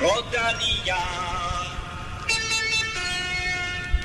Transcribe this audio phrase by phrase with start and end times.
[0.00, 0.96] Rodalia.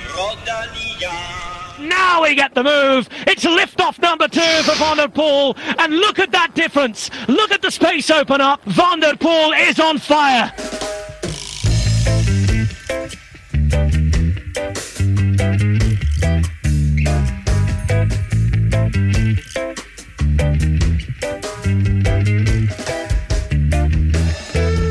[0.10, 1.80] Rodalia.
[1.80, 3.08] Now we get the move.
[3.26, 5.58] It's lift-off number two for Van der Poel.
[5.80, 7.10] And look at that difference.
[7.30, 8.62] Look at the space open up.
[8.66, 10.52] Van der Poel is on fire.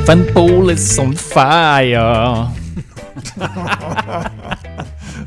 [0.06, 2.48] Van Boel is on fire.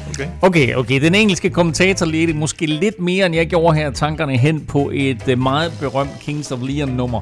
[0.10, 0.28] Okay.
[0.42, 1.02] Okay, okay.
[1.02, 5.28] Den engelske kommentator ledte måske lidt mere, end jeg gjorde her, tankerne hen på et
[5.28, 7.22] øh, meget berømt Kings of Leon nummer.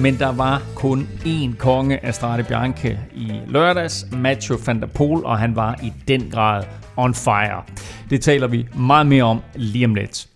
[0.00, 5.24] Men der var kun én konge af Strade Bianche i lørdags, Mathieu van der Poel,
[5.24, 6.64] og han var i den grad
[6.96, 7.62] on fire.
[8.10, 10.26] Det taler vi meget mere om lige om lidt.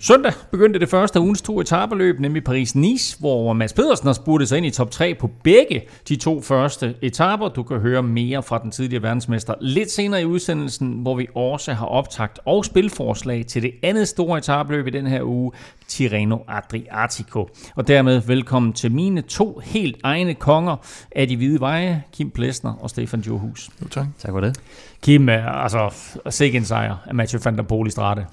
[0.00, 4.48] Søndag begyndte det første af ugens to etabeløb, nemlig Paris-Nice, hvor Mads Pedersen har spurgt
[4.48, 7.48] sig ind i top 3 på begge de to første etaper.
[7.48, 11.72] Du kan høre mere fra den tidligere verdensmester lidt senere i udsendelsen, hvor vi også
[11.72, 15.52] har optagt og spilforslag til det andet store etabeløb i den her uge,
[15.88, 17.48] Tirreno Adriatico.
[17.76, 20.76] Og dermed velkommen til mine to helt egne konger
[21.16, 23.70] af de hvide veje, Kim Plesner og Stefan Johus.
[23.82, 24.06] Jo, tak.
[24.18, 24.58] Tak for det.
[25.02, 25.94] Kim, er altså
[26.30, 28.26] sikke en sejr af Mathieu van der Poel i strate.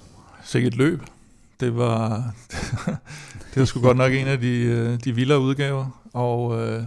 [0.44, 1.02] Sikkert et løb.
[1.64, 2.34] Det var,
[3.54, 6.84] det var sgu godt nok en af de, øh, de vildere udgaver, og, øh,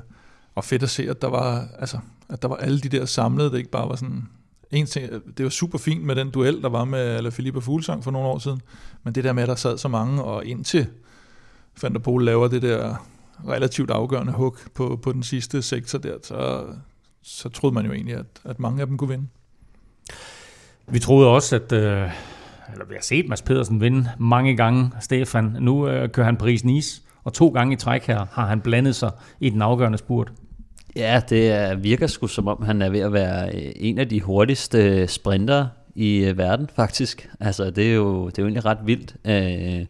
[0.55, 3.51] og fedt at se, at der var, altså, at der var alle de der samlede,
[3.51, 4.29] det ikke bare var sådan
[4.71, 8.05] en ting, det var super fint med den duel, der var med eller Philippa Fuglsang
[8.05, 8.61] for nogle år siden,
[9.05, 10.87] men det der med, at der sad så mange, og indtil
[11.83, 13.07] Van der Pol laver det der
[13.49, 16.65] relativt afgørende hug på, på den sidste sektor der, så,
[17.23, 19.27] så troede man jo egentlig, at, at mange af dem kunne vinde.
[20.87, 21.73] Vi troede også, at...
[21.73, 22.11] Øh,
[22.73, 25.57] eller vi har set Mads Pedersen vinde mange gange, Stefan.
[25.61, 29.11] Nu øh, kører han Paris-Nice, og to gange i træk her har han blandet sig
[29.41, 30.33] i den afgørende spurt.
[30.97, 34.09] Ja, det er, virker sgu som om, han er ved at være øh, en af
[34.09, 37.31] de hurtigste øh, sprinter i øh, verden, faktisk.
[37.41, 39.17] Altså, det er jo, det er jo egentlig ret vildt.
[39.25, 39.87] Øh,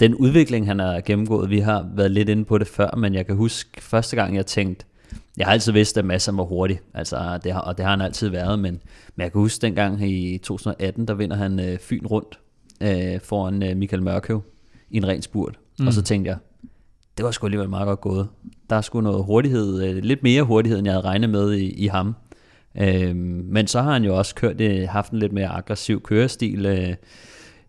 [0.00, 3.26] den udvikling, han har gennemgået, vi har været lidt inde på det før, men jeg
[3.26, 4.84] kan huske første gang, jeg tænkte,
[5.36, 8.00] jeg har altid vidst, at Massa var hurtig, altså, det har, og det har han
[8.00, 8.80] altid været, men,
[9.16, 12.38] men jeg kan huske dengang i 2018, der vinder han øh, Fyn rundt
[12.80, 14.42] øh, foran øh, Michael Mørkøv
[14.90, 15.58] i en ren spurt.
[15.78, 15.86] Mm.
[15.86, 16.38] Og så tænkte jeg,
[17.16, 18.28] det var sgu alligevel meget godt gået.
[18.70, 21.70] Der er sgu noget hurtighed, øh, lidt mere hurtighed, end jeg havde regnet med i,
[21.70, 22.14] i ham.
[22.78, 26.66] Øh, men så har han jo også kørt, øh, haft en lidt mere aggressiv kørestil,
[26.66, 26.94] øh,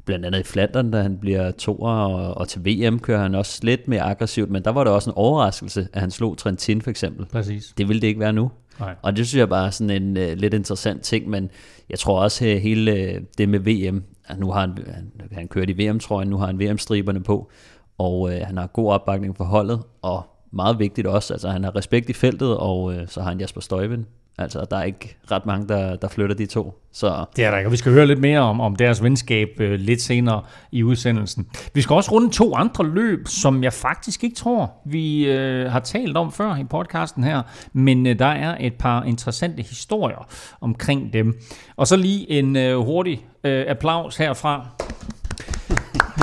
[0.06, 3.60] blandt andet i Flandern, da han bliver toer, og, og til VM kører han også
[3.64, 6.90] lidt mere aggressivt, men der var det også en overraskelse, at han slog Trentin for
[6.90, 7.26] eksempel.
[7.26, 7.74] Præcis.
[7.78, 8.52] Det ville det ikke være nu.
[8.80, 8.96] Nej.
[9.02, 11.50] Og det synes jeg bare er sådan en uh, lidt interessant ting, men
[11.90, 15.48] jeg tror også uh, hele uh, det med VM, at nu har han, han, han
[15.48, 17.52] kørt i VM-trøjen, nu har han VM-striberne på,
[17.98, 21.76] og uh, han har god opbakning for holdet, og meget vigtigt også, altså han har
[21.76, 24.06] respekt i feltet, og uh, så har han Jasper Støjven.
[24.38, 26.82] Altså der er ikke ret mange, der, der flytter de to.
[26.92, 29.50] Så Det er der ikke, og vi skal høre lidt mere om, om deres venskab
[29.60, 30.42] øh, lidt senere
[30.72, 31.48] i udsendelsen.
[31.74, 35.80] Vi skal også runde to andre løb, som jeg faktisk ikke tror, vi øh, har
[35.80, 37.42] talt om før i podcasten her,
[37.74, 40.28] men øh, der er et par interessante historier
[40.62, 41.40] omkring dem.
[41.76, 44.68] Og så lige en øh, hurtig øh, applaus herfra.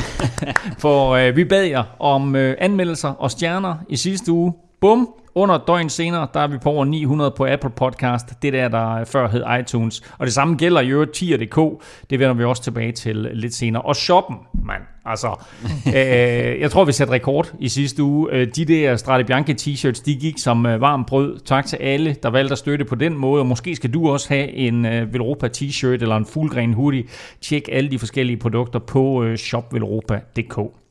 [0.82, 4.52] For øh, vi bad jer om øh, anmeldelser og stjerner i sidste uge.
[4.82, 8.42] Bum, under et døgn senere, der er vi på over 900 på Apple Podcast.
[8.42, 10.02] Det der, der før hed iTunes.
[10.18, 11.84] Og det samme gælder i øvrigt tier.dk.
[12.10, 13.82] Det vender vi også tilbage til lidt senere.
[13.82, 14.82] Og shoppen, mand.
[15.04, 15.28] Altså,
[15.96, 18.28] øh, jeg tror, vi satte rekord i sidste uge.
[18.32, 21.38] Øh, De der Strade Bianche t-shirts, de gik som øh, varm brød.
[21.44, 23.40] Tak til alle, der valgte at støtte på den måde.
[23.40, 27.04] Og måske skal du også have en øh, Velropa t-shirt eller en fuldgren hoodie.
[27.40, 30.81] Tjek alle de forskellige produkter på øh, shopvelropa.dk.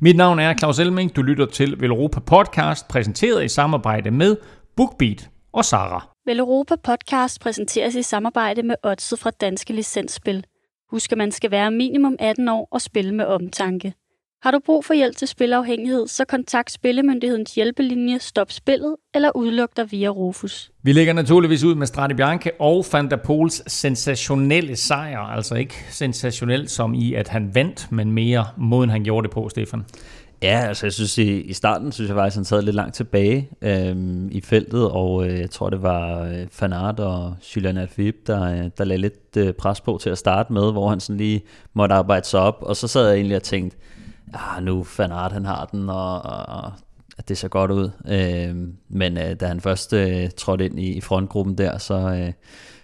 [0.00, 1.16] Mit navn er Claus Elming.
[1.16, 4.36] Du lytter til Velropa Podcast, præsenteret i samarbejde med
[4.76, 6.08] BookBeat og Sara.
[6.26, 10.44] Velropa Podcast præsenteres i samarbejde med Odset fra Danske Licensspil.
[10.90, 13.94] Husk, at man skal være minimum 18 år og spille med omtanke.
[14.42, 19.76] Har du brug for hjælp til spilafhængighed, så kontakt Spillemyndighedens hjælpelinje Stop Spillet eller udluk
[19.76, 20.70] dig via Rufus.
[20.82, 25.18] Vi lægger naturligvis ud med Strade Bianche og Van der Poels sensationelle sejr.
[25.18, 29.48] Altså ikke sensationelt som i, at han vandt, men mere måden, han gjorde det på,
[29.48, 29.84] Stefan.
[30.42, 33.50] Ja, altså jeg synes i, i starten, synes jeg faktisk, han sad lidt langt tilbage
[33.62, 38.42] øhm, i feltet, og øh, jeg tror det var øh, Fanart og Julian Alphilippe, der,
[38.42, 41.42] øh, der lagde lidt øh, pres på til at starte med, hvor han sådan lige
[41.74, 43.76] måtte arbejde sig op, og så sad jeg egentlig og tænkte,
[44.34, 46.72] ah, nu Fanart han har den, og, og
[47.18, 47.90] at det ser godt ud.
[48.08, 48.56] Øh,
[48.88, 52.32] men øh, da han først øh, trådte ind i, i frontgruppen der, så, øh,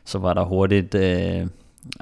[0.04, 0.94] så var der hurtigt...
[0.94, 1.46] Øh,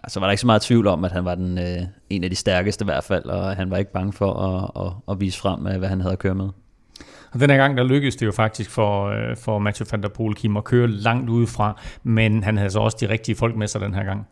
[0.03, 2.31] altså var der ikke så meget tvivl om, at han var den, øh, en af
[2.31, 5.39] de stærkeste i hvert fald, og han var ikke bange for at, at, at vise
[5.39, 6.49] frem, øh, hvad han havde at køre med.
[7.33, 10.09] Og den her gang, der lykkedes det jo faktisk for, øh, for Mathieu van der
[10.09, 13.67] Poel Kim at køre langt udefra, men han havde så også de rigtige folk med
[13.67, 14.27] sig den her gang.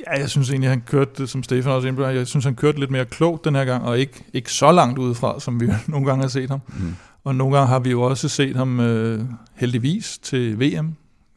[0.00, 2.06] Ja, jeg synes egentlig, han kørte det, som Stefan også indbød.
[2.06, 4.98] Jeg synes, han kørte lidt mere klogt den her gang, og ikke, ikke så langt
[4.98, 6.60] udefra, som vi nogle gange har set ham.
[6.68, 6.96] Mm.
[7.24, 10.94] Og nogle gange har vi jo også set ham øh, heldigvis til VM,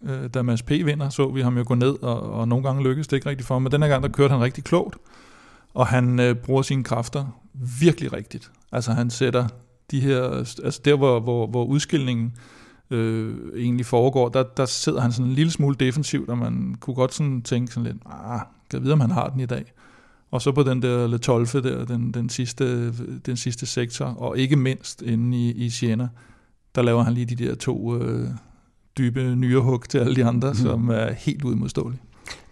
[0.09, 0.69] øh, da Mads P.
[0.69, 3.47] vinder, så vi ham jo gå ned, og, og nogle gange lykkedes det ikke rigtigt
[3.47, 3.61] for ham.
[3.61, 4.95] Men den her gang, der kørte han rigtig klogt,
[5.73, 7.25] og han øh, bruger sine kræfter
[7.79, 8.51] virkelig rigtigt.
[8.71, 9.47] Altså han sætter
[9.91, 10.23] de her,
[10.63, 12.33] altså der hvor, hvor, hvor udskillingen
[12.91, 16.95] øh, egentlig foregår, der, der sidder han sådan en lille smule defensivt, og man kunne
[16.95, 18.39] godt sådan tænke sådan lidt, ah,
[18.71, 19.74] kan vide, om han har den i dag.
[20.31, 22.91] Og så på den der Le Tolfe der, den, den, sidste,
[23.25, 26.07] den sidste sektor, og ikke mindst inde i, i Siena,
[26.75, 28.27] der laver han lige de der to øh,
[28.97, 30.56] dybe nyrehug til alle de andre, mm.
[30.56, 32.01] som er helt udmodståelige.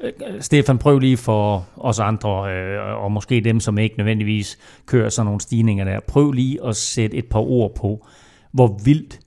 [0.04, 5.10] Øh, Stefan, prøv lige for os andre, øh, og måske dem, som ikke nødvendigvis kører
[5.10, 8.08] sådan nogle stigninger der, prøv lige at sætte et par ord på,
[8.52, 9.20] hvor vildt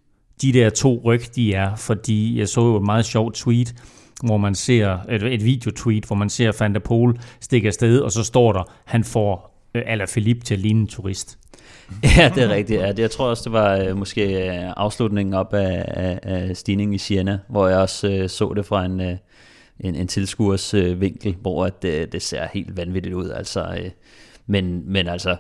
[0.43, 3.75] de der to ryg, de er, fordi jeg så jo et meget sjovt tweet,
[4.25, 8.13] hvor man ser, et, et videotweet, hvor man ser Van der Pol stikke afsted, og
[8.13, 11.39] så står der, han får øh, Philippe til at ligne en turist.
[12.17, 12.81] Ja, det er rigtigt.
[12.81, 16.57] Ja, det, jeg tror også, det var øh, måske øh, afslutningen op af, af, af
[16.57, 19.17] stigningen i Siena, hvor jeg også øh, så det fra en, øh,
[19.81, 23.31] en, en tilskuers øh, vinkel, hvor at, øh, det ser helt vanvittigt ud.
[23.31, 23.91] Altså, øh,
[24.47, 25.37] men, men altså,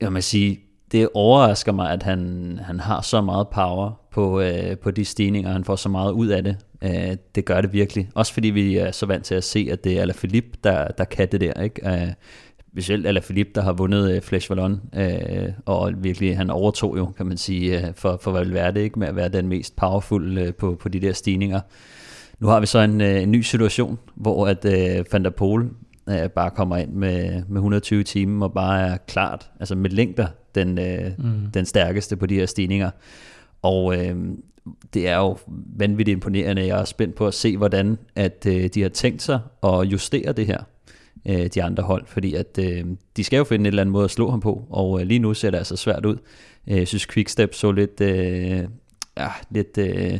[0.00, 0.60] jeg må sige,
[0.92, 5.52] det overrasker mig, at han, han har så meget power på, øh, på de stigninger,
[5.52, 6.56] han får så meget ud af det.
[6.82, 8.08] Øh, det gør det virkelig.
[8.14, 11.04] Også fordi vi er så vant til at se, at det er Alaphilippe, der, der
[11.04, 11.62] kan det der.
[11.62, 11.88] Ikke?
[11.88, 12.08] Øh,
[12.72, 17.26] specielt Alaphilippe, der har vundet øh, Flash Vallon, øh, og virkelig, han overtog jo, kan
[17.26, 18.98] man sige, øh, for, for Valverde, ikke?
[18.98, 21.60] med at være den mest powerful øh, på, på de der stigninger.
[22.38, 25.70] Nu har vi så en, øh, en ny situation, hvor at øh, Van der Pol
[26.08, 30.26] øh, bare kommer ind med, med 120 timer og bare er klart, altså med længder,
[30.54, 31.50] den, øh, mm.
[31.54, 32.90] den stærkeste på de her stigninger.
[33.62, 34.16] Og øh,
[34.94, 35.38] det er jo
[35.76, 36.66] vanvittigt imponerende.
[36.66, 40.32] Jeg er spændt på at se, hvordan at øh, de har tænkt sig at justere
[40.32, 40.58] det her,
[41.28, 42.84] øh, de andre hold, fordi at øh,
[43.16, 45.18] de skal jo finde en eller anden måde at slå ham på, og øh, lige
[45.18, 46.16] nu ser det altså svært ud.
[46.68, 48.64] Øh, jeg synes Quickstep så lidt, øh,
[49.16, 50.18] ja, lidt øh,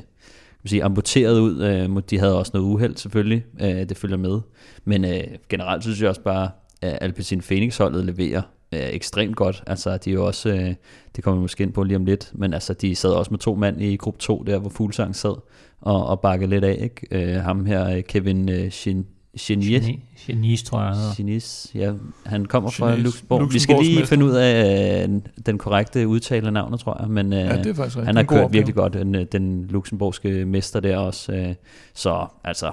[0.65, 1.63] sige, amputeret ud.
[1.63, 4.41] Øh, de havde også noget uheld selvfølgelig, øh, det følger med.
[4.85, 6.51] Men øh, generelt synes jeg også bare,
[6.83, 8.43] at Alpecin Phoenix-holdet leverer
[8.75, 9.63] øh, ekstremt godt.
[9.67, 10.75] Altså, de er jo også, øh,
[11.17, 13.39] det kommer vi måske ind på lige om lidt, men altså, de sad også med
[13.39, 15.35] to mand i gruppe 2, der hvor Fuglsang sad
[15.81, 16.79] og, og bakkede lidt af.
[16.81, 17.35] Ikke?
[17.35, 19.07] Øh, ham her, Kevin øh, Shin,
[19.41, 20.01] Genies.
[20.27, 21.15] Genies, tror jeg, han hedder.
[21.17, 21.93] Genies, ja.
[22.27, 23.05] Han kommer fra Genies.
[23.05, 23.53] Luxembourg.
[23.53, 27.11] Vi skal lige finde ud af uh, den korrekte udtale af navnet, tror jeg.
[27.11, 30.45] Men uh, ja, det er faktisk han har kørt virkelig godt, den, øh, den luxemburgske
[30.45, 31.33] mester der også.
[31.33, 31.55] Uh,
[31.95, 32.73] så altså,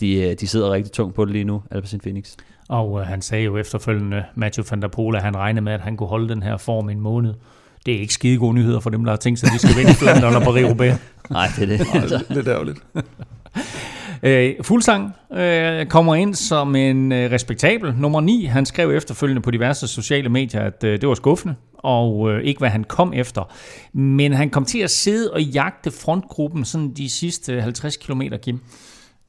[0.00, 2.34] de, de sidder rigtig tungt på det lige nu, Alpecin Phoenix.
[2.68, 5.80] Og uh, han sagde jo efterfølgende, Matthew van der Poel, at han regnede med, at
[5.80, 7.34] han kunne holde den her form i en måned.
[7.86, 9.76] Det er ikke skide gode nyheder for dem, der har tænkt sig, at de skal
[9.76, 10.94] vinde Flandern og Paris-Roubaix.
[11.30, 11.94] Nej, det er det.
[11.94, 12.78] Nej, lidt ærgerligt.
[14.22, 18.44] Øh, Fuglsang øh, kommer ind som en øh, respektabel nummer 9.
[18.44, 22.58] Han skrev efterfølgende på diverse sociale medier, at øh, det var skuffende, og øh, ikke
[22.58, 23.52] hvad han kom efter.
[23.92, 28.60] Men han kom til at sidde og jagte frontgruppen sådan de sidste 50 km, Kim.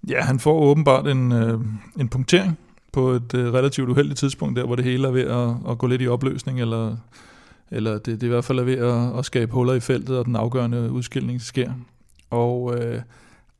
[0.09, 1.59] Ja, han får åbenbart en, øh,
[1.99, 2.57] en punktering
[2.93, 5.87] på et øh, relativt uheldigt tidspunkt, der hvor det hele er ved at, at gå
[5.87, 6.95] lidt i opløsning, eller,
[7.71, 10.17] eller det, det er i hvert fald er ved at, at skabe huller i feltet,
[10.17, 11.71] og den afgørende udskilning sker.
[12.29, 12.77] Og...
[12.77, 13.01] Øh,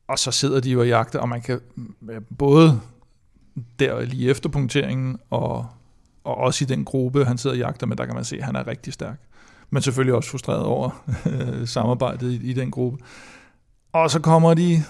[0.08, 1.60] og så sidder de jo og jagter, og man kan
[2.38, 2.80] både
[3.78, 5.66] der lige efter punkteringen, og,
[6.24, 8.44] og også i den gruppe, han sidder og jagter med, der kan man se, at
[8.44, 9.20] han er rigtig stærk.
[9.70, 11.04] Men selvfølgelig også frustreret over
[11.66, 12.98] samarbejdet i, i den gruppe.
[13.92, 14.82] Og så kommer de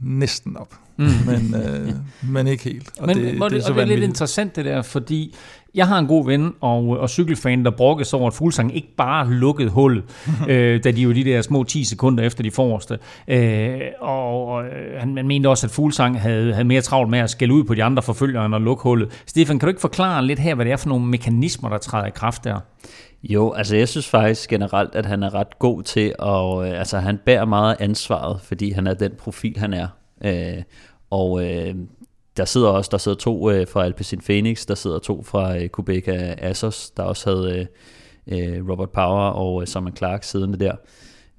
[0.00, 1.04] næsten op, mm.
[1.26, 1.92] men, øh,
[2.32, 2.90] men ikke helt.
[3.00, 5.34] Og men, det, det, det, er så og det er lidt interessant det der, fordi
[5.76, 9.30] jeg har en god ven og, og cykelfan, der brokkes over, at Fuglsang ikke bare
[9.30, 10.04] lukkede hullet,
[10.48, 12.98] øh, da de jo de der små 10 sekunder efter de forreste.
[13.28, 14.64] Øh, og, og
[14.98, 17.74] han, man mente også, at Fuglsang havde, havde mere travlt med at skælde ud på
[17.74, 19.22] de andre forfølgere end at lukke hullet.
[19.26, 22.06] Stefan, kan du ikke forklare lidt her, hvad det er for nogle mekanismer, der træder
[22.06, 22.60] i kraft der?
[23.22, 26.98] Jo, altså jeg synes faktisk generelt, at han er ret god til at, øh, altså
[26.98, 29.86] han bærer meget ansvaret, fordi han er den profil, han er.
[30.24, 30.62] Øh,
[31.10, 31.74] og øh,
[32.36, 35.68] der sidder også der sidder to øh, fra Alpecin Phoenix, der sidder to fra øh,
[35.68, 37.68] Kubeka Assos, der også havde
[38.28, 40.76] øh, øh, Robert Power og øh, Simon Clark siddende der.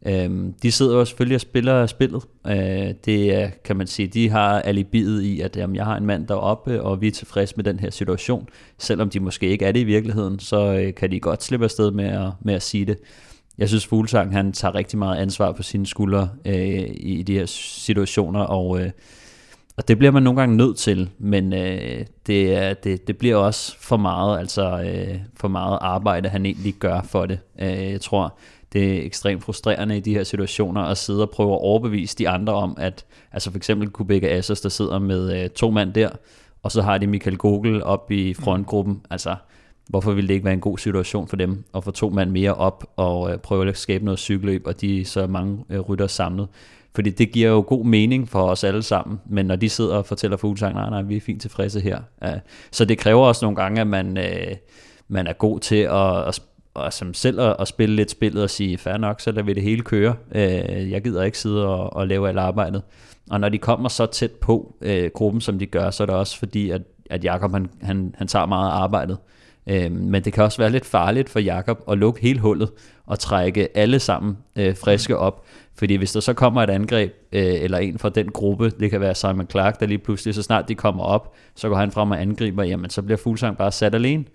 [0.05, 2.23] Øhm, de sidder jo selvfølgelig og spiller spillet.
[2.47, 6.05] Øh, det er, kan man sige, de har alibiet i, at jamen, jeg har en
[6.05, 8.49] mand deroppe, og vi er tilfredse med den her situation.
[8.77, 11.91] Selvom de måske ikke er det i virkeligheden, så øh, kan de godt slippe afsted
[11.91, 12.97] med at, med at sige det.
[13.57, 17.45] Jeg synes, Fuglsang han tager rigtig meget ansvar på sine skuldre øh, i de her
[17.45, 18.91] situationer, og øh,
[19.77, 23.79] og det bliver man nogle gange nødt til, men øh, det, det, det bliver også
[23.79, 27.39] for meget, altså øh, for meget arbejde, han egentlig gør for det.
[27.59, 28.37] Øh, jeg tror,
[28.73, 32.29] det er ekstremt frustrerende i de her situationer at sidde og prøve at overbevise de
[32.29, 36.09] andre om, at altså for eksempel Kubeka Assos, der sidder med øh, to mand der,
[36.63, 39.01] og så har de Michael Gogel op i frontgruppen.
[39.09, 39.35] Altså,
[39.87, 42.53] hvorfor ville det ikke være en god situation for dem at få to mand mere
[42.53, 46.47] op og øh, prøve at skabe noget cykelløb, og de så mange øh, rytter samlet.
[46.95, 50.05] Fordi det giver jo god mening for os alle sammen, men når de sidder og
[50.05, 51.99] fortæller fuglesang, nej, nej, vi er fint tilfredse her.
[52.21, 52.33] Ja.
[52.71, 54.55] Så det kræver også nogle gange, at man, øh,
[55.07, 56.41] man er god til at, at
[56.73, 59.53] og som selv at, at spille lidt spillet og sige, fair nok, så lader vi
[59.53, 60.15] det hele køre.
[60.35, 62.81] Øh, jeg gider ikke sidde og, og lave alt arbejdet.
[63.29, 66.15] Og når de kommer så tæt på øh, gruppen, som de gør, så er det
[66.15, 69.17] også fordi, at, at Jakob han, han, han tager meget af arbejdet.
[69.21, 69.36] Øh,
[69.91, 72.69] men det kan også være lidt farligt for Jakob at lukke hele hullet
[73.05, 75.45] og trække alle sammen øh, friske op.
[75.75, 79.01] Fordi hvis der så kommer et angreb, øh, eller en fra den gruppe, det kan
[79.01, 82.11] være Simon Clark, der lige pludselig, så snart de kommer op, så går han frem
[82.11, 84.25] og angriber, jamen så bliver Fuglsang bare sat alene.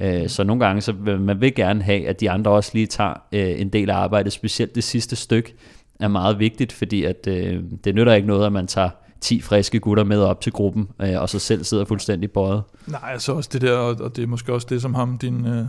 [0.00, 2.86] Øh, så nogle gange, så vil man vil gerne have, at de andre også lige
[2.86, 5.54] tager øh, en del af arbejdet, specielt det sidste stykke
[6.00, 8.90] er meget vigtigt, fordi at, øh, det nytter ikke noget, at man tager
[9.22, 12.62] 10 friske gutter med op til gruppen, øh, og så selv sidder fuldstændig bøjet.
[12.86, 15.66] Nej, altså også det der, og, det er måske også det, som ham, din, øh,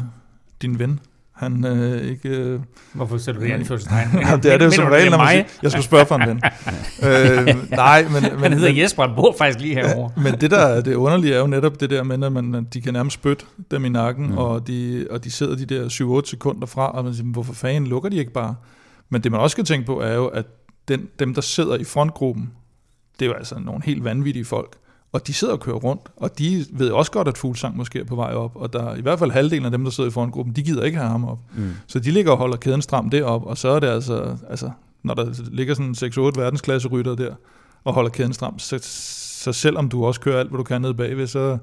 [0.61, 0.99] din ven,
[1.33, 2.29] han øh, ikke...
[2.29, 2.59] Øh,
[2.93, 4.07] Hvorfor sætter du det i tegn?
[4.27, 6.29] ja, det er det jo som regel, når man siger, jeg skulle spørge for en
[6.29, 6.41] ven.
[7.09, 8.23] øh, nej, men...
[8.33, 10.11] men han hedder Jesper, han bor faktisk lige herovre.
[10.23, 12.93] men det der det underlige er jo netop det der med, at man, de kan
[12.93, 14.37] nærmest spytte dem i nakken, mm.
[14.37, 17.87] og, de, og de sidder de der 7-8 sekunder fra, og man siger, hvorfor fanden
[17.87, 18.55] lukker de ikke bare?
[19.09, 20.45] Men det man også skal tænke på er jo, at
[20.87, 22.51] den, dem, der sidder i frontgruppen,
[23.19, 24.77] det er jo altså nogle helt vanvittige folk.
[25.11, 28.03] Og de sidder og kører rundt, og de ved også godt, at Fuglsang måske er
[28.03, 30.55] på vej op, og der i hvert fald halvdelen af dem, der sidder i frontgruppen,
[30.55, 31.39] de gider ikke have ham op.
[31.55, 31.71] Mm.
[31.87, 34.71] Så de ligger og holder kæden stram derop, og så er det altså, altså
[35.03, 37.35] når der ligger sådan 6-8 verdensklasse rytter der,
[37.83, 38.79] og holder kæden stram, så,
[39.43, 41.57] så selvom du også kører alt, hvad du kan ned bagved, så,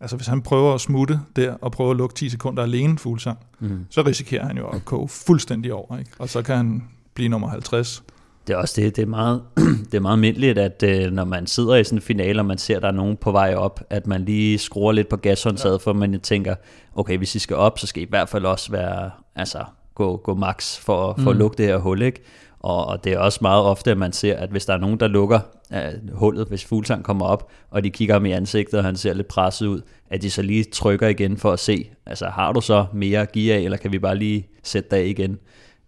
[0.00, 3.38] altså hvis han prøver at smutte der, og prøver at lukke 10 sekunder alene Fuglsang,
[3.60, 3.86] mm.
[3.90, 6.10] så risikerer han jo at koge fuldstændig over, ikke?
[6.18, 8.02] og så kan han blive nummer 50.
[8.48, 9.42] Det er også det, det er meget,
[9.90, 12.58] det er meget almindeligt, at øh, når man sidder i sådan en finale, og man
[12.58, 15.72] ser, at der er nogen på vej op, at man lige skruer lidt på gashåndtaget,
[15.72, 15.76] ja.
[15.76, 16.54] for man tænker,
[16.94, 19.64] okay, hvis I skal op, så skal I i hvert fald også være, altså,
[19.94, 21.28] gå, gå max for, for mm.
[21.28, 22.22] at lukke det her hul, ikke?
[22.60, 25.00] Og, og det er også meget ofte, at man ser, at hvis der er nogen,
[25.00, 25.40] der lukker
[25.70, 29.14] uh, hullet, hvis Fuglsang kommer op, og de kigger ham i ansigtet, og han ser
[29.14, 32.60] lidt presset ud, at de så lige trykker igen for at se, altså har du
[32.60, 35.38] så mere af, eller kan vi bare lige sætte dig igen?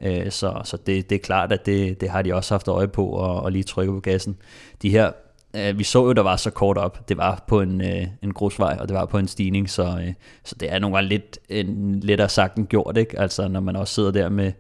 [0.02, 2.88] Øh, så så det, det er klart, at det, det har de også haft øje
[2.88, 4.37] på, og, og lige trykke på gassen.
[4.83, 5.12] De her,
[5.57, 7.09] øh, vi så jo, der var så kort op.
[7.09, 10.12] Det var på en, øh, en grusvej, og det var på en stigning, så, øh,
[10.45, 13.21] så det er nogle gange lidt en, lettere sagt end gjort, ikke?
[13.21, 14.52] Altså når man også sidder der med,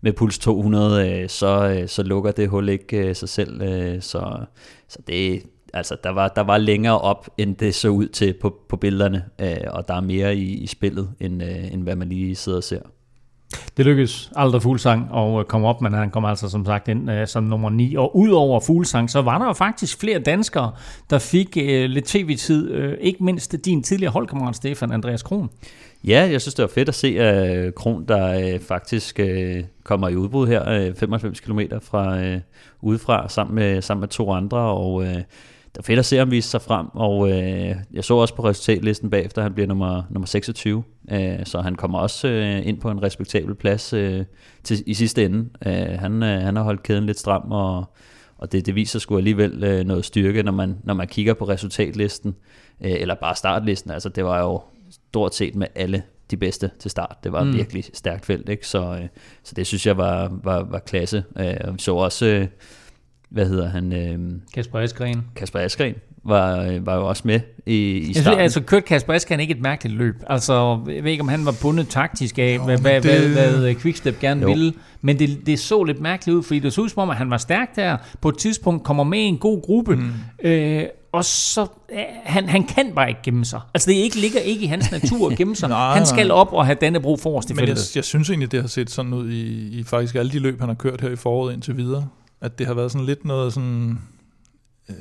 [0.00, 3.60] med puls 200, øh, så, øh, så lukker det hul ikke sig selv.
[4.00, 4.44] Så,
[4.88, 5.42] så det,
[5.74, 9.24] altså, der, var, der var længere op, end det så ud til på, på billederne,
[9.70, 12.80] og der er mere i, i spillet, end, end hvad man lige sidder og ser.
[13.76, 17.10] Det lykkedes aldrig Fuglsang at øh, komme op, men han kom altså som sagt ind
[17.10, 17.96] øh, som nummer 9.
[17.96, 20.72] Og udover Fuglsang, så var der jo faktisk flere danskere,
[21.10, 22.84] der fik uh, lidt tv-tid.
[22.84, 25.50] Uh, ikke mindst din tidligere holdkammerat Stefan Andreas Kron.
[26.04, 29.20] Ja, jeg synes, det var fedt at se at Kron, der uh, faktisk
[29.84, 32.40] kommer i udbrud her, 95 km fra uh,
[32.80, 35.06] udefra, sammen med, sammen med to andre, og
[35.72, 38.44] det var fedt at se ham vise sig frem, og øh, jeg så også på
[38.44, 42.90] resultatlisten bagefter, han bliver nummer, nummer 26, øh, så han kommer også øh, ind på
[42.90, 44.24] en respektabel plads øh,
[44.64, 45.48] til, i sidste ende.
[45.66, 47.84] Øh, han, øh, han har holdt kæden lidt stram, og,
[48.38, 51.48] og det, det viser sgu alligevel øh, noget styrke, når man, når man kigger på
[51.48, 52.34] resultatlisten,
[52.80, 53.90] øh, eller bare startlisten.
[53.90, 54.60] Altså det var jo
[54.90, 57.16] stort set med alle de bedste til start.
[57.24, 57.54] Det var mm.
[57.54, 58.66] virkelig stærkt felt, ikke?
[58.66, 59.08] Så, øh,
[59.42, 61.24] så det synes jeg var, var, var klasse.
[61.38, 62.26] Øh, vi så også...
[62.26, 62.46] Øh,
[63.32, 63.92] hvad hedder han?
[63.92, 64.18] Øh,
[64.54, 65.24] Kasper Askren.
[65.36, 68.40] Kasper Askren var, øh, var jo også med i, i starten.
[68.40, 70.14] altså kørte Kasper Askren ikke et mærkeligt løb.
[70.26, 73.30] Altså, jeg ved ikke, om han var bundet taktisk af, jo, hvad, hvad, det...
[73.30, 74.48] hvad, hvad Quickstep gerne jo.
[74.48, 74.72] ville.
[75.00, 77.30] Men det, det så lidt mærkeligt ud, fordi det så ud som om, at han
[77.30, 77.96] var stærk der.
[78.20, 79.96] På et tidspunkt kommer med i en god gruppe.
[79.96, 80.10] Mm.
[80.44, 83.60] Øh, og så, øh, han, han kan bare ikke gemme sig.
[83.74, 85.68] Altså det ikke, ligger ikke i hans natur at gemme sig.
[85.68, 88.52] nej, han skal op og have denne brug forrest i Men jeg, jeg synes egentlig,
[88.52, 91.10] det har set sådan ud i, i faktisk alle de løb, han har kørt her
[91.10, 92.08] i foråret indtil videre
[92.42, 93.98] at det har været sådan lidt noget sådan,
[94.88, 94.96] øh,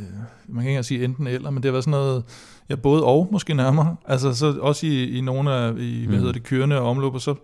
[0.48, 2.24] man kan ikke sige enten eller, men det har været sådan noget,
[2.70, 3.96] ja, både og måske nærmere.
[4.06, 6.20] Altså så også i, i nogle af, i, hvad mm.
[6.20, 7.36] hedder det, kørende og omløb, og så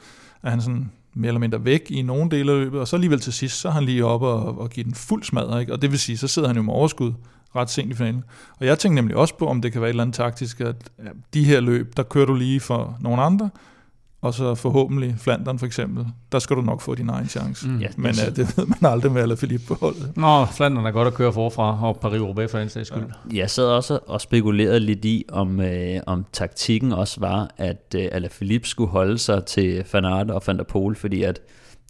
[0.44, 3.20] er han sådan mere eller mindre væk i nogle dele af løbet, og så alligevel
[3.20, 5.74] til sidst, så er han lige oppe og, og giver den fuld smadre, ikke?
[5.74, 7.14] og det vil sige, så sidder han jo med overskud
[7.56, 8.24] ret sent i finalen.
[8.60, 10.76] Og jeg tænker nemlig også på, om det kan være et eller andet taktisk, at
[11.00, 13.50] ja, de her løb, der kører du lige for nogle andre,
[14.28, 17.68] og så forhåbentlig Flandern for eksempel, der skal du nok få din egen chance.
[17.68, 17.80] Mm.
[17.80, 20.12] Ja, Men uh, det ved man aldrig med Alaphilippe på holdet.
[20.16, 23.04] Nå, Flandern er godt at køre forfra, og Paris-Roubaix for en sags skyld.
[23.32, 23.38] Ja.
[23.38, 28.08] Jeg sad også og spekulerede lidt i, om, øh, om taktikken også var, at øh,
[28.12, 31.42] Alaphilippe skulle holde sig til Van Aert og Van der Pol, fordi at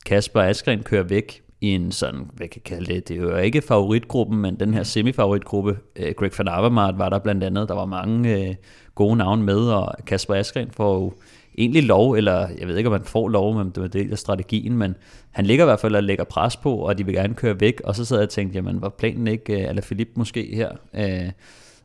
[0.05, 3.35] Kasper Askren kører væk i en sådan, hvad kan jeg kalde det, det er jo
[3.35, 7.75] ikke favoritgruppen, men den her semifavoritgruppe, øh, Greg van Avermaet var der blandt andet, der
[7.75, 8.55] var mange øh,
[8.95, 11.13] gode navne med, og Kasper Askren får jo
[11.57, 14.17] egentlig lov, eller jeg ved ikke, om han får lov, men det var del af
[14.17, 14.95] strategien, men
[15.31, 17.81] han ligger i hvert fald og lægger pres på, og de vil gerne køre væk,
[17.83, 21.31] og så sad jeg og tænkte, jamen var planen ikke, eller Philip måske her, øh,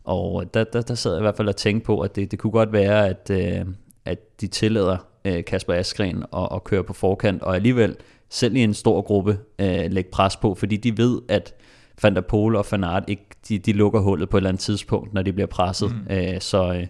[0.04, 2.38] og der, der, der sad jeg i hvert fald og tænkte på, at det, det
[2.38, 3.66] kunne godt være, at, øh,
[4.04, 7.96] at de tillader øh, Kasper Askren at, at køre på forkant, og alligevel
[8.30, 11.54] selv i en stor gruppe øh, lægge pres på, fordi de ved, at
[12.02, 14.60] Van der Pol og Van Aert ikke, de, de lukker hullet på et eller andet
[14.60, 15.92] tidspunkt, når de bliver presset.
[16.08, 16.14] Mm.
[16.14, 16.86] Øh, så, øh,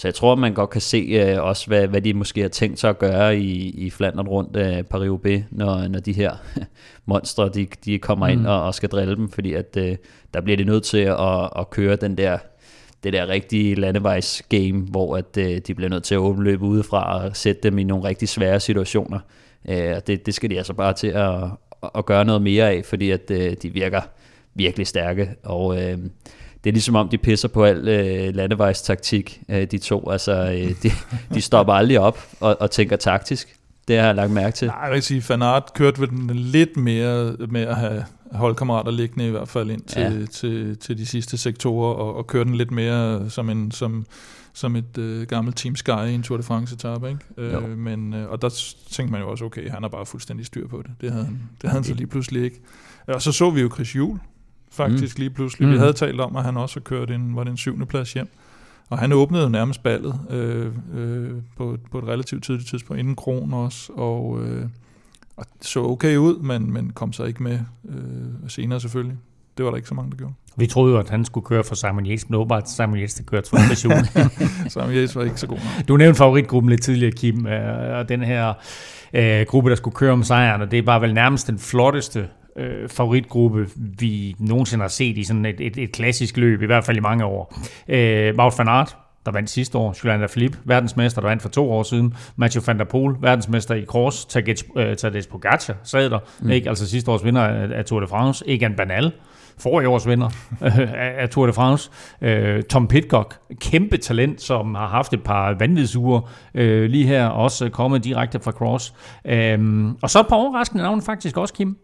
[0.00, 2.80] så jeg tror, man godt kan se øh, også, hvad, hvad de måske har tænkt
[2.80, 6.32] sig at gøre i, i Flandern rundt øh, Paris-Roubaix, når, når de her
[7.06, 8.32] monstre, de, de kommer mm.
[8.32, 9.96] ind og, og skal drille dem, fordi at, øh,
[10.34, 12.38] der bliver de nødt til at, at køre den der
[13.04, 17.24] det der rigtige landevejs-game, hvor at, øh, de bliver nødt til at åbne løb udefra
[17.24, 19.18] og sætte dem i nogle rigtig svære situationer.
[19.68, 21.34] Øh, det, det skal de altså bare til at,
[21.94, 24.00] at gøre noget mere af, fordi at øh, de virker
[24.54, 25.98] virkelig stærke, og øh,
[26.64, 30.10] det er ligesom om, de pisser på al øh, landevejstaktik, øh, de to.
[30.10, 30.90] Altså, øh, de,
[31.34, 33.56] de stopper aldrig op og, og tænker taktisk.
[33.88, 34.68] Det har jeg lagt mærke til.
[34.68, 39.26] Nej, jeg vil sige, Fanart kørte ved den lidt mere med at have holdkammerater liggende
[39.26, 40.26] i hvert fald ind til, ja.
[40.26, 44.06] til, til de sidste sektorer, og, og køre den lidt mere som, en, som,
[44.52, 47.20] som et øh, gammelt Team Sky i en Tour de France etape, ikke?
[47.36, 48.48] Øh, men, øh, og der
[48.90, 50.90] tænkte man jo også, okay, han har bare fuldstændig styr på det.
[51.00, 52.60] Det havde han, det havde han så lige pludselig ikke.
[53.06, 54.20] Og så så vi jo Chris Juhl,
[54.72, 55.20] faktisk mm.
[55.20, 55.68] lige pludselig.
[55.68, 55.74] Mm.
[55.74, 58.12] Vi havde talt om, at han også har kørt en, var det en syvende plads
[58.12, 58.28] hjem.
[58.90, 63.54] Og han åbnede nærmest ballet øh, øh, på, på et relativt tidligt tidspunkt, inden Kron
[63.54, 64.64] også, og, øh,
[65.36, 67.58] og så okay ud, men, men kom så ikke med
[67.88, 69.16] øh, senere selvfølgelig.
[69.56, 70.34] Det var der ikke så mange, der gjorde.
[70.56, 73.24] Vi troede jo, at han skulle køre for Simon Yates, men åbenbart Simon Yates, der
[73.24, 73.56] kørte for
[74.68, 75.88] Simon Yates var ikke så god nok.
[75.88, 78.54] Du nævnte favoritgruppen lidt tidligere, Kim, øh, og den her
[79.12, 82.88] øh, gruppe, der skulle køre om sejren, og det var vel nærmest den flotteste øh,
[82.88, 86.96] favoritgruppe, vi nogensinde har set i sådan et, et, et klassisk løb, i hvert fald
[86.96, 87.58] i mange år.
[87.88, 91.72] Øh, Wout van Aert, der vandt sidste år, Julian Philippe, verdensmester, der vandt for to
[91.72, 96.50] år siden, Mathieu van der Poel, verdensmester i cross, Tadej Pogacar, sad der, mm.
[96.50, 96.68] ikke?
[96.68, 97.42] altså sidste års vinder
[97.74, 99.12] af Tour de France, Egan Bernal,
[99.58, 100.28] forrige års vinder
[101.20, 101.90] af Tour de France.
[102.20, 107.68] Øh, Tom Pitcock, kæmpe talent, som har haft et par vanvidsuger øh, lige her, også
[107.68, 108.94] kommet direkte fra Cross.
[109.24, 111.76] Øh, og så et par overraskende navne faktisk også, Kim.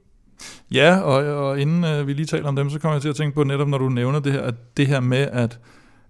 [0.70, 3.16] Ja, og, og inden øh, vi lige taler om dem, så kommer jeg til at
[3.16, 5.59] tænke på netop, når du nævner det her, at det her med, at,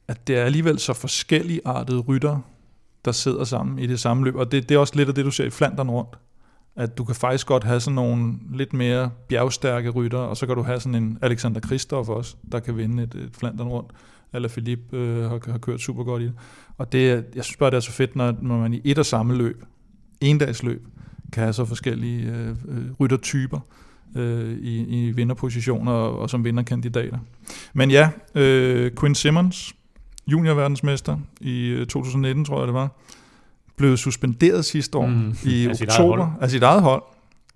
[0.08, 2.38] at det er alligevel så forskellige artede rytter,
[3.04, 4.34] der sidder sammen i det samme løb.
[4.34, 6.18] Og det, det er også lidt af det, du ser i Flandern rundt.
[6.76, 10.56] At du kan faktisk godt have sådan nogle lidt mere bjergstærke rytter, og så kan
[10.56, 13.90] du have sådan en Alexander Kristoff også, der kan vinde et, et Flandern rundt.
[14.34, 16.34] Eller Philip øh, har, har kørt super godt i det.
[16.78, 19.06] Og det, jeg synes bare, det er så fedt, når, når man i et og
[19.06, 19.64] samme løb,
[20.20, 20.86] en dags løb,
[21.32, 23.60] kan have så forskellige øh, øh ryttertyper
[24.18, 27.18] øh, i, i vinderpositioner og, og som vinderkandidater.
[27.74, 29.74] Men ja, øh, Quinn Simmons,
[30.26, 32.88] juniorverdensmester i øh, 2019, tror jeg det var,
[33.76, 37.02] blev suspenderet sidste år mm, i af oktober af sit eget hold.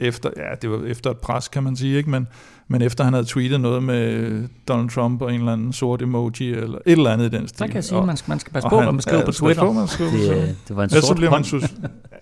[0.00, 2.10] Efter, ja, det var efter et pres, kan man sige, ikke?
[2.10, 2.28] Men,
[2.68, 6.50] men efter han havde tweetet noget med Donald Trump og en eller anden sort emoji,
[6.50, 7.58] eller et eller andet i den stil.
[7.58, 9.24] Så kan jeg sige, at man skal, man skal passe på, hvad man skriver ja,
[9.24, 9.62] på Twitter.
[9.62, 11.74] På, man skriver, det, det var en sort hånd, man sus-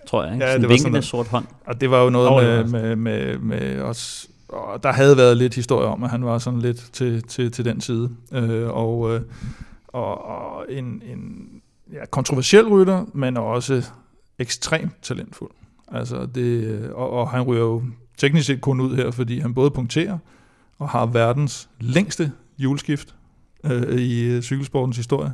[0.09, 0.33] tror jeg.
[0.33, 0.45] Ikke?
[0.45, 1.45] Ja, det var sådan en sort hånd.
[1.65, 5.37] Og det var jo noget oh, med, med, med, med os og der havde været
[5.37, 8.09] lidt historie om, at han var sådan lidt til, til, til den side.
[8.31, 9.21] Øh, og, øh,
[9.87, 11.47] og, og en, en
[11.93, 13.83] ja, kontroversiel rytter, men også
[14.39, 15.51] ekstremt talentfuld.
[15.91, 17.83] Altså det, øh, og, og han ryger jo
[18.17, 20.17] teknisk set kun ud her, fordi han både punkterer
[20.79, 23.15] og har verdens længste juleskift
[23.63, 25.33] øh, i øh, cykelsportens historie.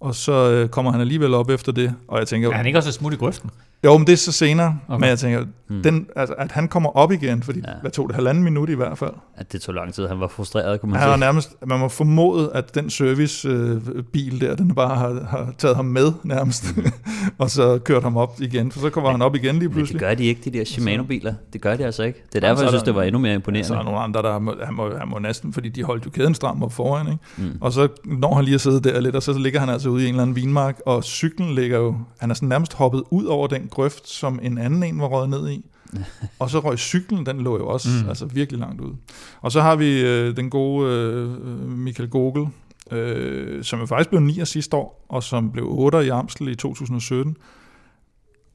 [0.00, 2.50] Og så øh, kommer han alligevel op efter det, og jeg tænker...
[2.50, 3.50] Er han ikke også smut i grøften?
[3.84, 4.78] Jo, men det er så senere.
[4.88, 5.00] Okay.
[5.00, 5.82] Men jeg tænker, hmm.
[5.82, 7.72] den, altså, at han kommer op igen, fordi ja.
[7.80, 9.12] hvad tog det halvanden minut i hvert fald.
[9.36, 10.06] At det tog lang tid.
[10.06, 11.20] Han var frustreret, kunne man han sige.
[11.20, 15.84] Nærmest, man må formode, at den servicebil øh, der, den bare har, har taget ham
[15.84, 16.86] med nærmest, hmm.
[17.38, 18.72] og så kørt ham op igen.
[18.72, 19.94] For så kommer men, han op igen lige pludselig.
[19.94, 21.34] Men det gør de ikke, de der Shimano-biler.
[21.52, 22.22] Det gør de altså ikke.
[22.32, 23.68] Det er derfor, jeg synes, det var endnu mere imponerende.
[23.68, 26.04] Så er der nogle andre, der må, han, må, han må næsten, fordi de holdt
[26.04, 27.06] jo kæden stram op foran.
[27.06, 27.18] Ikke?
[27.36, 27.58] Hmm.
[27.60, 30.04] Og så når han lige at sidde der lidt, og så ligger han altså ude
[30.04, 33.24] i en eller anden vinmark, og cyklen ligger jo, han er sådan nærmest hoppet ud
[33.24, 35.66] over den grøft, som en anden en var røget ned i.
[36.38, 38.08] og så røg cyklen, den lå jo også mm.
[38.08, 38.94] altså virkelig langt ud.
[39.40, 42.48] Og så har vi øh, den gode øh, Michael Gogel,
[42.90, 46.54] øh, som jo faktisk blev 9 sidste år, og som blev 8 i Amstel i
[46.54, 47.36] 2017.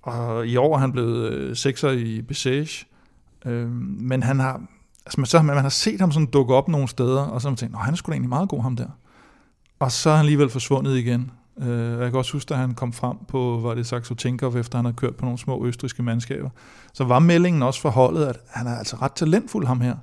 [0.02, 2.86] Og i år er han blevet øh, 6'er i Bessage.
[3.46, 3.70] Øh,
[4.02, 4.62] men han har,
[5.06, 7.52] altså man, så, man har set ham sådan dukke op nogle steder, og så har
[7.52, 8.88] man tænkt, han er sgu da egentlig meget god ham der.
[9.80, 11.32] Og så er han alligevel forsvundet igen.
[11.62, 14.78] Øh, jeg kan også huske, at han kom frem på, var det Saxo Tinkoff, efter
[14.78, 16.50] han havde kørt på nogle små østriske mandskaber.
[16.94, 19.96] Så var meldingen også for holdet, at han er altså ret talentfuld, ham her.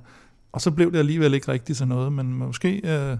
[0.51, 3.17] Og så blev det alligevel ikke rigtigt til noget, men måske øh,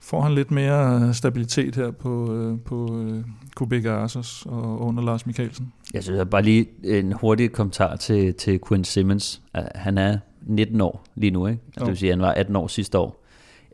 [0.00, 5.26] får han lidt mere stabilitet her på, øh, på øh, Kubik Arsos og under Lars
[5.26, 5.72] Mikkelsen.
[5.94, 9.42] Jeg synes jeg bare lige en hurtig kommentar til, til Quinn Simmons.
[9.74, 11.62] Han er 19 år lige nu, ikke?
[11.66, 13.25] Altså, det vil sige, at han var 18 år sidste år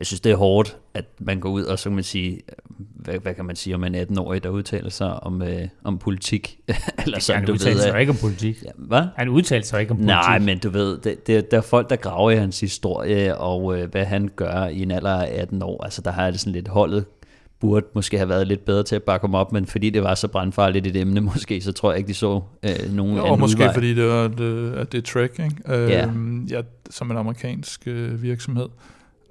[0.03, 2.41] jeg synes, det er hårdt, at man går ud og så kan man sige,
[2.95, 6.59] hvad, hvad kan man sige om en 18-årig, der udtaler sig om, øh, om politik?
[7.05, 8.63] Eller sådan, han udtaler sig ikke om politik.
[8.63, 9.03] Ja, hvad?
[9.15, 10.07] Han udtaler sig ikke om politik.
[10.07, 13.79] Nej, men du ved, det, det, der er folk, der graver i hans historie, og
[13.79, 15.83] øh, hvad han gør i en alder af 18 år.
[15.83, 17.05] Altså, der har det sådan lidt holdet
[17.59, 20.15] burde måske have været lidt bedre til at bakke ham op, men fordi det var
[20.15, 23.59] så brandfarligt et emne måske, så tror jeg ikke, de så øh, nogen jo, måske
[23.59, 23.73] udvej.
[23.73, 25.55] fordi det var det, at det er track, ikke?
[25.67, 26.09] Øh, ja.
[26.49, 26.61] ja.
[26.89, 28.67] som en amerikansk øh, virksomhed.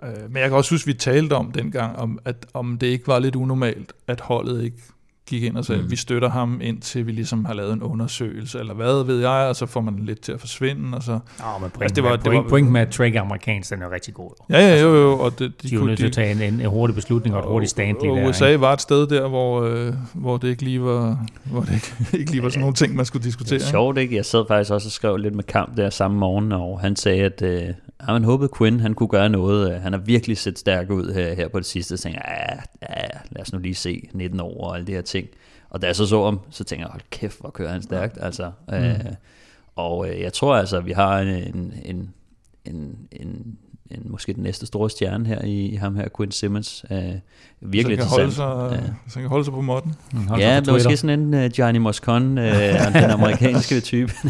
[0.05, 3.09] Øh, men jeg kan også huske, vi talte om dengang, om, at om det ikke
[3.09, 4.77] var lidt unormalt, at holdet ikke
[5.27, 5.91] gik ind og sagde, mm.
[5.91, 9.57] vi støtter ham indtil vi ligesom har lavet en undersøgelse, eller hvad ved jeg, og
[9.57, 10.97] så får man lidt til at forsvinde.
[10.97, 11.19] Og så, Nå,
[11.61, 14.15] men point, altså, det var, det var, point med at track amerikansk, den er rigtig
[14.15, 14.31] god.
[14.51, 15.19] Ja, ja, jo, jo.
[15.19, 17.49] Og det, de, de jo nødt til at tage en, en, hurtig beslutning og et
[17.49, 18.29] hurtigt stand lige der.
[18.29, 22.19] USA var et sted der, hvor, øh, hvor det ikke lige var, hvor det ikke,
[22.19, 23.59] ikke lige var sådan nogle ting, man skulle diskutere.
[23.59, 24.17] Det er sjovt, ikke?
[24.17, 27.23] Jeg sad faktisk også og skrev lidt med kamp der samme morgen, og han sagde,
[27.23, 27.63] at øh,
[28.09, 29.81] Ja, man håbede Quinn, han kunne gøre noget.
[29.81, 31.97] Han har virkelig set stærk ud her, her på det sidste.
[31.97, 34.93] Så tænkte jeg, ja, ja, lad os nu lige se 19 år og alle de
[34.93, 35.29] her ting.
[35.71, 38.19] Og da jeg så så ham, så tænkte jeg, hold kæft, hvor kører han stærkt.
[38.21, 38.75] Altså, mm.
[38.75, 39.01] øh,
[39.77, 42.15] og øh, jeg tror altså, at vi har en, en, en,
[42.65, 43.59] en, en
[43.95, 46.85] en, måske den næste store stjerne her i, i ham her, Quinn Simmons.
[46.91, 46.97] Uh,
[47.61, 48.93] virkelig så kan, holde sig, ja.
[49.09, 49.95] så kan holde sig på måtten.
[50.39, 52.45] Ja, det er måske sådan en uh, Johnny Moscon, uh,
[53.03, 54.13] den amerikanske type.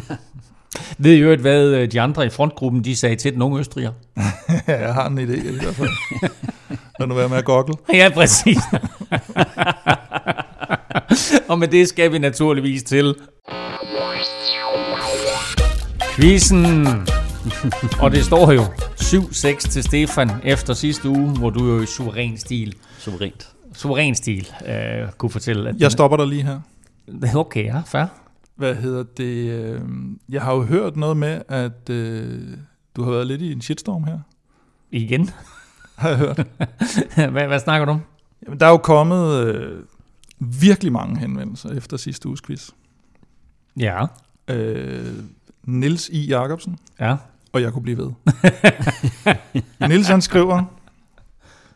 [0.99, 3.93] Ved I øvrigt, hvad øh, de andre i frontgruppen de sagde til den unge østriger?
[4.69, 5.89] ja, jeg har en idé i hvert fald.
[6.99, 7.75] Lad nu være med at gokle.
[7.95, 8.59] Ja, præcis.
[11.49, 13.15] og med det skal vi naturligvis til
[16.17, 16.87] quizzen.
[18.01, 22.39] og det står jo 7-6 til Stefan efter sidste uge, hvor du jo i suveræn
[22.39, 22.75] stil.
[22.99, 23.49] Suverænt.
[23.75, 25.69] Suveræn stil øh, kunne fortælle.
[25.69, 26.61] At jeg stopper dig lige her.
[27.35, 28.07] Okay, ja, fair.
[28.55, 29.51] Hvad hedder det?
[29.51, 29.81] Øh,
[30.29, 32.57] jeg har jo hørt noget med, at øh,
[32.97, 34.19] du har været lidt i en shitstorm her.
[34.91, 35.31] Igen?
[35.97, 36.37] Har jeg hørt.
[37.33, 38.01] hvad, hvad snakker du om?
[38.47, 39.83] Jamen, der er jo kommet øh,
[40.39, 42.71] virkelig mange henvendelser efter sidste uges quiz.
[43.77, 44.07] Ja.
[44.49, 45.15] Øh,
[45.65, 46.27] Nils I.
[46.27, 46.79] Jacobsen.
[47.01, 47.17] Ja.
[47.53, 48.11] Og jeg kunne blive ved.
[49.89, 50.65] Nils han skriver,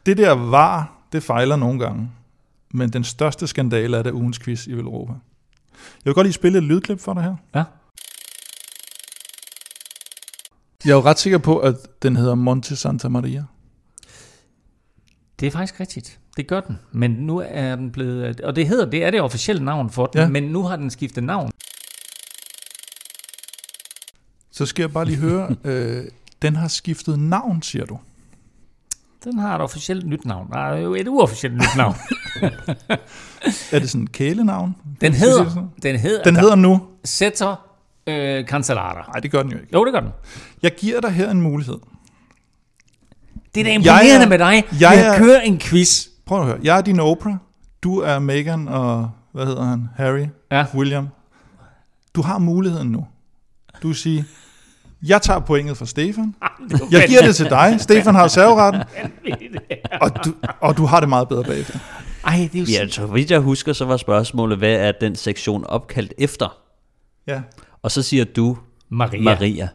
[0.06, 2.10] det der var, det fejler nogle gange.
[2.70, 5.12] Men den største skandale er det ugens quiz i Europa.
[6.04, 7.36] Jeg vil godt lige spille et lydklip for dig her.
[7.54, 7.64] Ja.
[10.84, 13.44] Jeg er jo ret sikker på, at den hedder Monte Santa Maria.
[15.40, 16.18] Det er faktisk rigtigt.
[16.36, 16.78] Det gør den.
[16.92, 18.40] Men nu er den blevet...
[18.40, 20.28] Og det hedder, det er det officielle navn for den, ja.
[20.28, 21.50] men nu har den skiftet navn.
[24.50, 26.04] Så skal jeg bare lige høre, øh,
[26.42, 27.98] den har skiftet navn, siger du?
[29.26, 30.50] Den har et officielt nyt navn.
[30.52, 31.94] Der er jo et uofficielt nyt navn.
[33.72, 34.76] er det sådan et kælenavn?
[35.00, 36.82] Den hedder, den hedder, den hedder nu?
[37.04, 37.56] Sætter
[38.06, 39.10] øh, Cancellara.
[39.12, 39.68] Nej, det gør den jo ikke.
[39.72, 40.10] Jo, det gør den.
[40.62, 41.78] Jeg giver dig her en mulighed.
[43.54, 44.64] Det er da imponerende er, med dig.
[44.80, 46.06] Jeg, jeg kører en quiz.
[46.26, 46.58] Prøv at høre.
[46.62, 47.34] Jeg er din Oprah.
[47.82, 49.88] Du er Meghan og, hvad hedder han?
[49.96, 50.26] Harry?
[50.50, 50.66] Ja.
[50.74, 51.08] William.
[52.14, 53.06] Du har muligheden nu.
[53.82, 54.22] Du siger,
[55.08, 56.34] jeg tager pointet fra Stefan.
[56.90, 57.76] Jeg giver det til dig.
[57.78, 58.82] Stefan har serveretten.
[60.00, 61.78] Og du, og du har det meget bedre bagefter.
[62.24, 65.16] Ej, det er jo ja, så vidt jeg husker, så var spørgsmålet, hvad er den
[65.16, 66.58] sektion opkaldt efter?
[67.26, 67.40] Ja.
[67.82, 68.56] Og så siger du
[68.88, 69.22] Maria.
[69.22, 69.68] Maria.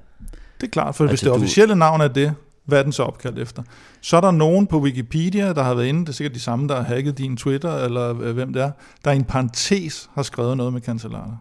[0.61, 2.33] Det er klart, for altså, hvis det officielle navn er det,
[2.65, 3.63] hvad er den så opkaldt efter?
[4.01, 6.67] Så er der nogen på Wikipedia, der har været inde, det er sikkert de samme,
[6.67, 8.71] der har hacket din Twitter, eller øh, hvem det er,
[9.05, 11.37] der i en parentes har skrevet noget med Cancellara.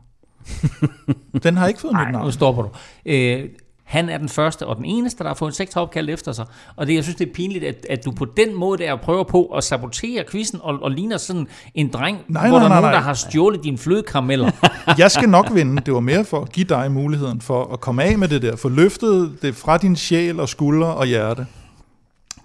[1.42, 2.24] den har ikke fået mit navn.
[2.24, 2.68] nu stopper du.
[3.07, 3.48] Øh,
[3.90, 6.44] han er den første og den eneste, der har fået en sektoropkald efter sig.
[6.76, 9.24] Og det, jeg synes, det er pinligt, at, at du på den måde der prøver
[9.24, 12.68] på at sabotere quizzen og, og ligner sådan en dreng, nej, hvor nej, der er
[12.68, 12.92] nej, nogen, nej.
[12.92, 14.50] der har stjålet dine flødekarameller.
[14.98, 15.83] jeg skal nok vinde.
[15.87, 18.57] Det var mere for at give dig muligheden for at komme af med det der.
[18.57, 21.46] Få løftet det fra din sjæl og skuldre og hjerte.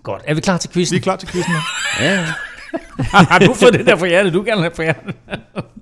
[0.03, 0.21] Godt.
[0.27, 0.93] Er vi klar til quizzen?
[0.93, 1.53] Vi er klar til quizzen.
[1.99, 2.25] ja.
[2.99, 5.15] har du fået det der for hjertet, du gerne have for hjertet?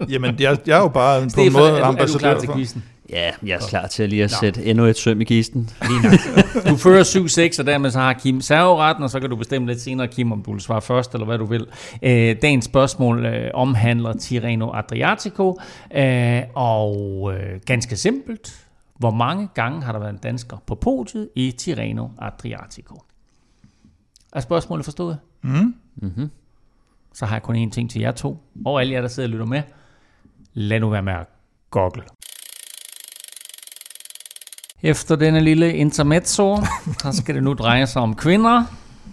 [0.09, 2.83] Jamen, jeg, jeg er jo bare på en måde ambassadør er du klar til quizzen?
[3.13, 4.37] Ja, jeg er klar til at lige at Nå.
[4.39, 5.69] sætte endnu et søm i kisten.
[6.69, 9.81] Du fører 7-6, og dermed så har Kim serveretten, og så kan du bestemme lidt
[9.81, 11.67] senere, Kim, om du vil svare først, eller hvad du vil.
[12.03, 15.59] Øh, dagens spørgsmål øh, omhandler Tirreno Adriatico,
[15.95, 18.65] øh, og øh, ganske simpelt,
[18.97, 23.01] hvor mange gange har der været en dansker på podiet i Tirreno Adriatico?
[24.33, 25.17] Er spørgsmålet forstået?
[25.41, 25.75] Mm.
[25.95, 26.29] Mm-hmm.
[27.13, 29.31] så har jeg kun én ting til jer to, og alle jer, der sidder og
[29.31, 29.61] lytter med.
[30.53, 31.25] Lad nu være med at
[31.69, 32.03] goggle.
[34.83, 36.57] Efter denne lille intermezzo,
[37.01, 38.63] så skal det nu dreje sig om kvinder,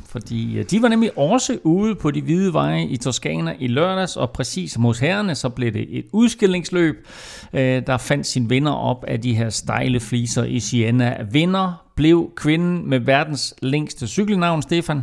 [0.09, 4.17] fordi øh, de var nemlig også ude på de hvide veje i Toskana i lørdags,
[4.17, 7.07] og præcis som hos herrene, så blev det et udskillingsløb,
[7.53, 11.17] øh, der fandt sin vinder op af de her stejle fliser i Siena.
[11.31, 15.03] Vinder blev kvinden med verdens længste cykelnavn, Stefan.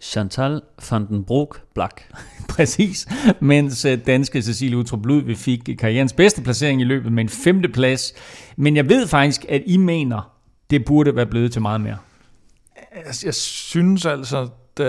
[0.00, 0.60] Chantal
[0.90, 2.02] van den Broek Blak.
[2.48, 3.06] Præcis,
[3.40, 7.68] mens øh, danske Cecilie Utrup Ludvig fik karrierens bedste placering i løbet med en femte
[7.68, 8.12] plads.
[8.56, 10.32] Men jeg ved faktisk, at I mener,
[10.70, 11.96] det burde være blevet til meget mere.
[12.94, 14.84] Jeg, jeg synes altså, da,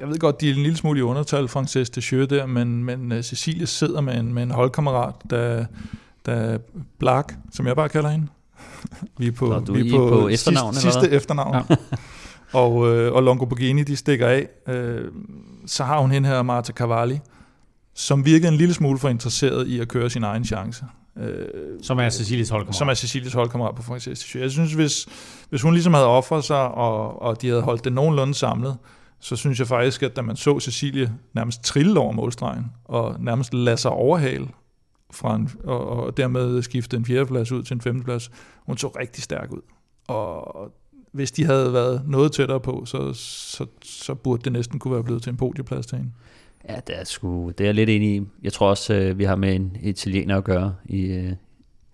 [0.00, 3.12] jeg ved godt, de er en lille smule i undertal, Frances de der, men, men
[3.12, 5.64] uh, Cecilie sidder med en, med en holdkammerat, der,
[6.26, 6.58] der
[6.98, 8.26] Blak, som jeg bare kalder hende.
[9.18, 11.64] vi er på, Nå, du vi er er på, på efternavn, sidste, eller sidste efternavn.
[11.70, 11.76] Ja.
[12.52, 14.48] Og, øh, og Longoborghini, de stikker af.
[14.68, 15.04] Øh,
[15.66, 17.20] så har hun hende her, Marta Cavalli,
[17.94, 20.84] som virker en lille smule for interesseret i at køre sin egen chance.
[21.18, 21.46] Øh,
[21.82, 22.76] Som er Cecilies holdkammerat.
[22.78, 24.42] som er Cecilies holdkammerat på Frances de Jeux.
[24.42, 25.08] Jeg synes, hvis,
[25.50, 28.76] hvis hun ligesom havde offret sig, og, og de havde holdt det nogenlunde samlet,
[29.20, 33.54] så synes jeg faktisk, at da man så Cecilie nærmest trille over målstregen, og nærmest
[33.54, 34.48] lade sig overhale,
[35.12, 38.30] fra en, og, og dermed skifte en fjerdeplads ud til en femteplads,
[38.66, 39.60] hun så rigtig stærk ud.
[40.08, 40.72] Og
[41.12, 45.04] hvis de havde været noget tættere på, så, så, så burde det næsten kunne være
[45.04, 46.10] blevet til en podieplads til hende.
[46.68, 48.22] Ja, det er, sgu, det er jeg lidt enig i.
[48.42, 51.32] Jeg tror også, øh, vi har med en italiener at gøre i, øh,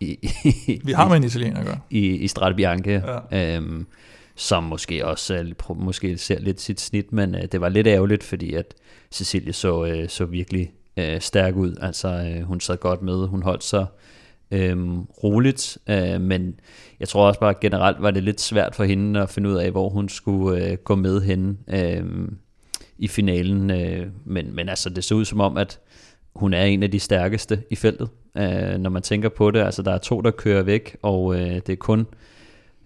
[0.00, 0.18] i,
[0.66, 1.78] i, Vi har med en italiener at gøre.
[1.90, 3.02] i, i Strade Bianche,
[3.32, 3.56] Ja.
[3.56, 3.86] øhm,
[4.34, 8.54] som måske også måske ser lidt sit snit, men øh, det var lidt ærgerligt, fordi
[8.54, 8.74] at
[9.10, 11.76] Cecilie så, øh, så virkelig øh, stærk ud.
[11.80, 13.86] Altså, øh, hun sad godt med, hun holdt sig
[14.50, 16.60] øhm, roligt, øh, men
[17.00, 19.70] jeg tror også bare generelt var det lidt svært for hende at finde ud af,
[19.70, 22.28] hvor hun skulle øh, gå med henne øh,
[22.98, 23.70] i finalen.
[23.70, 25.80] Øh, men, men altså, det så ud som om, at
[26.36, 29.60] hun er en af de stærkeste i feltet, øh, når man tænker på det.
[29.60, 32.06] Altså, der er to, der kører væk, og øh, det er kun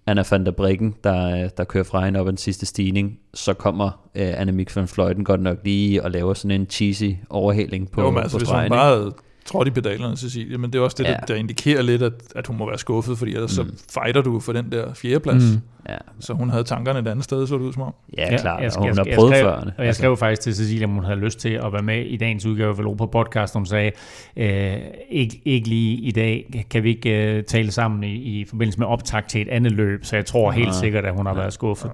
[0.07, 3.19] Anna van der Breggen, der, der kører fra hende op ad den sidste stigning.
[3.35, 7.91] Så kommer øh, Annemiek van Vleuten godt nok lige og laver sådan en cheesy overhaling
[7.91, 8.71] på, jo, men altså, på hvis hun stregen.
[8.71, 9.13] bare
[9.51, 11.11] trådt i pedalerne, Cecilie, men det er også det, Ja.
[11.13, 13.77] der, der indikerer lidt, at, at hun må være skuffet, fordi ellers mm.
[13.77, 15.43] så fighter du for den der fjerdeplads.
[15.55, 15.61] Mm.
[15.89, 17.95] Ja, Så hun havde tankerne et andet sted, så det ud som om.
[18.19, 19.61] ja, klart, jeg, og hun jeg, har prøvet jeg før.
[19.61, 19.73] skrev.
[19.79, 22.17] Og jeg skrev faktisk til Cecilia, om hun havde lyst til at være med i
[22.17, 23.55] dagens udgave af Velopa Podcast.
[23.55, 23.91] Hun sagde,
[24.37, 24.73] øh,
[25.11, 28.87] ikke, ikke lige i dag, kan vi ikke øh, tale sammen i, i forbindelse med
[28.87, 31.91] optag til et andet løb, så jeg tror helt sikkert, at hun har været skuffet.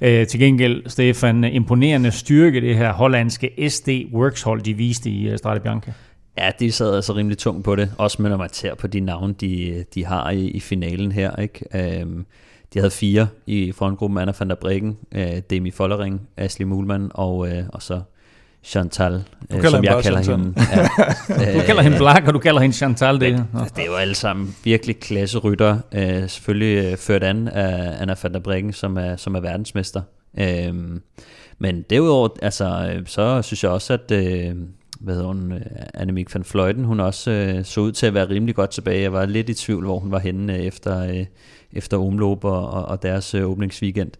[0.00, 5.30] Øh, til gengæld, Stefan, imponerende styrke det her hollandske SD Works hold, de viste i
[5.32, 5.92] uh, Strade Bianca.
[6.38, 9.00] Ja, de sad altså rimelig tungt på det, også med når man ser på de
[9.00, 11.36] navne, de, de har i, i finalen her.
[11.36, 11.64] Ikke?
[12.00, 12.26] Øhm,
[12.74, 17.48] de havde fire i frontgruppen, Anna van der Breggen, øh, Demi Follering, Ashley Muhlmann og,
[17.48, 18.00] øh, og så
[18.64, 20.44] Chantal, øh, kalder som hende jeg kalder Chantal.
[20.44, 21.42] hende.
[21.42, 21.58] Ja.
[21.60, 23.20] Du kalder hende Black, og du kalder hende Chantal.
[23.20, 23.60] Det, Nå.
[23.76, 25.78] Det er jo alle sammen virkelig klasserytter.
[25.94, 30.02] Øh, selvfølgelig øh, ført an af Anna van der Breggen, som er, som er verdensmester.
[30.38, 30.74] Øh,
[31.58, 34.54] men derudover, altså, øh, så synes jeg også, at øh,
[35.00, 35.60] hvad hedder hun, øh,
[35.94, 39.02] Annemiek van Vleuten, hun også øh, så ud til at være rimelig godt tilbage.
[39.02, 41.26] Jeg var lidt i tvivl, hvor hun var henne øh, efter, øh,
[41.72, 44.10] efter omløb og, og, og deres øh, åbningsweekend.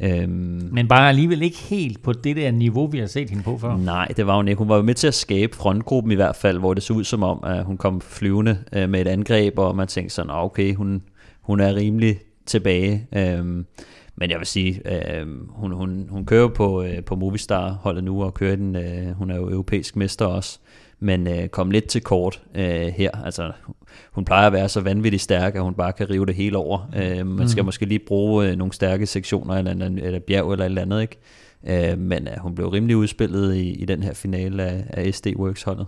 [0.00, 3.58] Øhm, Men bare alligevel ikke helt på det der niveau, vi har set hende på
[3.58, 3.76] før.
[3.76, 4.58] Nej, det var hun ikke.
[4.58, 7.04] Hun var jo med til at skabe frontgruppen i hvert fald, hvor det så ud
[7.04, 10.34] som om, at hun kom flyvende øh, med et angreb, og man tænkte sådan, "Nå,
[10.34, 11.02] okay, hun,
[11.40, 13.06] hun er rimelig tilbage.
[13.16, 13.66] Øhm,
[14.16, 18.34] men jeg vil sige, øh, hun, hun, hun kører på, øh, på Movistar-holdet nu, og
[18.34, 20.58] kører den, øh, hun er jo europæisk mester også,
[21.00, 23.10] men øh, kom lidt til kort øh, her.
[23.24, 23.52] Altså,
[24.12, 26.90] hun plejer at være så vanvittigt stærk, at hun bare kan rive det hele over.
[26.96, 30.64] Øh, man skal måske lige bruge øh, nogle stærke sektioner, eller, eller, eller bjerg eller
[30.64, 31.16] et eller andet, ikke?
[31.92, 35.26] Øh, men øh, hun blev rimelig udspillet i, i den her finale af, af SD
[35.36, 35.86] Works holdet.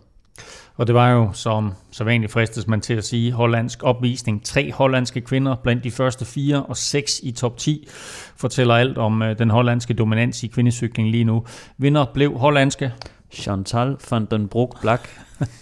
[0.79, 4.45] Og det var jo, som så vanligt fristes man til at sige, hollandsk opvisning.
[4.45, 7.89] Tre hollandske kvinder blandt de første fire, og seks i top 10
[8.37, 11.45] fortæller alt om øh, den hollandske dominans i kvindecykling lige nu.
[11.79, 12.93] Vinder blev hollandske
[13.31, 15.09] Chantal van den Broek Blak.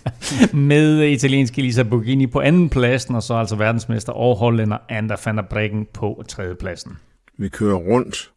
[0.53, 5.37] med italienske Elisa Borghini på anden pladsen, og så altså verdensmester og hollænder Ander van
[5.37, 6.99] der Breggen på tredjepladsen.
[7.39, 8.31] Vi kører rundt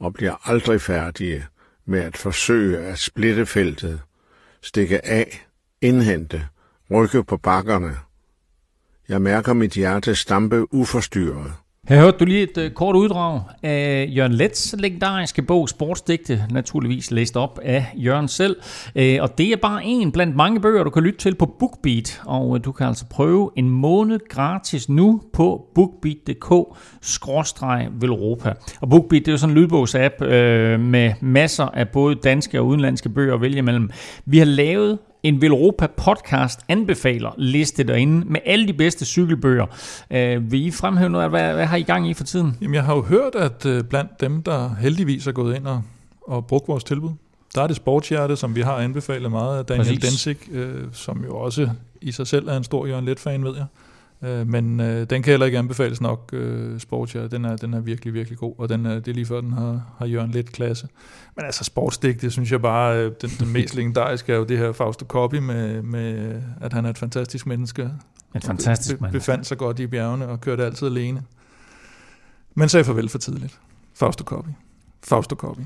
[0.00, 1.44] og bliver aldrig færdige
[1.86, 4.00] med at forsøge at splitte feltet,
[4.62, 5.46] stikke af,
[5.82, 6.42] indhente,
[6.90, 7.96] rykke på bakkerne.
[9.08, 11.52] Jeg mærker mit hjerte stampe uforstyrret.
[11.88, 17.10] Her hørte du lige et uh, kort uddrag af Jørgen Lets legendariske bog Sportsdigte, naturligvis
[17.10, 18.56] læst op af Jørgen selv.
[18.86, 22.22] Uh, og det er bare en blandt mange bøger, du kan lytte til på BookBeat,
[22.24, 28.52] og uh, du kan altså prøve en måned gratis nu på bookbeat.dk-velropa.
[28.80, 30.28] Og BookBeat det er jo sådan en lydbogsapp uh,
[30.80, 33.90] med masser af både danske og udenlandske bøger at vælge mellem.
[34.24, 39.66] Vi har lavet en Velropa podcast anbefaler liste derinde med alle de bedste cykelbøger.
[40.10, 41.30] Øh, vil I fremhæve noget?
[41.30, 42.56] Hvad, hvad har I gang i for tiden?
[42.60, 45.82] Jamen, jeg har jo hørt, at øh, blandt dem, der heldigvis er gået ind og,
[46.22, 47.10] og brugt vores tilbud,
[47.54, 50.00] der er det Sportshjerte, som vi har anbefalet meget af Daniel Præcis.
[50.00, 51.68] Densik, øh, som jo også
[52.00, 53.66] i sig selv er en stor Jørgen Let-fan, ved jeg.
[54.22, 57.28] Øh, men øh, den kan heller ikke anbefales nok, øh, Sportshjerte.
[57.28, 59.52] Den er, den er virkelig, virkelig god, og den er, det er lige før, den
[59.52, 60.88] har, har Jørgen Let-klasse.
[61.36, 64.58] Men altså sportsdigt, det synes jeg bare, øh, den, den mest legendariske er jo det
[64.58, 67.90] her Fausto Coppi med, med, at han er et fantastisk menneske.
[68.36, 69.12] Et fantastisk mand.
[69.12, 71.22] Befandt sig godt i bjergene og kørte altid alene.
[72.54, 73.60] Men sagde farvel for tidligt.
[73.94, 74.50] Fausto Coppi.
[75.04, 75.62] Fausto Coppi.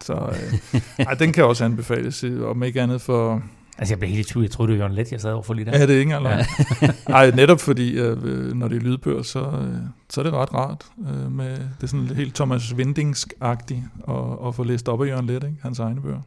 [0.00, 3.42] Så øh, ej, den kan også anbefales, øh, om ikke andet for...
[3.78, 4.44] Altså, jeg blev helt i tvivl.
[4.44, 5.78] Jeg troede, det var Jørgen Let, jeg sad overfor lige der.
[5.78, 6.44] Ja, det er ikke engang
[6.82, 6.88] ja.
[7.14, 9.76] Ej, netop fordi, øh, når det er lydbøger, så, øh,
[10.10, 10.84] så er det ret rart.
[11.08, 15.26] Øh, med, det er sådan helt Thomas Windingsk-agtigt at, at få læst op af Jørgen
[15.26, 15.56] Let, ikke?
[15.62, 16.20] hans egne bøger.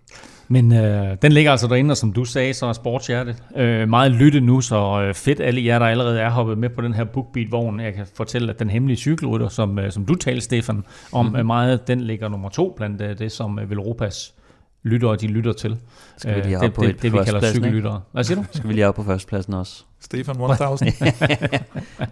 [0.47, 4.11] Men øh, den ligger altså derinde, og som du sagde, så er sportshjerte øh, meget
[4.11, 7.03] lytte nu, så øh, fedt alle jer, der allerede er hoppet med på den her
[7.03, 7.79] BookBeat-vogn.
[7.79, 11.39] Jeg kan fortælle, at den hemmelige cykelrytter, som, øh, som du talte, Stefan, om mm-hmm.
[11.39, 14.33] øh, meget, den ligger nummer to blandt øh, det, som øh, Velropas
[14.83, 15.77] lyttere, de lytter til.
[16.17, 18.01] Skal vi lige Øh, op det, på det, et det, vi kalder cykellyttere.
[18.11, 18.45] Hvad siger du?
[18.51, 19.83] Skal vi lige op på førstepladsen også?
[19.99, 20.91] Stefan 1000.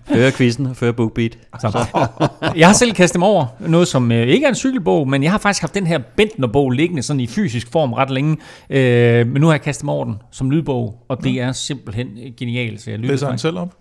[0.16, 1.38] Føre quizzen og føre BookBeat.
[1.60, 1.86] Så.
[2.60, 5.32] Jeg har selv kastet mig over noget, som øh, ikke er en cykelbog, men jeg
[5.32, 8.38] har faktisk haft den her Bentner-bog liggende sådan i fysisk form ret længe.
[8.70, 12.08] Øh, men nu har jeg kastet mig over den som lydbog, og det er simpelthen
[12.38, 12.82] genialt.
[12.82, 13.76] Så jeg lytter Læser han selv op?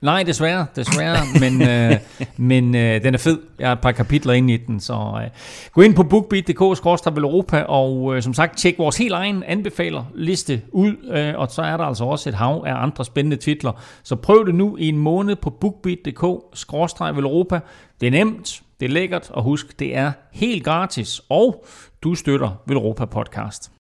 [0.00, 1.96] Nej, desværre, desværre, men, øh,
[2.36, 3.38] men øh, den er fed.
[3.58, 5.30] Jeg har et par kapitler inde i den, så øh,
[5.72, 6.60] gå ind på bookbeat.dk
[7.18, 11.62] Europa og øh, som sagt, tjek vores helt egen anbefaler liste ud, øh, og så
[11.62, 13.72] er der altså også et hav af andre spændende titler.
[14.02, 16.22] Så prøv det nu i en måned på bookbeat.dk
[17.24, 17.60] Europa.
[18.00, 21.64] Det er nemt, det er lækkert, og husk, det er helt gratis, og
[22.02, 23.77] du støtter Velropa Podcast.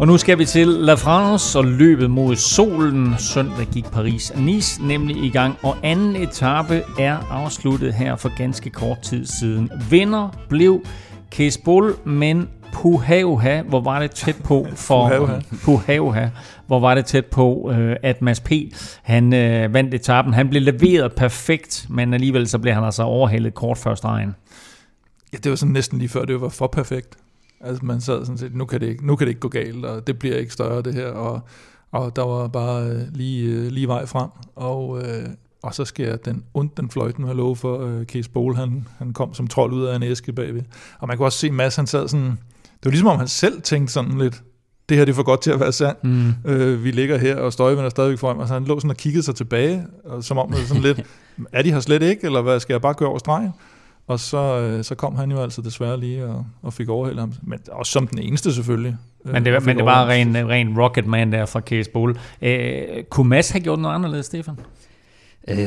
[0.00, 3.14] Og nu skal vi til La France og løbet mod solen.
[3.18, 9.00] Søndag gik Paris-Nice nemlig i gang, og anden etape er afsluttet her for ganske kort
[9.00, 9.70] tid siden.
[9.90, 10.82] Vinder blev
[11.30, 15.40] Kesbol, men Puhauha, hvor var det tæt på for Puhauha.
[15.64, 16.28] Puhauha,
[16.66, 18.52] hvor var det tæt på, øh, at Mads P.
[19.02, 20.34] han øh, vandt etappen.
[20.34, 24.34] Han blev leveret perfekt, men alligevel så blev han altså overhældet kort før stregen.
[25.32, 27.16] Ja, det var sådan næsten lige før, det var for perfekt.
[27.64, 29.84] Altså man sad sådan set, nu kan det ikke, nu kan det ikke gå galt,
[29.84, 31.40] og det bliver ikke større det her, og,
[31.92, 35.28] og der var bare øh, lige, øh, lige vej frem, og, øh,
[35.62, 39.12] og så sker den ondt den fløjten med lov for øh, Case Bowl, han, han
[39.12, 40.62] kom som trold ud af en æske bagved.
[40.98, 43.62] Og man kunne også se Mads, han sad sådan, det var ligesom om han selv
[43.62, 44.42] tænkte sådan lidt,
[44.88, 46.04] det her det er for godt til at være sandt.
[46.04, 46.32] Mm.
[46.44, 48.96] Øh, vi ligger her, og støjvind er stadigvæk foran mig, så han lå sådan og
[48.96, 51.00] kiggede sig tilbage, og som om sådan lidt,
[51.52, 53.52] er de her slet ikke, eller hvad, skal jeg bare køre over stregen?
[54.06, 57.32] Og så, øh, så kom han jo altså desværre lige og, og fik overhældet ham.
[57.42, 58.96] Men også som den eneste selvfølgelig.
[59.24, 62.18] øh, Men det, var- fik men det var ren, ren Rocketman der fra Case Bowl.
[62.42, 64.54] Øh, kunne Mads have gjort noget anderledes, Stefan?
[65.48, 65.58] Øh,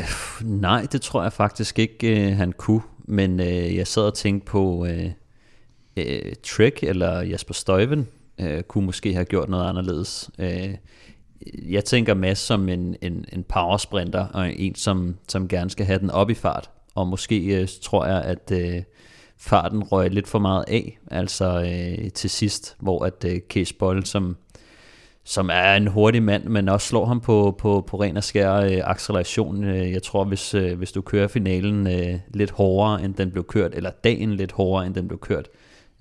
[0.43, 2.81] nej, det tror jeg faktisk ikke, øh, han kunne.
[3.05, 5.05] Men øh, jeg sad og tænkte på, øh,
[5.97, 8.07] øh, Trek eller Jasper Støjven
[8.39, 10.29] øh, kunne måske have gjort noget anderledes.
[10.39, 10.69] Øh,
[11.69, 15.99] jeg tænker Mads som en, en, en powersprinter, og en, som, som gerne skal have
[15.99, 16.69] den op i fart.
[16.97, 18.83] Og måske øh, tror jeg, at øh,
[19.37, 24.05] farten røg lidt for meget af, altså øh, til sidst, hvor at øh, Case Boll,
[24.05, 24.37] som
[25.27, 28.53] som er en hurtig mand, men også slår ham på, på, på ren og skær
[28.53, 29.63] øh, acceleration.
[29.63, 33.43] Øh, jeg tror, hvis, øh, hvis du kører finalen øh, lidt hårdere, end den blev
[33.43, 35.47] kørt, eller dagen lidt hårdere, end den blev kørt,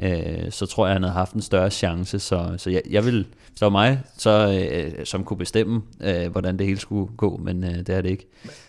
[0.00, 2.18] øh, så tror jeg, han havde haft en større chance.
[2.18, 6.30] Så, så jeg, jeg vil, hvis det var mig, så, øh, som kunne bestemme, øh,
[6.30, 8.28] hvordan det hele skulle gå, men øh, det er det ikke.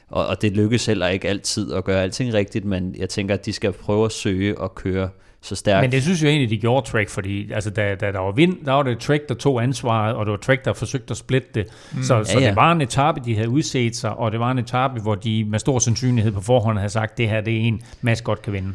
[0.09, 3.45] Og, og det lykkes heller ikke altid at gøre alting rigtigt, men jeg tænker, at
[3.45, 5.09] de skal prøve at søge og køre
[5.41, 5.83] så stærkt.
[5.83, 8.65] Men det synes jeg egentlig, de gjorde Trek, fordi altså, da, da der var vind,
[8.65, 11.47] der var det Trek, der tog ansvaret, og det var Trek, der forsøgte at splitte
[11.53, 11.67] det.
[11.95, 12.03] Mm.
[12.03, 12.47] Så, så Ja, ja.
[12.47, 15.45] det var en etape, de havde udset sig, og det var en etape, hvor de
[15.45, 18.53] med stor sandsynlighed på forhånd havde sagt, det her det er en, Mads godt kan
[18.53, 18.73] vinde.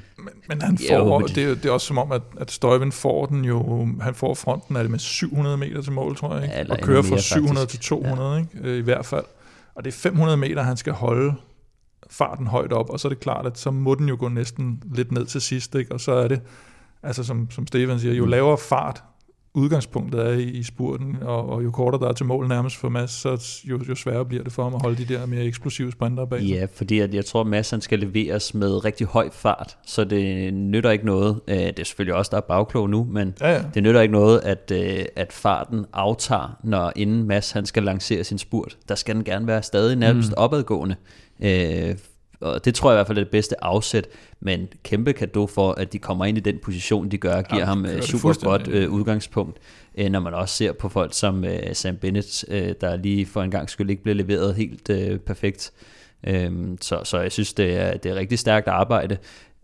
[0.48, 2.92] Men han Ja, får, men- det, er, det er også som om, at, at Støjvind
[2.92, 6.42] får den jo, han får fronten af det med 700 meter til mål, tror jeg,
[6.42, 6.54] ikke?
[6.54, 7.82] Ja, eller og kører fra mere, 700 faktisk.
[7.82, 8.68] til 200, ikke?
[8.68, 9.24] Øh, i hvert fald.
[9.74, 11.34] Og det er 500 meter, han skal holde
[12.10, 14.82] farten højt op, og så er det klart, at så må den jo gå næsten
[14.94, 15.92] lidt ned til sidst, ikke?
[15.92, 16.42] og så er det,
[17.02, 19.04] altså som, som Stefan siger, jo lavere fart
[19.54, 22.88] udgangspunktet er i, i spurten, og, og jo kortere der er til mål nærmest for
[22.88, 25.92] Mads, så jo, jo sværere bliver det for ham at holde de der mere eksplosive
[25.92, 26.40] sprinter bag.
[26.42, 30.04] Ja, fordi at jeg tror, at Mads han skal leveres med rigtig høj fart, så
[30.04, 31.40] det nytter ikke noget.
[31.48, 33.62] øh, Det er selvfølgelig også, der er bagklog nu, men Ja, ja.
[33.74, 38.24] det nytter ikke noget, at, øh, at farten aftager, når inden Mads han skal lancere
[38.24, 38.76] sin spurt.
[38.88, 40.34] Der skal den gerne være stadig nærmest mm.
[40.36, 40.96] opadgående.
[41.40, 41.94] Øh,
[42.42, 44.08] og det tror jeg i hvert fald er det bedste afsæt,
[44.40, 47.66] men kæmpe kado for, at de kommer ind i den position, de gør, giver Ja,
[47.66, 49.58] ham øh, super godt øh, udgangspunkt,
[49.98, 53.42] øh, når man også ser på folk som øh, Sam Bennett, øh, der lige for
[53.42, 55.72] en gang skyld ikke blev leveret helt øh, perfekt.
[56.26, 59.16] Øhm, så, så jeg synes, det er, det er rigtig stærkt arbejde.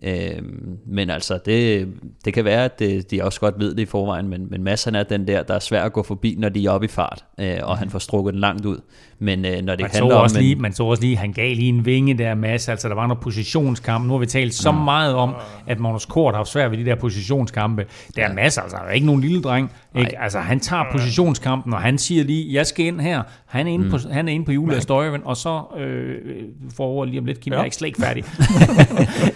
[0.02, 1.88] Øhm, men altså, det,
[2.24, 4.84] det kan være, at det, de også godt ved det i forvejen, men, men Mads
[4.84, 6.88] han er den der, der er svær at gå forbi, når de er oppe i
[6.88, 8.78] fart, øh, og han får strukket den langt ud.
[9.18, 10.22] Men øh, når det Man handler om...
[10.22, 12.68] også en- lige, man så også lige, han gav lige en vinge der, Mads.
[12.68, 14.06] Altså, der var noget positionskamp.
[14.06, 15.34] Nu har vi talt så meget om,
[15.66, 17.86] at Magnus Kort har haft svært ved de der positionskampe.
[18.16, 19.72] Der er masser, altså, der er ikke nogen lille dreng.
[19.96, 20.18] Ikke?
[20.22, 23.22] Altså, han tager positionskampen, og han siger lige, jeg skal ind her.
[23.48, 23.90] Han er inde, mm.
[23.90, 26.44] på, han er inde på Julia Støjven, og så øh,
[26.76, 27.56] får over lige om lidt, Kim, ja.
[27.56, 28.24] jeg er ikke slet ikke færdig.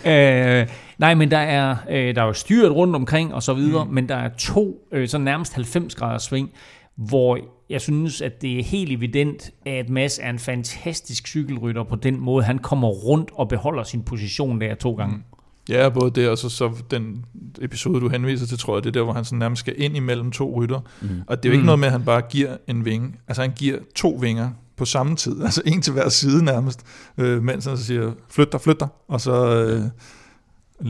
[0.13, 3.85] øh, nej, men der er, øh, der er jo styret rundt omkring, og så videre,
[3.85, 3.91] mm.
[3.91, 6.51] men der er to, øh, så nærmest 90 graders sving,
[6.97, 7.39] hvor
[7.71, 12.21] jeg synes, at det er helt evident, at Mads er en fantastisk cykelrytter på den
[12.21, 12.45] måde.
[12.45, 15.17] Han kommer rundt og beholder sin position der to gange.
[15.17, 15.23] Mm.
[15.69, 17.25] Ja, både det og så, så den
[17.61, 19.97] episode, du henviser til, tror jeg, det er der, hvor han sådan nærmest skal ind
[19.97, 20.81] imellem to rytter.
[21.03, 21.09] Mm.
[21.27, 21.67] Og det er jo ikke Mm.
[21.67, 23.15] noget med, at han bare giver en vinge.
[23.29, 26.81] Altså han giver to vinger på samme tid, altså en til hver side nærmest,
[27.19, 29.83] øh, mens han så siger, flyt dig, flyt dig, og så øh,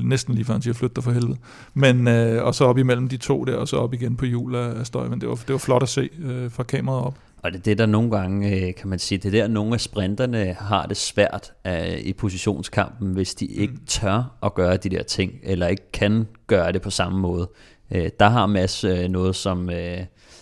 [0.05, 1.37] næsten lige før han siger, flyt dig for helvede.
[1.75, 4.55] Men, øh, og så op imellem de to der, og så op igen på hjul
[4.55, 7.18] af, af støj, men det var, det var flot at se øh, fra kameraet op.
[7.43, 9.74] Og det er det, der nogle gange, øh, kan man sige, det er der, nogle
[9.74, 14.88] af sprinterne har det svært øh, i positionskampen, hvis de ikke tør at gøre de
[14.88, 17.51] der ting, eller ikke kan gøre det på samme måde.
[17.90, 19.99] Øh, der har Mads øh, noget, som, øh,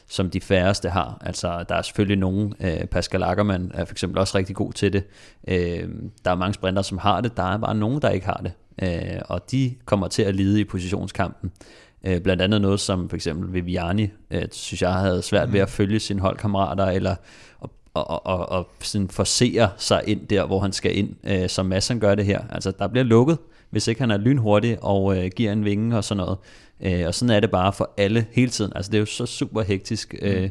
[0.08, 1.18] som de færreste har.
[1.20, 4.92] Altså, der er selvfølgelig nogen, øh, Pascal Ackermann er for eksempel også rigtig god til
[4.92, 5.04] det.
[5.48, 5.88] Øh,
[6.24, 8.52] der er mange sprinter, som har det, der er bare nogen, der ikke har det.
[8.82, 11.50] Øh, og de kommer til at lide i positionskampen.
[12.04, 15.70] Øh, blandt andet noget som for eksempel Viviani, øh, synes jeg havde svært ved at
[15.70, 17.14] følge sine holdkammerater, eller
[17.60, 17.70] og,
[18.10, 22.00] og, og, og sådan forsere sig ind der, hvor han skal ind, øh, som Madsen
[22.00, 22.40] gør det her.
[22.50, 23.38] Altså, der bliver lukket,
[23.70, 26.38] hvis ikke han er lynhurtig og øh, giver en vinge og sådan noget.
[26.80, 28.72] Øh, og sådan er det bare for alle hele tiden.
[28.74, 30.14] Altså, det er jo så super hektisk.
[30.22, 30.50] Øh,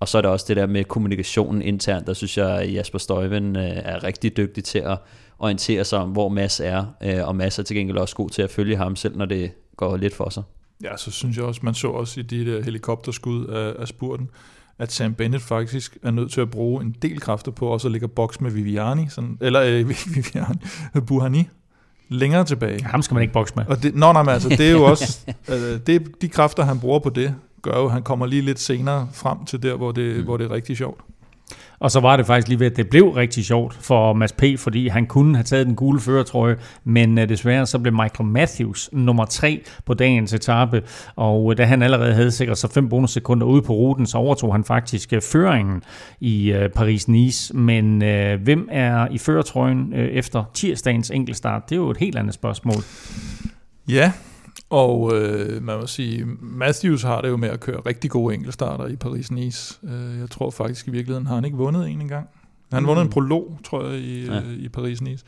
[0.00, 3.56] og så er der også det der med kommunikationen internt, der synes jeg, Jasper Støjven
[3.56, 4.98] øh, er rigtig dygtig til at
[5.38, 8.42] orientere sig om, hvor Mads er, øh, og Mads er til gengæld også god til
[8.42, 10.42] at følge ham, selv når det går lidt for sig.
[10.82, 14.30] Ja, så synes jeg også, man så også i de der helikopterskud af, af spurten,
[14.78, 17.92] at Sam Bennett faktisk er nødt til at bruge en del kræfter på også at
[17.92, 20.58] ligge boks med Viviani, sådan, eller øh, Viviani,
[21.06, 21.48] Buhani,
[22.08, 22.84] længere tilbage.
[22.84, 23.66] Ham skal man ikke bokse med.
[23.66, 26.80] Og det, nå, nej, men altså, det er jo også, øh, det, de kræfter, han
[26.80, 29.92] bruger på det, gør jo, at han kommer lige lidt senere frem til der, hvor
[29.92, 30.24] det, mm.
[30.24, 31.00] hvor det er rigtig sjovt.
[31.82, 34.42] Og så var det faktisk lige ved, at det blev rigtig sjovt for Mads P.,
[34.58, 38.90] fordi han kunne have taget den gule førertrøje, men uh, desværre så blev Michael Matthews
[38.92, 40.82] nummer tre på dagens etape,
[41.16, 44.54] og uh, da han allerede havde sikret sig fem bonussekunder ude på ruten, så overtog
[44.54, 45.82] han faktisk uh, føringen
[46.20, 47.54] i uh, Paris-Nice.
[47.54, 51.62] Men uh, hvem er i førertrøjen uh, efter tirsdagens enkeltstart?
[51.68, 52.82] Det er jo et helt andet spørgsmål.
[53.88, 54.12] Ja,
[54.72, 58.86] og øh, man må sige, Matthews har det jo med at køre rigtig gode enkeltstarter
[58.86, 59.86] i Paris-Nice.
[59.92, 62.28] Øh, jeg tror faktisk i virkeligheden, har han ikke vundet en engang.
[62.72, 62.88] Han Mm.
[62.88, 64.36] vundet en prolog, tror jeg, i, ja.
[64.40, 65.24] øh, i Paris-Nice.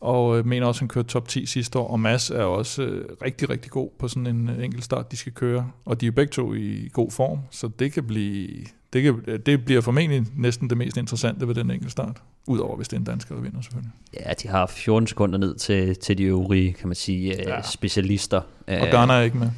[0.00, 1.88] Og øh, mener også, at han kørte top 10 sidste år.
[1.88, 5.32] Og Mads er også øh, rigtig, rigtig god på sådan en øh, enkeltstart, de skal
[5.32, 5.70] køre.
[5.84, 8.48] Og de er begge to i god form, så det kan blive...
[8.92, 12.22] Det, kan, det bliver formentlig næsten det mest interessante ved den enkeltstart.
[12.46, 13.92] Udover hvis det er en dansker, der vinder selvfølgelig.
[14.20, 17.54] Ja, de har 14 sekunder ned til, til de øvrige, kan man sige, ja.
[17.54, 17.62] Ja.
[17.62, 18.40] specialister.
[18.66, 19.50] Og Øh, Garner er ikke med.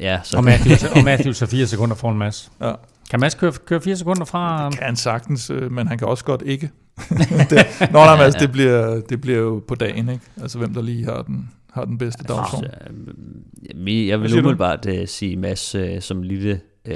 [0.00, 2.52] Ja, så Og Matthews, og Matthews er fire sekunder foran Mads.
[2.60, 2.72] Ja.
[3.10, 4.70] Kan Mads køre, køre fire sekunder fra...
[4.70, 6.70] kan han sagtens, øh, men han kan også godt ikke.
[7.50, 10.24] det, nå, nej, men altså, det, bliver, det bliver jo på dagen, ikke?
[10.42, 12.62] Altså, hvem der lige har den, har den bedste dagsform.
[12.62, 12.70] Så,
[13.76, 16.94] øh, jeg Hvad vil umiddelbart uh, sige Mads uh, som lille, uh,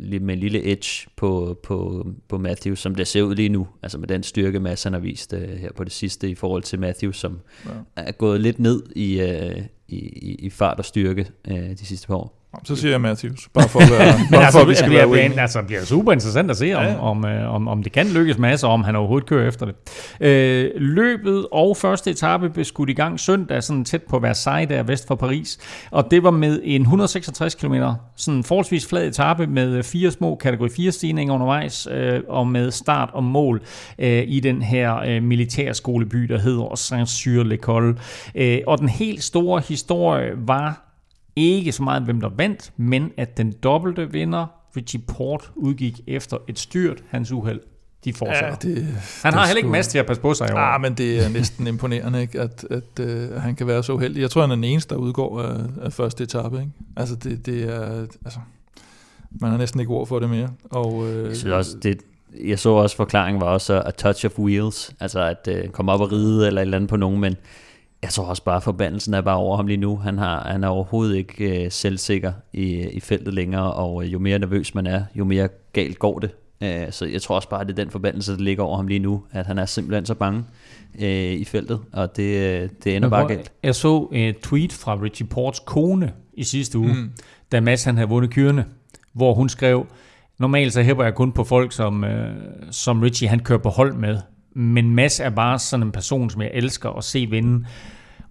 [0.00, 3.66] med en lille edge på, på, på Matthews, som det ser ud lige nu.
[3.82, 6.62] Altså med den styrke, Mads han har vist uh, her på det sidste i forhold
[6.62, 7.70] til Matthews, som Ja.
[7.96, 9.98] er gået lidt ned i, uh, i,
[10.38, 12.43] i, fart og styrke uh, de sidste par år.
[12.64, 13.98] Så siger jeg Matthews, bare for at, være,
[14.32, 16.84] bare altså, for, at vi skal bliver, være altså, bliver super interessant at se, om,
[16.84, 16.98] Ja, ja.
[16.98, 19.74] Om, øh, om, om det kan lykkes masser, om han overhovedet kører efter det.
[20.20, 24.82] Øh, løbet og første etape blev skudt i gang søndag, sådan tæt på Versailles, der
[24.82, 25.58] vest for Paris.
[25.90, 27.74] Og det var med en 166 km,
[28.16, 33.10] sådan forholdsvis flad etape med fire små kategori 4 stigninger undervejs, øh, og med start
[33.12, 33.62] og mål
[33.98, 38.00] øh, i den her øh, militærskoleby, der hedder Saint-Cyr-l'École.
[38.34, 40.93] Øh, og den helt store historie var
[41.36, 46.36] ikke så meget, hvem der vandt, men at den dobbelte vinder, Richie Port, udgik efter
[46.48, 47.04] et styrt.
[47.08, 47.60] Hans uheld,
[48.04, 48.48] de fortsætter.
[48.64, 48.86] Ja, det,
[49.22, 50.58] Han har det heller ikke masser til at passe på sig i år.
[50.58, 52.40] Ah, men det er næsten imponerende, ikke?
[52.40, 54.20] At, at, at uh, han kan være så uheldig.
[54.20, 56.58] Jeg tror, han er den eneste, der udgår af, af første etape.
[56.58, 56.70] Ikke?
[56.96, 58.06] Altså, det, det er...
[58.24, 58.38] Altså,
[59.40, 60.48] man har næsten ikke ord for det mere.
[60.70, 62.00] Og, øh, Jeg, synes også, det,
[62.44, 66.00] jeg så også, forklaringen var også a touch of wheels, altså at øh, komme op
[66.00, 67.36] og ride eller et eller andet på nogen, men
[68.04, 69.96] jeg tror også bare, forbandelsen er bare over ham lige nu.
[69.96, 74.18] Han, har, han er overhovedet ikke øh, selvsikker i, i feltet længere, og øh, jo
[74.18, 76.30] mere nervøs man er, jo mere galt går det.
[76.62, 78.86] Øh, så jeg tror også bare, at det er den forbandelse, der ligger over ham
[78.86, 80.44] lige nu, at han er simpelthen så bange
[81.00, 83.52] øh, i feltet, og det, øh, det ender bare galt.
[83.62, 87.10] Jeg så et tweet fra Richie Ports kone i sidste uge, mm.
[87.52, 88.64] da Mads han havde vundet kyrene,
[89.12, 89.86] hvor hun skrev,
[90.38, 92.34] normalt så hæpper jeg kun på folk, som, øh,
[92.70, 94.18] som Richie han kører på hold med,
[94.54, 97.66] men Mads er bare sådan en person, som jeg elsker at se vinde.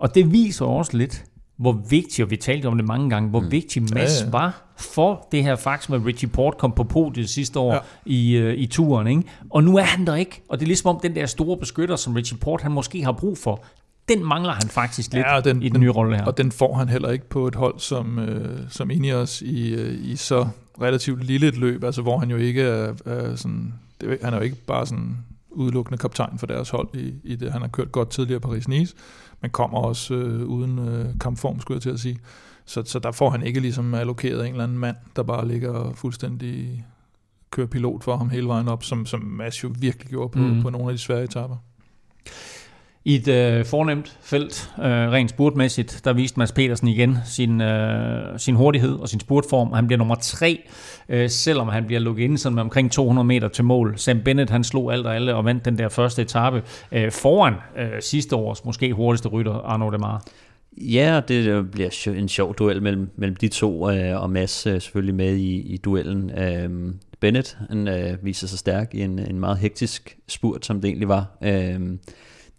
[0.04, 1.24] Og det viser også lidt,
[1.58, 3.52] hvor vigtig, og vi talte om det mange gange, hvor mm.
[3.52, 4.32] vigtig Mads Ja, ja.
[4.32, 7.80] var for det her faktisk med, at Richie Port kom på podiet sidste år Ja.
[8.06, 9.08] i, øh, i turen.
[9.08, 9.24] Ikke?
[9.50, 10.42] Og nu er han der ikke.
[10.50, 13.12] Og det er ligesom om den der store beskytter, som Richie Port han måske har
[13.12, 13.64] brug for,
[14.10, 16.26] den mangler han faktisk lidt Ja, den, i den nye rolle her.
[16.26, 20.06] Og den får han heller ikke på et hold som, øh, som Ineos i, øh,
[20.06, 20.48] i så
[20.82, 24.38] relativt lille et løb, altså hvor han jo ikke er, er sådan, det, han er
[24.38, 25.18] jo ikke bare sådan
[25.56, 27.52] udelukkende kaptajn for deres hold i, i det.
[27.52, 28.94] Han har kørt godt tidligere Paris-Nice,
[29.44, 32.20] men kommer også øh, uden øh, kampform, skulle jeg til at sige.
[32.66, 35.94] Så, så der får han ikke ligesom allokeret en eller anden mand, der bare ligger
[35.94, 36.86] fuldstændig
[37.52, 40.62] kører pilot for ham hele vejen op, som, som Mads jo virkelig gjorde på, mm.
[40.62, 41.58] På nogle af de svære etapper.
[43.06, 48.40] I et øh, fornemt felt, øh, rent spurtmæssigt, der viste Mads Petersen igen sin, øh,
[48.40, 49.74] sin hurtighed og sin spurtform.
[49.74, 50.62] Han bliver nummer tre,
[51.10, 53.94] øh, selvom han bliver lukket ind sådan med omkring 200 meter til mål.
[53.98, 57.54] Sam Bennett han slog alt og alle og vandt den der første etape øh, foran
[57.78, 60.26] øh, sidste års måske hurtigste rytter, Arnaud Demar.
[60.78, 64.82] Ja, det øh, bliver en sjov duel mellem, mellem de to, øh, og Mads øh,
[64.82, 66.32] selvfølgelig med i, i duellen.
[66.38, 70.88] Øh, Bennett han, øh, viser sig stærk i en, en meget hektisk spurt, som det
[70.88, 71.38] egentlig var.
[71.44, 71.80] Øh,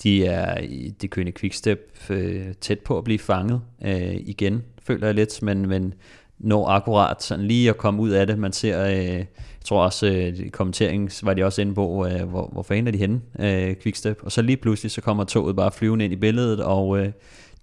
[0.02, 5.06] de er i det kørende quickstep øh, tæt på at blive fanget øh, igen, føler
[5.06, 5.94] jeg lidt, men, men
[6.38, 8.38] når akkurat sådan lige at komme ud af det.
[8.38, 9.26] Man ser, øh, jeg
[9.64, 12.98] tror også øh, kommenteringen var de også inde på, øh, hvor, hvor fanden er de
[12.98, 14.18] henne, øh, Quickstep.
[14.22, 17.12] Og så lige pludselig, så kommer toget bare flyvende ind i billedet, og øh,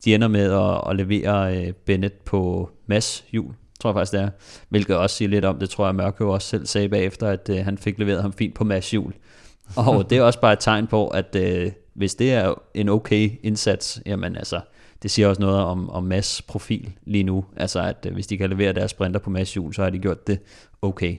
[0.05, 4.21] de ender med at, at levere øh, Bennett på mass hjul, tror jeg faktisk det
[4.21, 4.29] er.
[4.69, 7.57] Hvilket også siger lidt om, det tror jeg Mørke også selv sagde bagefter, at øh,
[7.57, 9.13] han fik leveret ham fint på mass hjul.
[9.75, 13.29] Og det er også bare et tegn på, at øh, hvis det er en okay
[13.43, 14.61] indsats, jamen altså,
[15.03, 17.45] det siger også noget om, om Mads profil lige nu.
[17.57, 19.99] Altså, at øh, hvis de kan levere deres sprinter på Mads hjul, så har de
[19.99, 20.39] gjort det
[20.81, 21.17] okay.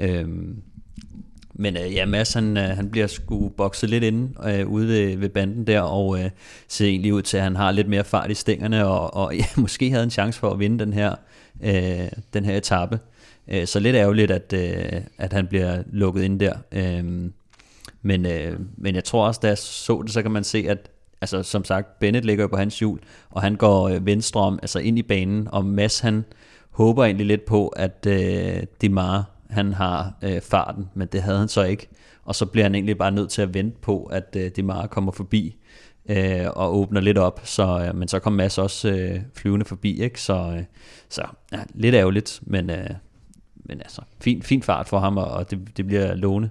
[0.00, 0.62] Øhm,
[1.54, 5.16] men øh, ja, Mads han, øh, han bliver sgu bokset lidt inde øh, ude ved,
[5.16, 6.30] ved banden der, og øh,
[6.68, 9.44] ser egentlig ud til, at han har lidt mere fart i stængerne, og, og ja,
[9.62, 11.14] måske havde en chance for at vinde den her,
[11.64, 12.98] øh, den her etape.
[13.48, 16.54] Øh, så lidt ærgerligt, at, øh, at han bliver lukket ind der.
[16.72, 17.30] Øh,
[18.06, 20.90] men, øh, men jeg tror også, da jeg så det, så kan man se, at
[21.20, 22.98] altså, som sagt, Bennett ligger jo på hans hjul,
[23.30, 26.24] og han går øh, venstre om, altså ind i banen, og Mads han
[26.70, 31.48] håber egentlig lidt på, at øh, Demar han har øh, farten, men det havde han
[31.48, 31.88] så ikke.
[32.24, 35.12] Og så bliver han egentlig bare nødt til at vente på, at øh, Demar kommer
[35.12, 35.56] forbi
[36.08, 37.40] øh, og åbner lidt op.
[37.44, 40.20] Så, øh, men så kom Mads også øh, flyvende forbi, ikke?
[40.20, 40.64] Så, øh,
[41.08, 42.90] så ja, lidt ærgerligt, men, øh,
[43.56, 46.50] men altså, fin, fin fart for ham, og, og det, det bliver lovende.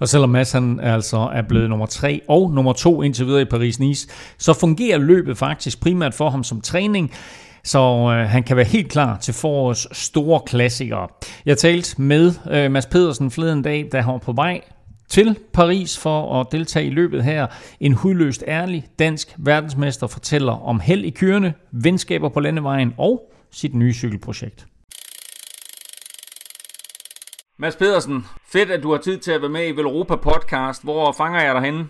[0.00, 3.44] Og selvom Mads han altså er blevet nummer 3 og nummer 2 indtil videre i
[3.44, 4.08] Paris-Nice,
[4.38, 7.12] så fungerer løbet faktisk primært for ham som træning,
[7.64, 11.08] så øh, han kan være helt klar til forårets store klassikere.
[11.46, 14.60] Jeg talte med øh, Mads Pedersen forleden dag, da han var på vej
[15.08, 17.46] til Paris for at deltage i løbet her.
[17.80, 23.74] En hudløst ærlig dansk verdensmester fortæller om held i kørende, venskaber på landevejen og sit
[23.74, 24.66] nye cykelprojekt.
[27.62, 28.18] Mads Pedersen,
[28.54, 30.80] fedt at du har tid til at være med i Velropa podcast.
[30.88, 31.82] Hvor fanger jeg dig henne?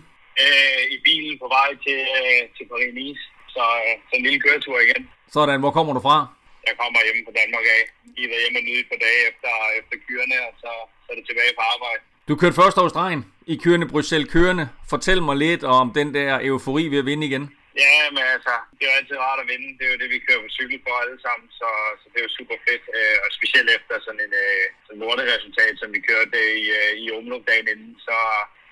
[0.43, 3.23] Øh, I bilen på vej til, øh, til Paris-Nice.
[3.55, 5.01] Så, øh, så en lille køretur igen.
[5.35, 6.17] Sådan, hvor kommer du fra?
[6.67, 7.81] Jeg kommer hjemme fra Danmark af.
[8.15, 10.71] Lige været hjemme og nyde et par dage efter, efter kyrene, og så,
[11.03, 12.01] så er det tilbage på arbejde.
[12.27, 13.21] Du kørte første års stregen
[13.53, 14.65] i kørende Bruxelles kørende.
[14.93, 17.45] Fortæl mig lidt om den der eufori ved at vinde igen.
[17.83, 19.69] Ja, men altså, det er jo altid rart at vinde.
[19.77, 21.69] Det er jo det, vi kører på cykel på alle sammen, så,
[21.99, 22.85] så det er jo super fedt.
[22.97, 27.05] Øh, og specielt efter sådan en øh, sådan lorteresultat, som vi kørte i, øh, i
[27.17, 28.17] Omlop dagen inden, så,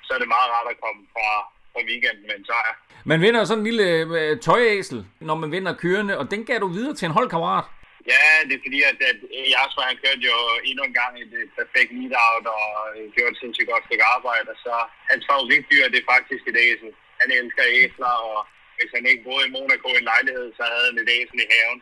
[0.05, 1.27] så er det meget rart at komme fra,
[1.71, 2.73] fra weekenden med en sejr.
[3.11, 3.87] Man vinder sådan en lille
[4.19, 4.99] øh, tøjæsel,
[5.29, 7.67] når man vinder kørende, og den gav du videre til en holdkammerat.
[8.13, 9.19] Ja, det er fordi, at, at
[9.53, 10.37] Jasper han kørte jo
[10.69, 12.69] endnu en gang i det perfekte lead-out og
[13.15, 14.51] gjorde et sindssygt godt stykke arbejde.
[14.65, 14.73] Så
[15.11, 16.89] hans favoritdyr det er faktisk et æsel.
[17.21, 18.37] Han elsker æsler, og
[18.78, 21.47] hvis han ikke boede i Monaco i en lejlighed, så havde han et æsel i
[21.53, 21.80] haven.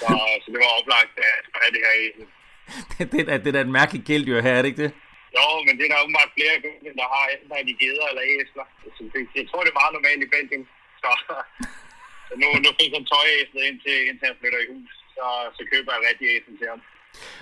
[0.00, 0.08] Så,
[0.42, 2.24] så det var oplagt at have det her æsel.
[2.92, 4.92] det, det, er, det er da et mærkeligt kælddyr her, er det ikke det?
[5.36, 8.24] Jo, men det er der åbenbart flere gode, der har enten har de geder eller
[8.34, 8.66] æsler.
[8.96, 10.64] Så det, jeg tror, det er meget normalt i Belgien.
[11.02, 11.10] Så,
[12.28, 14.92] så nu, nu fik han tøjæslet indtil, indtil han flytter i hus.
[15.16, 15.26] Så,
[15.56, 16.80] så køber jeg rigtig æsel til ham.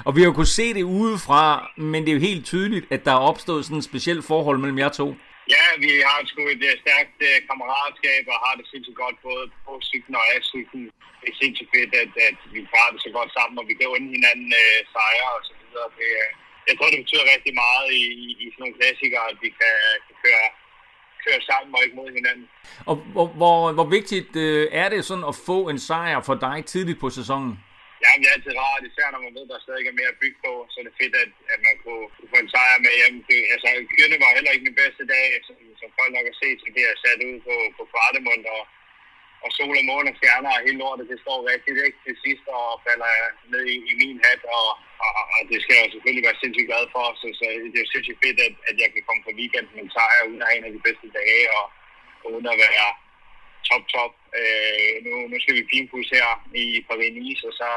[0.07, 1.45] Og vi har jo kunnet se det udefra,
[1.77, 4.79] men det er jo helt tydeligt, at der er opstået sådan et specielt forhold mellem
[4.79, 5.09] jer to.
[5.55, 9.45] Ja, vi har sgu et øh, stærkt uh, kammeratskab og har det sindssygt godt både
[9.67, 10.85] på cyklen og af cyklen.
[11.21, 13.95] Det er sindssygt fedt, at, at vi har det så godt sammen, og vi kan
[13.95, 15.89] unde hinanden uh, sejre og så videre.
[15.99, 16.29] Det, uh,
[16.69, 19.75] jeg tror, det betyder rigtig meget i, i, i sådan nogle klassikere, at vi kan,
[20.07, 20.47] kan køre,
[21.25, 22.47] køre sammen og ikke mod hinanden.
[22.91, 26.65] Og hvor, hvor, hvor vigtigt øh, er det sådan at få en sejr for dig
[26.73, 27.53] tidligt på sæsonen?
[28.05, 30.21] Ja, det er altid rart, især når man ved, at der stadig er mere at
[30.23, 32.93] bygge på, så er det fedt, at, at man kunne, kunne få en sejr med
[33.01, 33.17] hjem.
[33.29, 36.59] Det, altså, kyrne var heller ikke min bedste dag, som, som folk nok har set,
[36.61, 38.63] så det er sat ud på, på Kvartemund, og,
[39.45, 42.47] og sol og måne og stjerner og hele lortet, det står rigtigt ikke til sidst,
[42.59, 43.13] og falder
[43.53, 44.69] ned i, i min hat, og,
[45.05, 47.93] og, og, det skal jeg selvfølgelig være sindssygt glad for, så, så det er jo
[47.93, 50.59] sindssygt fedt, at, at jeg kan komme på weekend med en sejr, uden at have
[50.59, 51.65] en af de bedste dage, og,
[52.23, 52.89] og uden at være
[53.71, 54.13] top, top.
[54.41, 57.71] Øh, nu, nu skal vi finpus her i Paris-Nice, og så,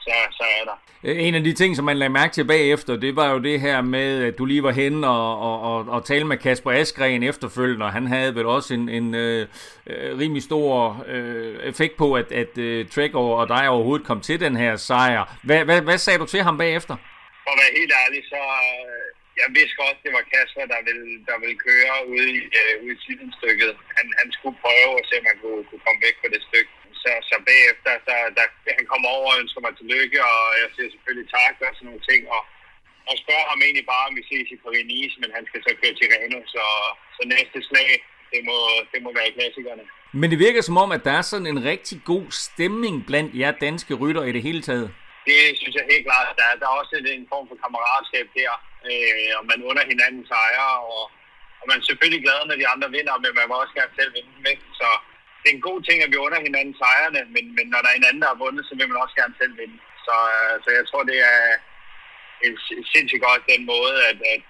[0.00, 0.76] så, så er der.
[1.02, 3.80] En af de ting, som man lagde mærke til bagefter, det var jo det her
[3.82, 7.86] med, at du lige var henne og, og, og, og tale med Kasper Askren efterfølgende,
[7.86, 9.46] og han havde vel også en, en øh,
[10.20, 14.56] rimelig stor øh, effekt på, at, at øh, Trek og dig overhovedet kom til den
[14.56, 15.36] her sejr.
[15.42, 16.96] Hvad, hvad, hvad sagde du til ham bagefter?
[17.44, 21.08] For at være helt ærlig, så øh, jeg vidste godt, det var Kasper, der ville,
[21.28, 23.72] der ville køre ude i, øh, ude i sidenstykket.
[23.96, 26.72] Han, han skulle prøve at se, om han kunne, kunne komme væk på det stykke
[27.02, 28.46] så, så bagefter, så, der,
[28.78, 32.04] han kommer over og ønsker mig tillykke, og jeg siger selvfølgelig tak og sådan nogle
[32.10, 32.42] ting, og,
[33.10, 35.94] og spørger ham egentlig bare, om vi ses i Paris, men han skal så køre
[35.96, 36.64] til Reno, så,
[37.16, 37.90] så næste slag,
[38.32, 38.58] det må,
[38.92, 39.84] det må være klassikerne.
[40.20, 43.52] Men det virker som om, at der er sådan en rigtig god stemning blandt jer
[43.66, 44.88] danske rytter i det hele taget.
[45.28, 46.28] Det synes jeg helt klart.
[46.40, 48.52] Der, der er også en form for kammeratskab der,
[48.90, 51.02] øh, og man under hinanden sejre, og,
[51.60, 54.10] og man er selvfølgelig glad, når de andre vinder, men man må også gerne selv
[54.16, 54.56] vinde med.
[54.80, 54.88] Så
[55.40, 57.98] det er en god ting, at vi under hinanden sejrene, men, men når der er
[57.98, 59.78] en anden, der har vundet, så vil man også gerne selv vinde.
[60.06, 61.40] Så, øh, så jeg tror, det er
[62.46, 62.54] en
[62.92, 64.42] sindssygt godt den måde, at, at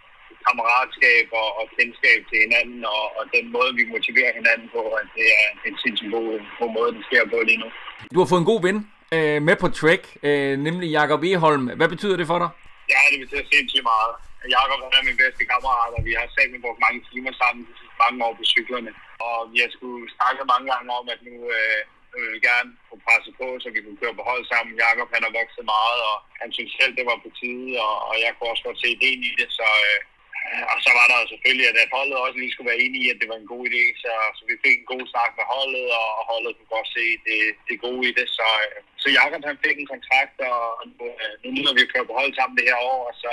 [0.46, 5.06] kammeratskab og, og kendskab til hinanden, og, og den måde, vi motiverer hinanden på, at
[5.16, 6.28] det er en sindssygt god,
[6.60, 7.68] god måde, det sker på lige nu.
[8.14, 8.78] Du har fået en god ven
[9.16, 11.64] øh, med på track, øh, nemlig Jakob Eholm.
[11.78, 12.50] Hvad betyder det for dig?
[12.92, 14.14] Ja, det betyder sindssygt meget.
[14.56, 17.98] Jakob er min bedste kammerat, og vi har sammen brugt mange timer sammen de sidste
[18.02, 18.92] mange år på cyklerne.
[19.26, 21.80] Og vi har skulle snakke mange gange om, at nu, øh,
[22.22, 24.82] vil vi gerne kunne presse på, så vi kunne køre på hold sammen.
[24.86, 28.14] Jakob han har vokset meget, og han synes selv, det var på tide, og, og
[28.24, 29.48] jeg kunne også godt se ideen i det.
[29.58, 29.98] Så, øh,
[30.46, 33.20] Øh, og så var der selvfølgelig, at holdet også lige skulle være enige i, at
[33.20, 33.84] det var en god idé.
[34.02, 37.40] Så, så vi fik en god snak med holdet, og, holdet kunne godt se det,
[37.68, 38.26] det gode i det.
[38.38, 40.60] Så, øh, så Jakob han fik en kontrakt, og
[40.98, 43.32] nu, øh, nu nyder vi at køre på hold sammen det her år, og så,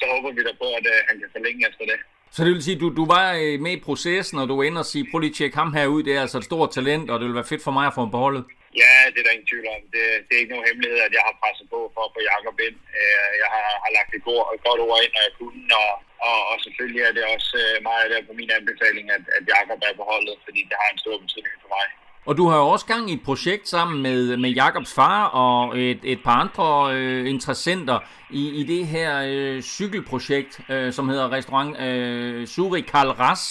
[0.00, 1.98] så håber vi da på, at at han kan forlænge efter det.
[2.34, 3.26] Så det vil sige, at du, du var
[3.64, 6.02] med i processen, og du ender og sige, prøv lige at tjekke ham her ud,
[6.02, 8.00] det er altså et stort talent, og det vil være fedt for mig at få
[8.00, 8.44] ham på holdet.
[8.82, 9.82] Ja, det er der ingen tvivl om.
[9.94, 12.56] Det, det er ikke nogen hemmelighed, at jeg har presset på for at få Jacob
[12.68, 12.78] ind.
[13.00, 15.92] Øh, jeg har, har lagt et godt, et godt ord ind, når jeg kunne, og,
[16.28, 19.78] og, og selvfølgelig er det også øh, meget der på min anbefaling, at, at Jacob
[19.88, 21.86] er på holdet, fordi det har en stor betydning for mig.
[22.28, 25.78] Og du har jo også gang i et projekt sammen med, med Jakobs far og
[25.78, 27.98] et, et par andre øh, interessenter
[28.40, 33.44] i, i det her øh, cykelprojekt, øh, som hedder Restaurant øh, Suri Karl Ras.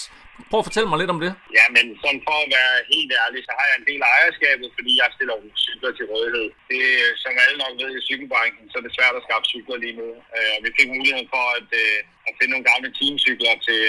[0.50, 1.32] Prøv at fortælle mig lidt om det.
[1.58, 4.68] Ja, men sådan for at være helt ærlig, så har jeg en del af ejerskabet,
[4.76, 6.46] fordi jeg stiller cykler til rådighed.
[6.70, 9.76] Det, øh, som alle nok ved i cykelbranchen, så er det svært at skaffe cykler
[9.84, 10.08] lige nu.
[10.36, 11.98] Uh, vi fik muligheden for at, øh,
[12.28, 13.80] at finde nogle gamle teamcykler til,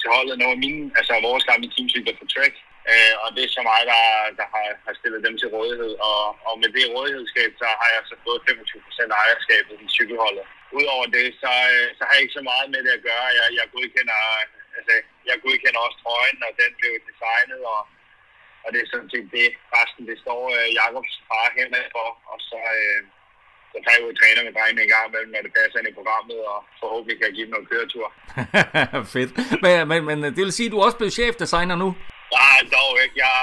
[0.00, 0.34] til holdet.
[0.40, 2.54] Nogle af mine, altså vores gamle teamcykler på track,
[2.92, 4.02] Øh, og det er så mig, der,
[4.40, 5.92] der har, har stillet dem til rådighed.
[6.10, 10.44] Og, og med det rådighedskab, så har jeg så fået 25% af ejerskabet i cykelholdet.
[10.78, 13.26] Udover det, så, øh, så har jeg ikke så meget med det at gøre.
[13.40, 14.20] Jeg, jeg godkender
[14.78, 14.94] altså,
[15.28, 17.82] jeg godkender også trøjen, og den blev designet, og,
[18.64, 19.48] og det er sådan set det.
[19.76, 23.00] Resten, det står øh, Jakobs far henad for, og så, øh,
[23.72, 25.90] så tager jeg ud og træner med drengene en gang imellem, når det passer ind
[25.90, 28.06] i programmet, og forhåbentlig kan jeg give dem noget køretur.
[29.14, 29.32] Fedt.
[29.64, 31.88] Men, men, men, det vil sige, at du også blev chefdesigner nu?
[32.36, 33.16] Nej, dog ikke.
[33.26, 33.38] Jeg,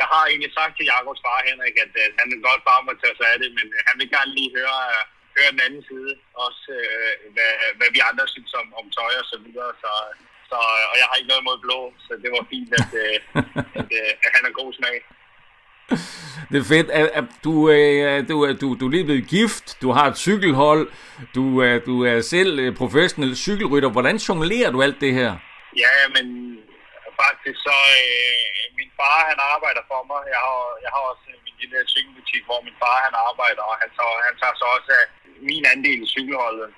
[0.00, 2.92] jeg har egentlig sagt til Jakobs far, Henrik, at, at han vil godt bare må
[3.02, 5.02] tage sig af det, men øh, han vil gerne lige høre, uh,
[5.36, 6.12] høre den anden side,
[6.46, 9.70] også uh, hvad, hvad vi andre synes om, om tøj og så videre.
[9.82, 9.92] Så,
[10.50, 10.58] så,
[10.90, 13.16] og jeg har ikke noget mod blå, så det var fint, at, uh,
[13.80, 14.96] at, uh, at han har god smag.
[16.50, 16.88] Det er fedt.
[17.44, 17.52] Du,
[18.30, 20.92] du, du, du er lige blevet gift, du har et cykelhold,
[21.34, 21.42] du,
[21.86, 23.90] du er selv professionel cykelrytter.
[23.90, 25.36] Hvordan jonglerer du alt det her?
[25.76, 26.26] Ja, men
[27.22, 30.20] faktisk så, øh, min far han arbejder for mig.
[30.34, 33.90] Jeg har, jeg har også min lille cykelbutik, hvor min far han arbejder, og han,
[33.96, 34.94] tager, han tager så også
[35.48, 36.70] min andel i cykelholdet.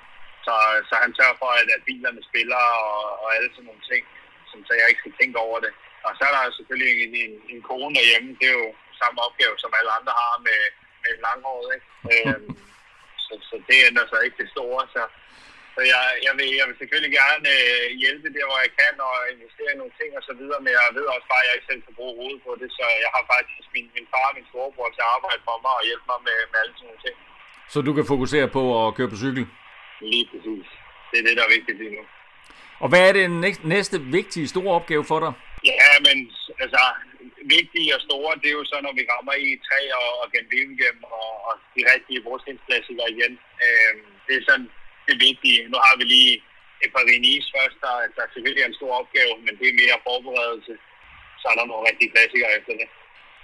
[0.47, 0.55] Så,
[0.89, 4.03] så han sørger for, at, at bilerne spiller og, og alle sådan nogle ting,
[4.51, 5.73] som, så jeg ikke skal tænke over det.
[6.07, 8.31] Og så er der selvfølgelig en, en, en kone derhjemme.
[8.41, 8.71] Det er jo
[9.03, 10.61] samme opgave, som alle andre har med,
[11.03, 11.69] med langhåret.
[11.77, 11.89] Ikke?
[12.13, 12.53] øhm,
[13.25, 14.83] så, så det ændrer sig ikke det store.
[14.95, 15.03] Så,
[15.75, 19.15] så jeg, jeg, vil, jeg vil selvfølgelig gerne øh, hjælpe der, hvor jeg kan, og
[19.35, 21.71] investere i nogle ting og så videre, men jeg ved også bare, at jeg ikke
[21.71, 24.49] selv kan bruge hovedet på det, så jeg har faktisk min, min far og min
[24.51, 27.17] storebror til at arbejde for mig og hjælpe mig med, med alle sådan nogle ting.
[27.73, 29.45] Så du kan fokusere på at køre på cykel?
[30.13, 30.67] Lige præcis.
[31.11, 32.03] Det er det, der er vigtigt lige nu.
[32.83, 33.27] Og hvad er det
[33.75, 35.33] næste vigtige store opgave for dig?
[35.73, 36.17] Ja, men
[36.65, 36.83] altså,
[37.57, 40.99] vigtige og store, det er jo så, når vi rammer i træ og, og gennem
[41.21, 43.33] og, og de rigtige brugstensklassiker igen.
[43.65, 43.93] Øh,
[44.27, 44.69] det er sådan
[45.13, 45.59] det vigtige.
[45.73, 46.35] Nu har vi lige
[46.85, 50.05] et par Renis først, der, der selvfølgelig er en stor opgave, men det er mere
[50.09, 50.73] forberedelse.
[51.41, 52.89] Så er der nogle rigtige klassikere efter det.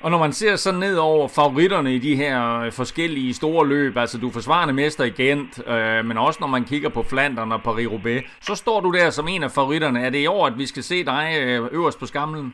[0.04, 3.96] Og når man ser så ned over favoritterne i de her øh, forskellige store løb,
[3.96, 7.60] altså du forsvarende mester i Gent, øh, men også når man kigger på Flandern og
[7.68, 9.98] Paris-Roubaix, så står du der som en af favoritterne.
[10.06, 12.46] Er det i år, at vi skal se dig øh, øverst på skamlen?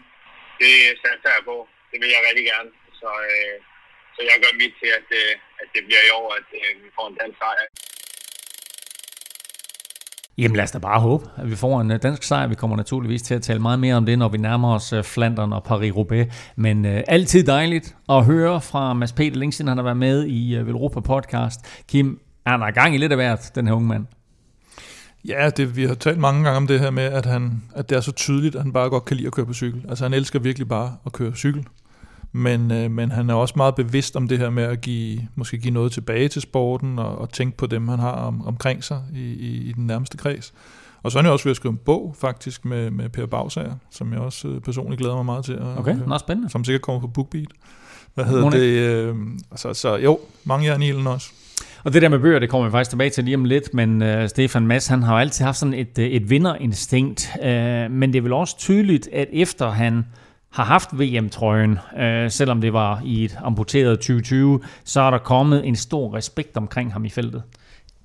[0.60, 1.68] Det satser jeg på.
[1.90, 2.70] Det vil jeg rigtig gerne.
[3.00, 3.56] Så, øh,
[4.14, 6.88] så jeg gør mit til, at, øh, at det bliver i år, at øh, vi
[6.96, 7.66] får en dansk sejr.
[10.38, 12.46] Jamen lad os da bare håbe, at vi får en øh, dansk sejr.
[12.46, 15.04] Vi kommer naturligvis til at tale meget mere om det, når vi nærmer os øh,
[15.04, 16.26] Flandern og Paris-Roubaix.
[16.56, 20.26] Men uh, altid dejligt at høre fra Mads Peter, længe siden han har været med
[20.26, 21.60] i uh, Velropa podcast.
[21.88, 24.06] Kim, er han gang i lidt af hvert, den her unge mand?
[25.28, 27.96] Ja, det, vi har talt mange gange om det her med, at, han, at det
[27.96, 29.84] er så tydeligt, at han bare godt kan lide at køre på cykel.
[29.88, 31.66] Altså han elsker virkelig bare at køre cykel.
[32.36, 35.58] Men, øh, men han er også meget bevidst om det her med at give, måske
[35.58, 39.02] give noget tilbage til sporten, og, og tænke på dem, han har om, omkring sig
[39.14, 40.52] i, i, i den nærmeste kreds.
[41.02, 43.74] Og så er jo også ved at skrive en bog, faktisk, med, med Per Bagsager,
[43.90, 45.52] som jeg også øh, personligt glæder mig meget til.
[45.52, 46.50] At, okay, meget spændende.
[46.50, 47.48] Som sikkert kommer på BookBeat.
[48.14, 48.60] Hvad hedder det?
[48.60, 49.16] Øh,
[49.50, 51.30] altså, så jo, mange jern i ilden også.
[51.84, 54.02] Og det der med bøger, det kommer vi faktisk tilbage til lige om lidt, men
[54.02, 57.46] uh, Stefan Mads, han har jo altid haft sådan et, et vinderinstinkt, uh,
[57.90, 60.04] men det er vel også tydeligt, at efter han
[60.54, 65.66] har haft VM-trøjen, øh, selvom det var i et amputeret 2020, så er der kommet
[65.66, 67.42] en stor respekt omkring ham i feltet.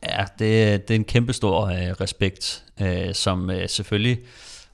[0.03, 4.19] Ja, det, det er en kæmpe stor øh, respekt, øh, som øh, selvfølgelig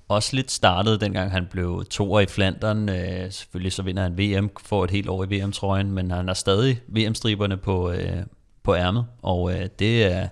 [0.08, 2.90] også lidt startede, dengang han blev toer i Flandern.
[2.90, 6.36] Øh, selvfølgelig så vinder han VM, får et helt år i VM-trøjen, men han har
[6.36, 8.24] stadig VM-striberne på, øh,
[8.64, 10.28] på ærmet, og øh, det, er,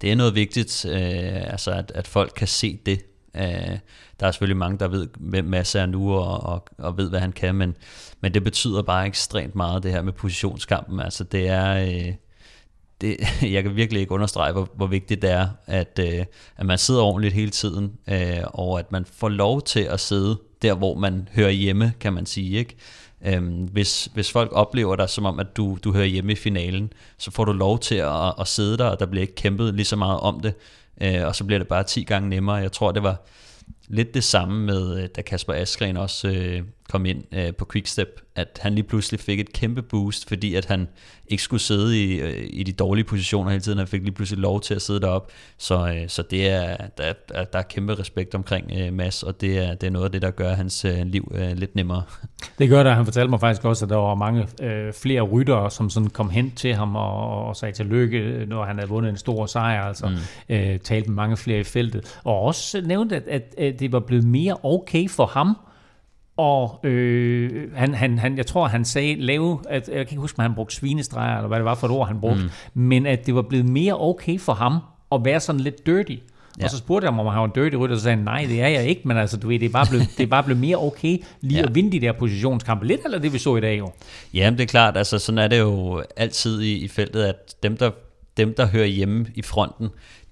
[0.00, 3.78] det er noget vigtigt, øh, altså at, at folk kan se det Øh,
[4.20, 7.20] der er selvfølgelig mange, der ved, hvem Massa er nu, og, og, og ved, hvad
[7.20, 7.76] han kan, men,
[8.20, 11.00] men det betyder bare ekstremt meget, det her med positionskampen.
[11.00, 11.74] Altså, det er...
[11.74, 12.14] Øh,
[13.00, 13.16] det,
[13.54, 16.24] jeg kan virkelig ikke understrege, hvor, hvor vigtigt det er, at, øh,
[16.56, 20.38] at man sidder ordentligt hele tiden, øh, og at man får lov til at sidde
[20.62, 22.58] der, hvor man hører hjemme, kan man sige.
[22.58, 22.76] ikke.
[23.26, 26.92] Øhm, hvis, hvis folk oplever dig som om, at du, du hører hjemme i finalen,
[27.18, 29.84] så får du lov til at, at sidde der, og der bliver ikke kæmpet lige
[29.84, 30.54] så meget om det,
[31.00, 32.56] øh, og så bliver det bare 10 gange nemmere.
[32.56, 33.16] Jeg tror, det var
[33.88, 38.20] lidt det samme med, øh, da Kasper Askren også øh, kom ind øh, på Quickstep,
[38.36, 40.88] at han lige pludselig fik et kæmpe boost, fordi at han
[41.28, 44.42] ikke skulle sidde i, øh, i de dårlige positioner hele tiden, han fik lige pludselig
[44.42, 47.94] lov til at sidde derop, så, øh, så det er, der, er, der er kæmpe
[47.94, 50.84] respekt omkring øh, Mads, og det er, det er noget af det, der gør hans
[50.84, 52.02] øh, liv øh, lidt nemmere.
[52.58, 55.70] Det gør det, han fortalte mig faktisk også, at der var mange øh, flere ryttere,
[55.70, 59.16] som sådan kom hen til ham og, og sagde tillykke, når han havde vundet en
[59.16, 60.54] stor sejr, altså mm.
[60.54, 64.00] øh, talte med mange flere i feltet, og også nævnte, at, at, at det var
[64.00, 65.56] blevet mere okay for ham,
[66.36, 70.38] og øh, han, han, han, jeg tror, han sagde, lave, at, jeg kan ikke huske,
[70.38, 72.82] om han brugte svinestreger, eller hvad det var for et ord, han brugte, mm.
[72.82, 74.78] men at det var blevet mere okay for ham
[75.12, 76.16] at være sådan lidt dirty.
[76.58, 76.64] Ja.
[76.64, 78.24] Og så spurgte jeg ham, om han var en dirty rytter, og så sagde han,
[78.24, 80.26] nej, det er jeg ikke, men altså, du ved, det er bare blevet, det er
[80.26, 81.66] bare blevet mere okay lige ja.
[81.66, 82.86] at vinde de der positionskampe.
[82.86, 83.92] Lidt eller det, vi så i dag jo.
[84.34, 87.76] Jamen, det er klart, altså sådan er det jo altid i, i feltet, at dem
[87.76, 87.90] der,
[88.36, 89.88] dem, der hører hjemme i fronten,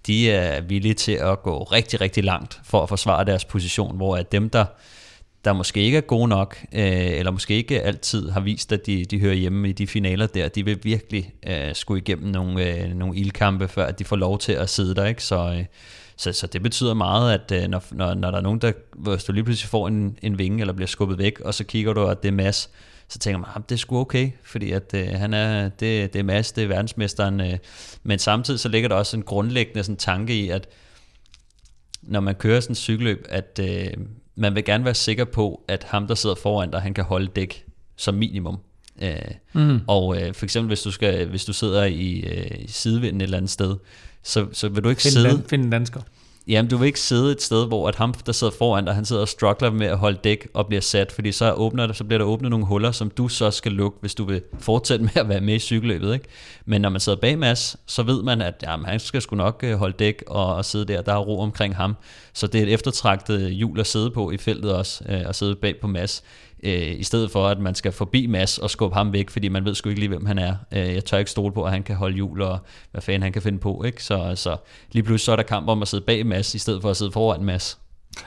[0.07, 4.17] de er villige til at gå rigtig, rigtig langt for at forsvare deres position, hvor
[4.17, 4.65] at dem, der
[5.45, 9.05] der måske ikke er gode nok, øh, eller måske ikke altid har vist, at de,
[9.05, 12.95] de hører hjemme i de finaler der, de vil virkelig øh, skulle igennem nogle, øh,
[12.95, 15.07] nogle ildkampe, før at de får lov til at sidde der.
[15.07, 15.25] Ikke?
[15.25, 15.65] Så, øh,
[16.17, 19.25] så, så det betyder meget, at øh, når, når, når der er nogen, der, hvis
[19.25, 22.07] du lige pludselig får en, en vinge, eller bliver skubbet væk, og så kigger du,
[22.07, 22.71] at det er Mads,
[23.13, 26.19] så tænker man, at det er sgu okay, fordi at, øh, han er, det, det
[26.19, 27.59] er Mads, det er verdensmesteren, øh,
[28.03, 30.69] men samtidig så ligger der også en grundlæggende sådan, tanke i, at
[32.03, 33.87] når man kører sådan en cykelløb, at øh,
[34.35, 37.27] man vil gerne være sikker på, at ham, der sidder foran dig, han kan holde
[37.37, 37.65] dæk
[37.97, 38.59] som minimum.
[39.03, 39.17] Øh,
[39.53, 39.81] mm.
[39.87, 43.37] Og øh, for eksempel, hvis du, skal, hvis du sidder i, øh, sidevinden et eller
[43.37, 43.77] andet sted,
[44.23, 45.29] så, så vil du ikke Find, sidde...
[45.29, 46.01] dan, find en dansker.
[46.49, 49.05] Jamen, du vil ikke sidde et sted, hvor at ham, der sidder foran dig, han
[49.05, 52.19] sidder og struggler med at holde dæk og bliver sat, fordi så, åbner, så bliver
[52.19, 55.29] der åbnet nogle huller, som du så skal lukke, hvis du vil fortsætte med at
[55.29, 56.15] være med i cykelløbet.
[56.15, 56.27] Ikke?
[56.65, 59.61] Men når man sidder bag Mads, så ved man, at jamen, han skal sgu nok
[59.65, 61.03] øh, holde dæk og, og sidde der.
[61.03, 61.97] Der er ro omkring ham.
[62.33, 65.57] Så det er et eftertragtet hjul at sidde på i feltet også, øh, at sidde
[65.57, 66.23] bag på Mads
[66.63, 69.65] øh, i stedet for at man skal forbi Mads og skubbe ham væk, fordi man
[69.65, 70.55] ved sgu ikke lige, hvem han er.
[70.73, 72.59] Øh, jeg tør ikke stole på, at han kan holde hjul, og
[72.91, 73.83] hvad fanden han kan finde på.
[73.85, 74.05] Ikke?
[74.05, 74.57] Så altså,
[74.93, 76.97] lige pludselig så er der kamp om at sidde bag Mads, i stedet for at
[76.97, 77.82] sidde foran Mads.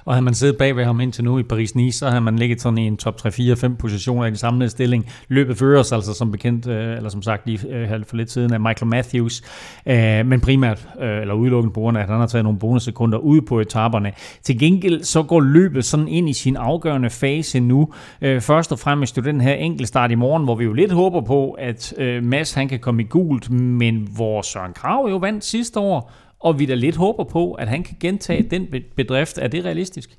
[0.05, 2.61] Og havde man siddet bag ved ham indtil nu i Paris-Nice, så havde man ligget
[2.61, 5.09] sådan i en top 3-4-5 positioner i den samlede stilling.
[5.27, 8.59] Løbet føres altså som bekendt, øh, eller som sagt lige øh, for lidt siden, af
[8.59, 9.41] Michael Matthews,
[9.85, 13.41] øh, men primært, eller udelukkende på grund af, at han har taget nogle bonussekunder ude
[13.41, 14.11] på etaperne.
[14.43, 17.93] Til gengæld så går løbet sådan ind i sin afgørende fase nu.
[18.21, 21.51] Først og fremmest jo den her enkeltstart i morgen, hvor vi jo lidt håber på,
[21.51, 26.11] at Mads han kan komme i gult, men hvor Søren Krav jo vandt sidste år,
[26.39, 29.37] og vi da lidt håber på, at han kan gentage den bedrift.
[29.37, 30.09] Er det realistisk?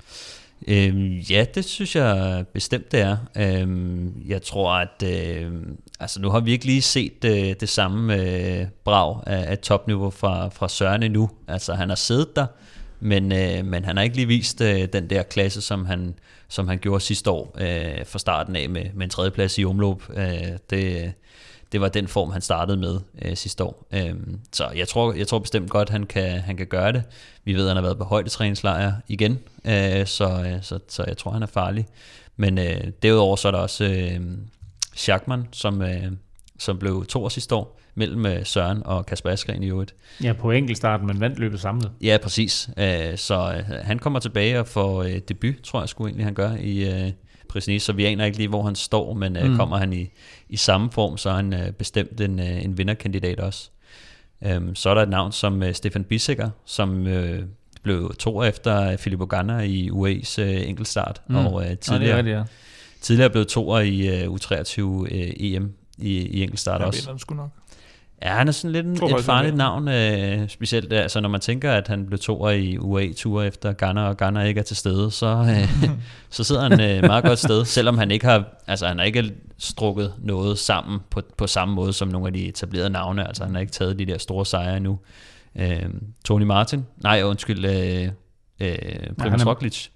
[0.67, 3.17] Øhm, ja, det synes jeg bestemt det er.
[3.37, 5.51] Øhm, jeg tror, at øh,
[5.99, 10.09] altså nu har vi ikke lige set øh, det samme øh, brag af, af topniveau
[10.09, 11.29] fra, fra Søren endnu.
[11.47, 12.45] Altså han har siddet der,
[12.99, 16.13] men, øh, men han har ikke lige vist øh, den der klasse, som han,
[16.47, 20.01] som han gjorde sidste år øh, fra starten af med, med en tredjeplads i omløb.
[20.17, 20.23] Øh,
[20.69, 21.13] det,
[21.71, 23.87] det var den form, han startede med øh, sidste år.
[23.93, 27.03] Øhm, så jeg tror, jeg tror bestemt godt, han kan, han kan gøre det.
[27.43, 31.17] Vi ved, at han har været på højdetræningslejr igen, øh, så, øh, så, så jeg
[31.17, 31.87] tror, han er farlig.
[32.35, 34.21] Men øh, derudover så er der også øh,
[34.95, 36.11] Schachmann, som, øh,
[36.59, 39.95] som blev to år sidste år, mellem øh, Søren og Kasper Askren i øvrigt.
[40.23, 41.91] Ja, på enkeltstarten, men vandt løbet samlet.
[42.01, 42.69] Ja, præcis.
[42.77, 47.11] Øh, så han kommer tilbage og får debut, tror jeg sgu egentlig, han gør i,
[47.49, 49.57] Prisnis, så vi aner ikke lige, hvor han står, men øh, mm.
[49.57, 50.09] kommer han i,
[50.49, 53.69] i samme form, så er han øh, bestemt en, øh, en vinderkandidat også.
[54.45, 57.43] Øhm, så er der et navn som øh, Stefan Bissiger, som øh,
[57.83, 61.35] blev to efter Filippo Ganna i UA's øh, enkeltstart, mm.
[61.35, 62.43] og øh, tidligere, ja, det er det, ja.
[63.01, 67.13] tidligere blev toer i øh, U23 øh, EM i, i enkeltstart også.
[67.17, 67.49] Sgu nok.
[68.21, 71.71] Ja, han er sådan lidt en, et farligt navn, øh, specielt altså, når man tænker,
[71.71, 75.27] at han blev toer i UA-ture efter Ghana, og Ghana ikke er til stede, så,
[75.27, 75.89] øh,
[76.29, 79.33] så sidder han øh, meget godt sted, selvom han ikke har, altså, han har ikke
[79.57, 83.53] strukket noget sammen på, på samme måde som nogle af de etablerede navne, altså han
[83.53, 84.99] har ikke taget de der store sejre endnu.
[85.55, 85.85] Øh,
[86.25, 88.09] Tony Martin, nej undskyld, øh,
[88.59, 88.77] øh,
[89.19, 89.87] Primoz Roglic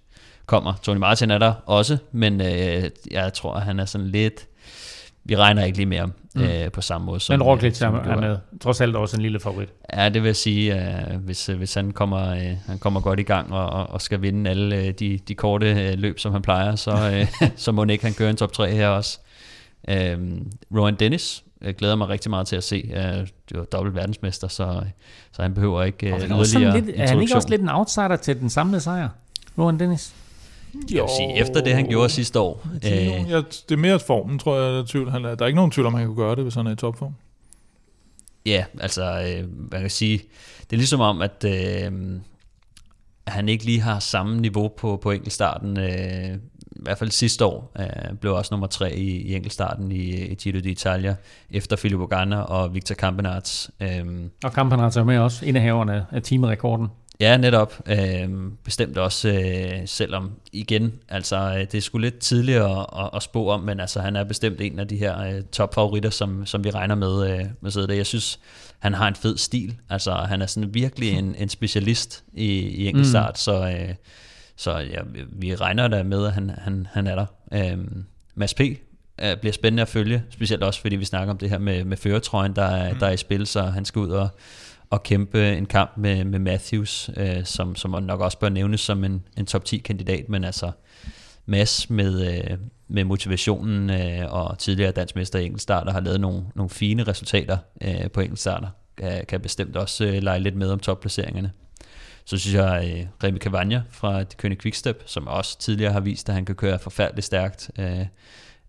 [0.45, 0.73] kommer.
[0.83, 4.47] Tony Martin er der også, men øh, jeg tror, at han er sådan lidt
[5.23, 6.41] vi regner ikke lige mere mm.
[6.41, 7.19] øh, på samme måde.
[7.19, 8.37] Som, Men Roglic er, er med.
[8.61, 9.69] Trods alt også en lille favorit.
[9.93, 13.23] Ja, det vil sige, øh, hvis, øh, hvis han, kommer, øh, han kommer godt i
[13.23, 16.75] gang og, og skal vinde alle øh, de, de korte øh, løb, som han plejer,
[16.75, 16.91] så,
[17.41, 19.19] øh, så må ikke han køre en top 3 her også.
[19.87, 20.17] Øh,
[20.75, 22.91] Rowan Dennis jeg glæder mig rigtig meget til at se.
[23.49, 24.83] Det var dobbelt verdensmester, så,
[25.31, 28.39] så han behøver ikke øh, yderligere lidt, Er han ikke også lidt en outsider til
[28.39, 29.09] den samlede sejr,
[29.57, 30.13] Rowan Dennis?
[30.91, 32.67] Jeg vil sige, efter det han gjorde sidste år.
[32.85, 34.73] Øh, ja, det er mere formen, tror jeg.
[34.73, 35.09] Der er, tvivl.
[35.09, 36.71] Han er, der er ikke nogen tvivl om, han kan gøre det, hvis han er
[36.71, 37.15] i topform.
[38.45, 40.17] Ja, altså, øh, man kan sige,
[40.59, 41.91] det er ligesom om, at øh,
[43.27, 45.79] han ikke lige har samme niveau på, på enkeltstarten.
[45.79, 46.35] Øh,
[46.71, 50.35] I hvert fald sidste år øh, blev også nummer tre i, i enkeltstarten i, i
[50.35, 51.13] Giro d'Italia,
[51.51, 53.71] efter Filippo Ganna og Victor Campenarts.
[53.79, 54.05] Øh,
[54.43, 56.87] og Campenarts er med også, indehaverne af timerekorden.
[57.21, 57.83] Ja, netop.
[57.85, 58.29] Øh,
[58.63, 63.49] bestemt også, øh, selvom igen, altså øh, det er sgu lidt tidligere at, at spå
[63.49, 66.69] om, men altså han er bestemt en af de her øh, topfavoritter, som, som vi
[66.69, 68.39] regner med, øh, med sidder Jeg synes,
[68.79, 69.75] han har en fed stil.
[69.89, 73.35] Altså han er sådan virkelig en, en specialist i, i enkeltstart, mm.
[73.35, 73.95] så, øh,
[74.55, 74.99] så ja,
[75.29, 77.25] vi regner da med, at han, han, han er der.
[77.53, 77.77] Øh,
[78.35, 78.61] Mads P.
[78.61, 81.97] Øh, bliver spændende at følge, specielt også fordi vi snakker om det her med, med
[81.97, 82.99] føretrøjen, der er, mm.
[82.99, 84.29] der er i spil, så han skal ud og
[84.91, 89.03] at kæmpe en kamp med, med Matthews, øh, som, som nok også bør nævnes som
[89.03, 90.71] en, en top 10 kandidat, men altså
[91.45, 96.43] Mads med, øh, med motivationen øh, og tidligere dansk mester i enkeltstarter har lavet nogle,
[96.55, 98.67] nogle fine resultater øh, på enkeltstarter,
[98.97, 101.51] kan, kan bestemt også øh, lege lidt med om topplaceringerne.
[102.25, 106.29] Så synes jeg, øh, Remy Cavagna fra det König Quickstep, som også tidligere har vist,
[106.29, 108.05] at han kan køre forfærdeligt stærkt, øh,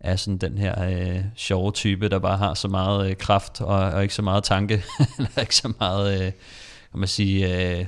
[0.03, 3.79] er sådan den her øh, sjove type, der bare har så meget øh, kraft og,
[3.79, 4.75] og ikke så meget tanke,
[5.19, 6.33] eller ikke så meget, øh,
[6.91, 7.85] kan man sige, øh,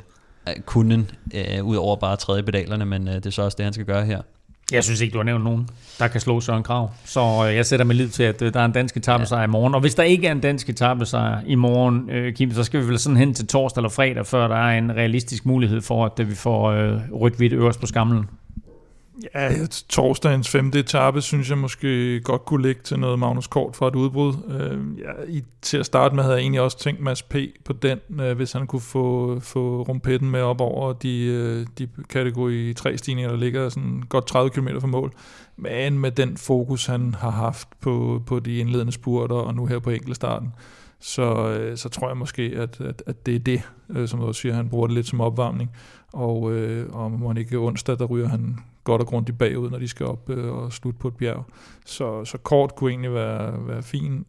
[0.64, 3.72] kunden, øh, ud over bare tredje pedalerne, men øh, det er så også det, han
[3.72, 4.20] skal gøre her.
[4.72, 6.90] Jeg synes ikke, du har nævnt nogen, der kan slå Søren Krav.
[7.04, 9.46] Så øh, jeg sætter mig lid til, at øh, der er en dansk etappesejr ja.
[9.46, 9.74] i morgen.
[9.74, 12.88] Og hvis der ikke er en dansk etappesejr i morgen, øh, Kim, så skal vi
[12.88, 16.28] vel sådan hen til torsdag eller fredag, før der er en realistisk mulighed for, at
[16.28, 18.24] vi får øh, rødt-hvidt øverst på skamlen.
[19.34, 23.88] Ja, torsdagens femte etape, synes jeg måske godt kunne ligge til noget Magnus Kort for
[23.88, 24.34] et udbrud.
[24.48, 27.36] Øh, ja, i, til at starte med havde jeg egentlig også tænkt Mads P.
[27.64, 31.88] på den, øh, hvis han kunne få, få rumpetten med op over de, øh, de
[32.08, 35.12] kategori 3 stigninger, der ligger sådan godt 30 km fra mål.
[35.56, 39.78] Men med den fokus, han har haft på, på de indledende spurter, og nu her
[39.78, 40.48] på enkeltstarten,
[41.00, 44.26] så, øh, så tror jeg måske, at, at, at det er det, øh, som du
[44.26, 45.70] også siger, han bruger det lidt som opvarmning.
[46.12, 49.78] Og, øh, og må han ikke onsdag, der ryger han godt og grundigt bagud, når
[49.78, 51.44] de skal op øh, og slutte på et bjerg.
[51.86, 54.26] Så, så kort kunne egentlig være, være fin.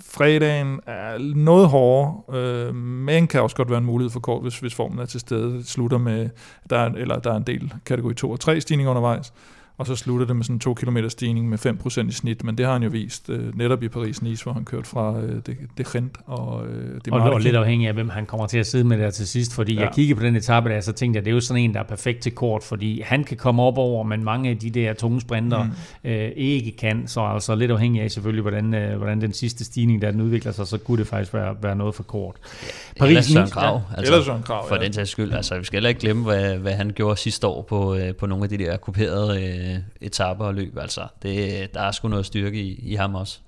[0.00, 4.58] Fredagen er noget hårdere, øh, men kan også godt være en mulighed for kort, hvis,
[4.58, 5.52] hvis formen er til stede.
[5.52, 6.28] Det slutter med,
[6.70, 9.32] der er, eller der er en del kategori 2 og 3 stigninger undervejs
[9.78, 12.58] og så slutter det med sådan en 2 km stigning med 5% i snit, men
[12.58, 15.56] det har han jo vist øh, netop i Paris-Nice, hvor han kørte fra øh, det,
[15.78, 18.66] det Rent og øh, det Og, og lidt afhængig af, hvem han kommer til at
[18.66, 19.80] sidde med der til sidst, fordi ja.
[19.80, 21.80] jeg kiggede på den etape der, så tænkte jeg, det er jo sådan en, der
[21.80, 24.92] er perfekt til kort, fordi han kan komme op over, men mange af de der
[24.92, 26.10] tunge sprinter mm.
[26.10, 30.02] øh, ikke kan, så altså lidt afhængig af selvfølgelig, hvordan, øh, hvordan den sidste stigning,
[30.02, 32.36] der den udvikler sig, så kunne det faktisk være, være noget for kort.
[32.98, 33.96] Paris, eller Søren Krav, ja.
[33.96, 34.84] altså, eller Søren Krav, for ja.
[34.84, 35.32] den sags skyld.
[35.32, 38.26] Altså, vi skal heller ikke glemme, hvad, hvad han gjorde sidste år på, øh, på
[38.26, 39.67] nogle af de der kuperede øh,
[40.00, 40.78] etaper og løb.
[40.78, 43.38] Altså, det, der er sgu noget styrke i, i ham også.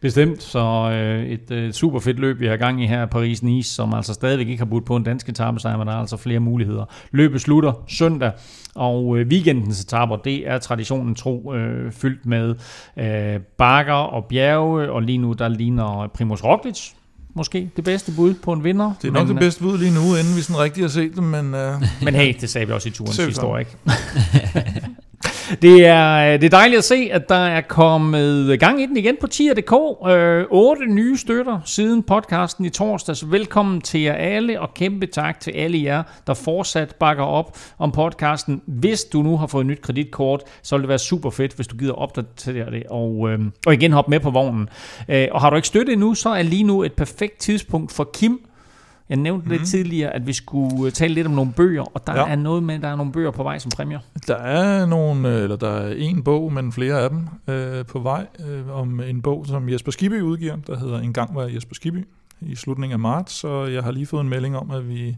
[0.00, 3.74] Bestemt, så øh, et øh, super fedt løb, vi har gang i her i Paris-Nice,
[3.74, 6.40] som altså stadigvæk ikke har budt på en dansk etappesejr, men der er altså flere
[6.40, 6.84] muligheder.
[7.10, 8.32] Løbet slutter søndag,
[8.74, 12.54] og øh, weekendens etapper, det er traditionen tro øh, fyldt med
[12.96, 16.90] øh, bakker og bjerge, og lige nu der ligner Primoz Roglic,
[17.34, 18.92] måske det bedste bud på en vinder.
[19.02, 21.16] Det er nok men, det bedste bud lige nu, inden vi sådan rigtig har set
[21.16, 21.46] dem, men...
[21.54, 21.82] Uh...
[22.02, 23.76] men hey, det sagde vi også i turen sidste år, ikke?
[25.62, 28.96] Det er, øh, det er dejligt at se, at der er kommet gang i den
[28.96, 29.72] igen på tier.dk.
[30.10, 33.30] Øh, otte nye støtter siden podcasten i torsdags.
[33.30, 37.92] Velkommen til jer alle, og kæmpe tak til alle jer, der fortsat bakker op om
[37.92, 38.62] podcasten.
[38.66, 41.66] Hvis du nu har fået et nyt kreditkort, så vil det være super fedt, hvis
[41.66, 44.68] du gider opdatere det og, øh, og igen hoppe med på vognen.
[45.08, 48.10] Øh, og har du ikke støttet endnu, så er lige nu et perfekt tidspunkt for
[48.14, 48.47] Kim
[49.08, 49.50] jeg nævnte mm.
[49.50, 49.66] lidt mhm.
[49.66, 52.28] tidligere, at vi skulle øh, tale lidt om nogle bøger, og der ja.
[52.28, 54.00] er noget med, at der er nogle bøger på vej som præmier.
[54.26, 57.98] Der er nogle, øh, eller der er en bog, men flere af dem øh, på
[57.98, 61.74] vej, øh, om en bog, som Jesper Skibby udgiver, der hedder En gang var Jesper
[61.74, 62.06] Skibby
[62.40, 65.16] i slutningen af marts, så jeg har lige fået en melding om, at vi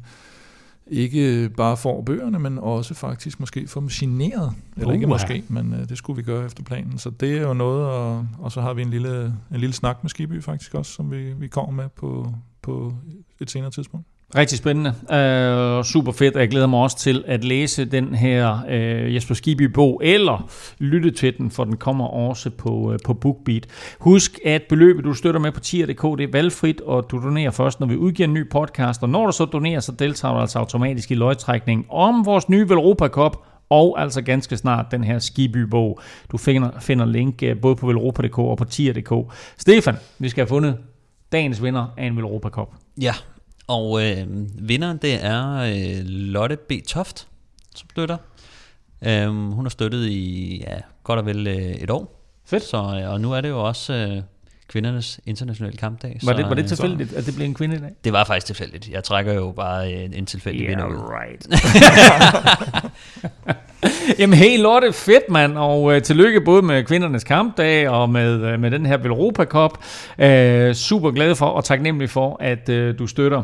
[0.86, 4.53] ikke bare får bøgerne, men også faktisk måske får dem signeret.
[4.76, 6.99] Eller uh, ikke måske, men uh, det skulle vi gøre efter planen.
[6.99, 9.99] Så det er jo noget, og, og så har vi en lille, en lille snak
[10.03, 12.92] med Skibby faktisk også, som vi, vi kommer med på, på
[13.40, 14.06] et senere tidspunkt.
[14.36, 14.90] Rigtig spændende.
[14.90, 19.34] Uh, super fedt, og jeg glæder mig også til at læse den her uh, Jesper
[19.34, 23.66] Skibby-bog, eller lytte til den, for den kommer også på, uh, på BookBeat.
[23.98, 27.80] Husk, at beløbet, du støtter med på tier.dk, det er valgfrit, og du donerer først,
[27.80, 29.02] når vi udgiver en ny podcast.
[29.02, 32.68] Og når du så donerer, så deltager du altså automatisk i løgtrækningen om vores nye
[32.68, 33.36] Velropa Cup,
[33.70, 36.00] og altså ganske snart den her Skiby-bog.
[36.32, 39.32] Du finder, finder link både på velropa.dk og på tier.dk.
[39.58, 40.76] Stefan, vi skal have fundet
[41.33, 42.68] dagens vinder af en Velropa Cup.
[43.01, 43.14] Ja,
[43.66, 44.26] og øh,
[44.68, 46.72] vinderen det er øh, Lotte B.
[46.89, 47.28] Toft,
[47.76, 48.16] som støtter.
[49.07, 52.16] Øh, hun har støttet i ja, godt og vel øh, et år.
[52.45, 52.62] Fedt.
[52.62, 54.22] Så, øh, og nu er det jo også øh,
[54.70, 56.20] kvindernes internationale kampdag.
[56.22, 57.90] Var det, var det tilfældigt, så, at det blev en kvinde i dag?
[58.04, 58.88] Det var faktisk tilfældigt.
[58.88, 60.96] Jeg trækker jo bare en, en tilfældig yeah, vinder ud.
[60.96, 61.46] right.
[64.18, 68.60] Jamen hey Lotte, fedt mand, og øh, tillykke både med kvindernes kampdag og med, øh,
[68.60, 69.70] med den her Velropa Cup.
[70.18, 73.42] Øh, super glad for og taknemmelig for, at øh, du støtter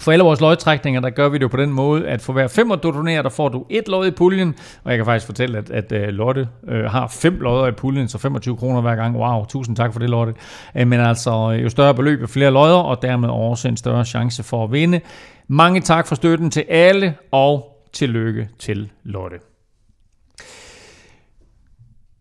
[0.00, 2.48] for alle vores lodtrækninger, der gør vi det jo på den måde, at for hver
[2.48, 4.54] fem du donerer, der får du et lod i puljen.
[4.84, 8.08] Og jeg kan faktisk fortælle, at, at øh, Lotte øh, har fem lodder i puljen,
[8.08, 9.16] så 25 kroner hver gang.
[9.16, 10.34] Wow, tusind tak for det, Lotte.
[10.80, 14.42] Uh, men altså, jo større beløb, jo flere lodder, og dermed også en større chance
[14.42, 15.00] for at vinde.
[15.48, 19.53] Mange tak for støtten til alle, og tillykke til Lotte.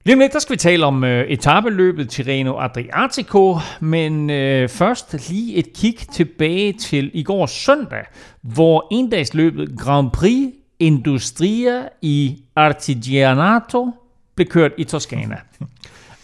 [0.06, 5.30] Lige om lidt, der skal vi tale om øh, etabeløbet Tirreno Adriatico, men øh, først
[5.30, 8.06] lige et kig tilbage til i går søndag,
[8.41, 13.91] hvor endagsløbet Grand Prix Industria i Artigianato
[14.36, 15.38] blev kørt i Toscana.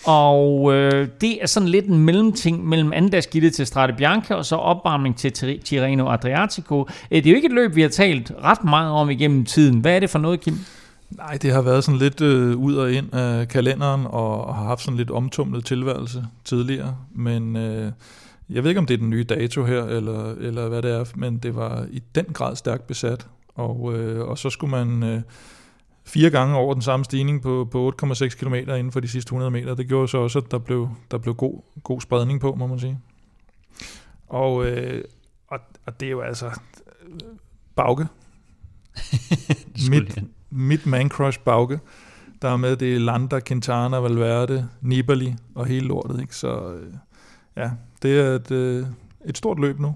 [0.05, 4.55] Og øh, det er sådan lidt en mellemting mellem andagsgildet til Strade Bianca og så
[4.55, 6.87] opvarmning til Tirreno Adriatico.
[7.11, 9.79] Øh, det er jo ikke et løb, vi har talt ret meget om igennem tiden.
[9.79, 10.53] Hvad er det for noget, Kim?
[11.09, 14.81] Nej, det har været sådan lidt øh, ud og ind af kalenderen, og har haft
[14.81, 17.91] sådan lidt omtumlet tilværelse tidligere, men øh,
[18.49, 21.05] jeg ved ikke, om det er den nye dato her, eller, eller hvad det er,
[21.15, 25.03] men det var i den grad stærkt besat, og, øh, og så skulle man...
[25.03, 25.21] Øh,
[26.09, 29.51] fire gange over den samme stigning på, på 8,6 km inden for de sidste 100
[29.51, 29.75] meter.
[29.75, 32.79] Det gjorde så også, at der blev, der blev god, god spredning på, må man
[32.79, 32.99] sige.
[34.27, 35.03] Og, øh,
[35.47, 36.59] og, og det er jo altså
[37.75, 38.07] Bauke.
[39.91, 40.17] mit,
[40.49, 41.79] mit man crush Bauke.
[42.41, 46.21] Der er med, det er Landa, Quintana, Valverde, Nibali og hele lortet.
[46.21, 46.35] Ikke?
[46.35, 46.93] Så øh,
[47.57, 47.71] ja,
[48.01, 48.85] det er et, øh,
[49.25, 49.95] et stort løb nu.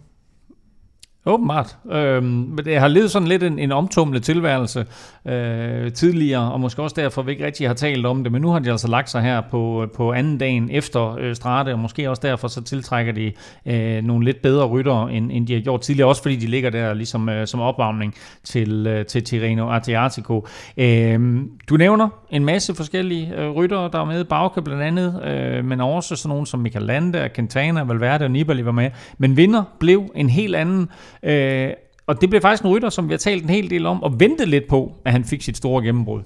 [1.26, 1.78] Åbenbart.
[1.92, 4.86] Øhm, det har levet sådan lidt en, en omtumlet tilværelse
[5.26, 8.50] øh, tidligere, og måske også derfor, vi ikke rigtig har talt om det, men nu
[8.50, 12.10] har de altså lagt sig her på, på anden dagen efter øh, Strate, og måske
[12.10, 13.32] også derfor så tiltrækker de
[13.66, 16.70] øh, nogle lidt bedre ryttere, end, end de har gjort tidligere, også fordi de ligger
[16.70, 18.14] der ligesom øh, som opvarmning
[18.44, 20.48] til, øh, til Tirreno Adriatico.
[20.78, 25.66] Øh, du nævner en masse forskellige øh, ryttere, der er med, Bauke blandt andet, øh,
[25.66, 29.64] men også sådan nogen som Michael Landa, Quintana, Valverde og Nibali var med, men vinder
[29.80, 30.90] blev en helt anden
[31.24, 31.70] Øh,
[32.08, 34.20] og det blev faktisk en rytter, som vi har talt en hel del om, og
[34.20, 36.22] ventet lidt på, at han fik sit store gennembrud.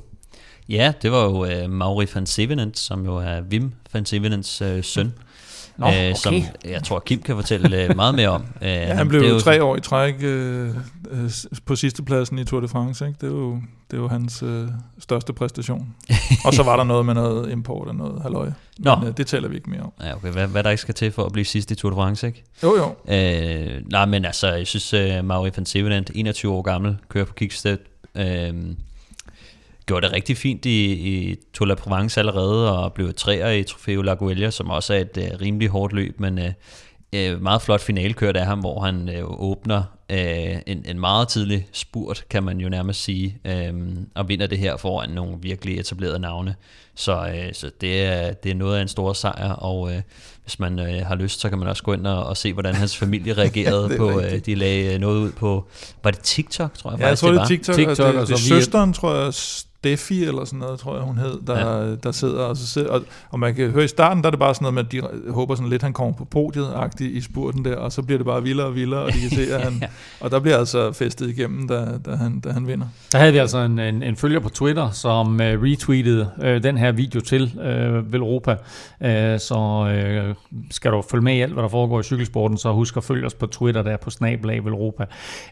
[0.69, 4.83] Ja, det var jo øh, Mauri van Sevenent, som jo er Wim van Sevenents øh,
[4.83, 5.13] søn.
[5.77, 6.13] Nå, okay.
[6.13, 6.33] som
[6.65, 8.41] jeg tror, Kim kan fortælle uh, meget mere om.
[8.41, 10.67] Uh, ja, han blev jo tre år i træk uh,
[11.11, 11.31] uh,
[11.65, 13.07] på sidstepladsen i Tour de France.
[13.07, 13.17] Ikke?
[13.21, 13.51] Det er jo,
[13.91, 14.67] det er jo hans uh,
[14.99, 15.95] største præstation.
[16.45, 18.53] og så var der noget med noget import og noget halvøje.
[18.79, 18.95] Nå.
[18.95, 19.91] Men uh, det taler vi ikke mere om.
[20.01, 20.31] Ja, okay.
[20.31, 22.43] Hvad, hvad der ikke skal til for at blive sidst i Tour de France, ikke?
[22.63, 22.85] Jo, jo.
[22.85, 27.33] Uh, nej, men altså, jeg synes, uh, Mauri van Sevenant, 21 år gammel, kører på
[27.33, 27.79] kickstep.
[28.15, 28.23] Uh,
[29.87, 34.01] gjorde det rigtig fint i, i Tour de Provence allerede, og blev træer i Trofeo
[34.01, 36.45] Laguelia, som også er et uh, rimelig hårdt løb, men uh,
[37.15, 39.83] uh, meget flot finalkørt af ham, hvor han uh, åbner
[40.13, 40.17] uh,
[40.67, 43.37] en, en meget tidlig spurt, kan man jo nærmest sige,
[43.69, 46.55] um, og vinder det her foran nogle virkelig etablerede navne.
[46.95, 49.91] Så, uh, så det, er, det er noget af en stor sejr, og uh,
[50.43, 52.75] hvis man uh, har lyst, så kan man også gå ind og, og se, hvordan
[52.75, 55.67] hans familie reagerede ja, på, uh, de lagde noget ud på,
[56.03, 57.75] var det TikTok, tror jeg ja, faktisk, jeg tror, det, det var?
[57.75, 59.33] TikTok, TikTok det, det, det, søsteren, tror jeg,
[59.81, 61.95] Steffi eller sådan noget, tror jeg hun hed, der, ja.
[61.95, 64.39] der sidder, og, så sidder og, og man kan høre i starten, der er det
[64.39, 67.65] bare sådan noget med, at de håber sådan lidt, han kommer på podiet i spurten
[67.65, 69.73] der, og så bliver det bare vildere og vildere, og de kan se, at han,
[69.81, 69.87] ja.
[70.19, 72.85] og der bliver altså festet igennem, da, da, han, da han vinder.
[73.11, 76.77] Der havde vi altså en, en, en følger på Twitter, som uh, retweetede uh, den
[76.77, 80.35] her video til uh, Velropa, uh, så uh,
[80.71, 83.25] skal du følge med i alt, hvad der foregår i cykelsporten, så husk at følge
[83.25, 85.05] os på Twitter der på snabelag Velropa.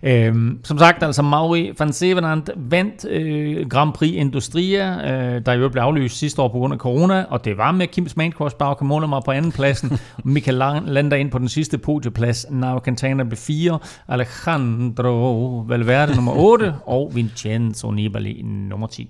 [0.04, 5.70] Uh, som sagt, altså Mauri van Sevenant vandt uh, Grand Prix Industria, øh, der jo
[5.70, 8.86] blev aflyst sidste år på grund af corona, og det var med Kim Mancross Bauke
[8.86, 13.80] Mollema på anden pladsen, Michael lander ind på den sidste podieplads, Nao Cantana blev 4,
[14.08, 19.10] Alejandro Valverde nummer 8, og Vincenzo Nibali nummer 10.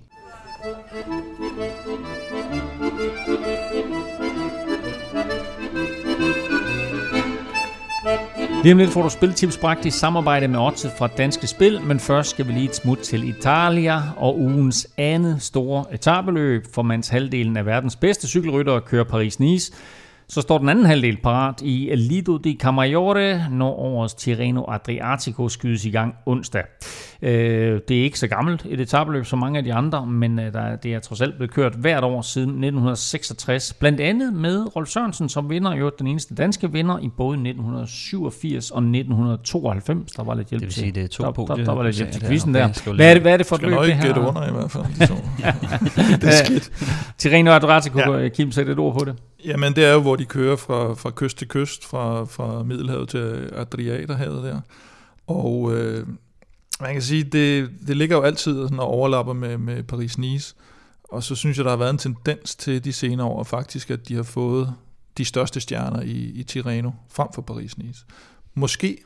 [8.66, 12.00] Lige om lidt får du spiltips bragt i samarbejde med Odset fra Danske Spil, men
[12.00, 17.08] først skal vi lige et smut til Italia og ugens andet store etabeløb, for mens
[17.08, 19.74] halvdelen af verdens bedste cykelryttere kører Paris-Nice,
[20.28, 25.86] så står den anden halvdel parat i Lido di Camaiore, når årets Tirreno Adriatico skydes
[25.86, 26.64] i gang onsdag.
[27.22, 30.54] Øh, det er ikke så gammelt et etabløb som mange af de andre, men øh,
[30.54, 33.74] der, det er trods alt blevet kørt hvert år siden 1966.
[33.74, 38.72] Blandt andet med Rolf Sørensen som vinder, jo den eneste danske vinder i både 1987
[38.72, 40.12] og 1992.
[40.12, 41.96] Der var lidt hjælp det vil sige, det er to der, der, der, var lidt
[41.96, 42.94] hjælp til quizzen der.
[42.96, 44.02] Hvad er, det, hvad er det for et løb, det her?
[44.02, 44.84] Skal under i hvert fald.
[45.00, 45.16] De to.
[46.22, 46.72] det er skidt.
[47.18, 48.30] Tirreno Adriatico, ja.
[48.30, 49.16] Kim, sætte et ord på det.
[49.46, 53.10] Jamen, det er jo, hvor de kører fra, fra kyst til kyst, fra, fra Middelhavet
[53.10, 54.62] til Adriaterhavet der.
[55.28, 56.08] Og øh,
[56.82, 60.56] man kan sige, det, det ligger jo altid sådan og overlapper med, med Paris-Nice.
[61.04, 64.08] Og så synes jeg, der har været en tendens til de senere år faktisk, at
[64.08, 64.74] de har fået
[65.18, 68.06] de største stjerner i, i Tirreno frem for Paris-Nice.
[68.54, 68.98] Måske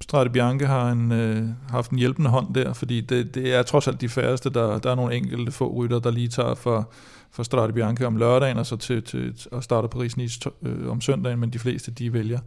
[0.00, 3.88] Strade Bianche har en, øh, haft en hjælpende hånd der, fordi det, det er trods
[3.88, 6.90] alt de færreste, der, der er nogle enkelte få rytter, der lige tager for,
[7.30, 11.38] for Strade Bianche om lørdagen, og så til, til at starte Paris-Nice øh, om søndagen,
[11.38, 12.38] men de fleste de vælger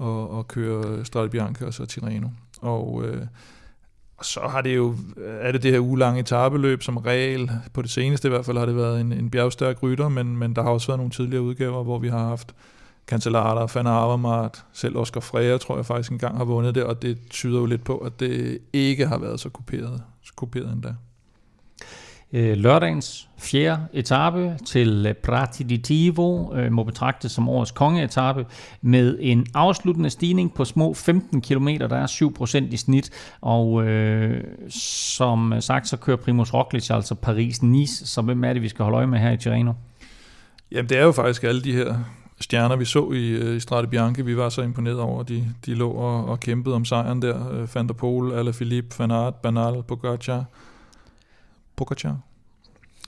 [0.00, 2.28] at, at køre Strade Bianche og så Tirreno.
[2.60, 3.26] Og øh,
[4.22, 7.90] så har det jo, øh, er det det her ugelange etabeløb som regel, på det
[7.90, 10.70] seneste i hvert fald har det været en, en bjergstærk rytter, men, men der har
[10.70, 12.54] også været nogle tidligere udgaver, hvor vi har haft
[13.06, 17.18] Cancellata, Fanna Avermaet, selv Oscar Freire tror jeg faktisk engang har vundet det, og det
[17.30, 20.94] tyder jo lidt på, at det ikke har været så kopieret, så kopieret endda.
[22.34, 28.46] Øh, lørdagens fjerde etape til øh, Prati di Tivo øh, må betragtes som årets kongeetape
[28.82, 32.06] med en afsluttende stigning på små 15 km, der er
[32.66, 33.10] 7% i snit,
[33.40, 38.68] og øh, som sagt så kører Primoz Roglic altså Paris-Nice, så hvem er det, vi
[38.68, 39.72] skal holde øje med her i Tirreno?
[40.72, 41.94] Jamen det er jo faktisk alle de her
[42.40, 45.74] stjerner, vi så i, øh, i Strade Bianche, vi var så imponeret over, de, de
[45.74, 47.52] lå og, og kæmpede om sejren der.
[47.52, 50.44] Øh, Van der Poel, Alaphilippe, Van Aert, Banal, Pogacar,
[51.84, 52.16] Pogacar,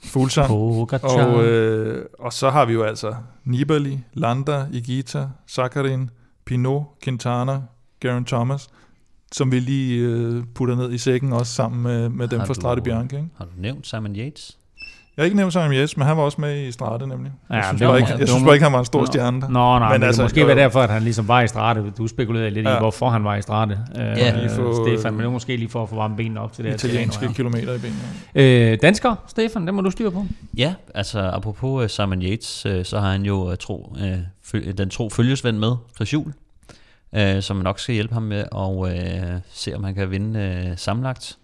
[0.03, 0.47] Fuglsang.
[0.47, 1.25] Pogacar.
[1.25, 6.09] Og, øh, og så har vi jo altså Nibali, Landa, Igita, Sakharin,
[6.45, 7.61] Pinot, Quintana,
[7.99, 8.69] Garen Thomas,
[9.31, 12.53] som vi lige øh, putter ned i sækken også sammen med, med dem Har fra
[12.53, 13.17] Strade Bianche.
[13.17, 13.29] Ikke?
[13.37, 14.57] Har du nævnt Simon Yates?
[15.17, 17.31] Jeg har ikke nævnt Simon Yates, men han var også med i Strade nemlig.
[17.49, 18.79] Ja, jeg synes, det bare var- ikke, det jeg synes var- bare ikke, han var
[18.79, 19.05] en stor Nå.
[19.05, 19.41] stjerne.
[19.41, 19.47] der.
[19.49, 21.47] Nå, nej, men, men altså, det måske jo, være derfor, at han ligesom var i
[21.47, 21.83] strate.
[21.97, 22.79] Du spekulerede lidt i, Ja.
[22.79, 23.79] hvorfor han var i strate.
[23.95, 24.33] Ja.
[24.33, 26.53] øh, Lige få, Stefan, men det var måske lige for at få varme benene op
[26.53, 28.71] til det Italienske Tirreno kilometer i benene.
[28.73, 30.25] Øh, dansker, Stefan, den må du styre på.
[30.57, 34.07] Ja, altså apropos uh, Simon Yates, uh, så har han jo uh, tro, uh,
[34.43, 36.33] føl- den tro følgesvend med, Chris Juhl,
[37.17, 40.77] uh, som nok skal hjælpe ham med at uh, se, om han kan vinde uh,
[40.77, 41.37] sammenlagt.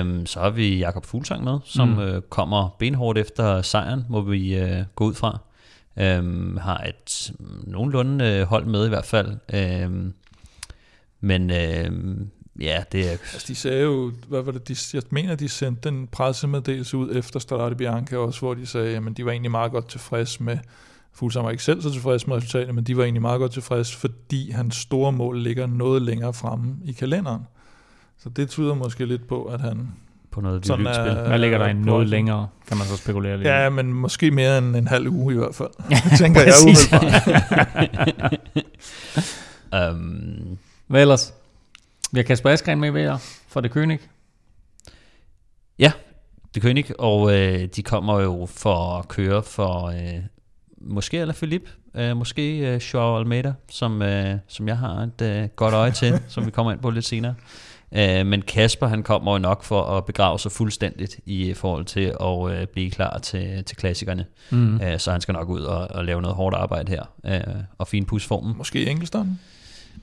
[0.00, 1.98] Um, så har vi Jakob Fuglsang med, som Mm.
[1.98, 5.38] uh, kommer benhårdt efter sejren, må vi uh, gå ud fra.
[6.18, 9.36] Um, har et mm, nogenlunde uh, hold med i hvert fald.
[9.86, 10.14] Um,
[11.20, 12.26] men uh,
[12.62, 13.10] ja, det er...
[13.10, 17.16] Altså, de sagde jo, hvad var det, de, jeg mener, de sendte den pressemeddelelse ud
[17.16, 20.58] efter Strade Bianca også, hvor de sagde, at de var egentlig meget godt tilfreds med,
[21.12, 23.96] Fuglsang var ikke selv så tilfreds med resultatet, men de var egentlig meget godt tilfreds,
[23.96, 27.42] fordi hans store mål ligger noget længere fremme i kalenderen.
[28.18, 29.88] Så det tyder måske lidt på, at han...
[30.30, 31.28] på noget Sådan er- spil.
[31.28, 33.50] Hvad ligger der i Øh, noget længere, kan man så spekulere lidt i.
[33.50, 35.70] Ja, men måske mere end en halv uge i hvert fald.
[36.22, 38.34] tænker jeg umiddelbart.
[39.94, 41.34] um, Hvad ellers?
[42.12, 43.16] Vi har Kasper Askren med ved jer
[43.48, 43.98] fra Det König.
[46.54, 50.22] De König, og øh, de kommer jo for at køre for øh,
[50.80, 55.48] måske eller Philippe, øh, måske øh, Joao Almeida, som, øh, som jeg har et øh,
[55.56, 57.34] godt øje til, som vi kommer ind på lidt senere.
[57.96, 62.14] Øh, men Kasper, han kommer jo nok for at begrave sig fuldstændigt i forhold til
[62.20, 64.24] at øh, blive klar til, til klassikerne.
[64.50, 64.80] Mm.
[64.80, 67.88] Øh, så han skal nok ud og, og lave noget hårdt arbejde her, øh, og
[67.88, 68.54] finpudse formen.
[68.56, 69.40] Måske i enkeltstarten.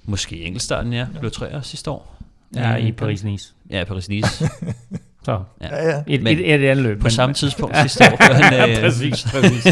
[0.04, 1.08] Måske enkeltstarten, ja.
[1.20, 2.18] Blev træer sidste år.
[2.56, 3.54] Ja, i Øh, Paris-Nice.
[3.70, 4.48] Ja, Paris-Nice.
[5.26, 6.04] Så Ja, ja.
[6.08, 7.00] et, Men et, et, et andet løb.
[7.02, 8.34] på samme tidspunkt sidste år.
[8.44, 9.68] Han, øh, præcis, præcis.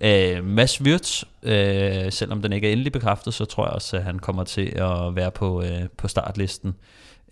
[0.00, 4.02] Øh, Mads Wirtz, øh, selvom den ikke er endelig bekræftet, så tror jeg også, at
[4.04, 6.74] han kommer til at være på, øh, på startlisten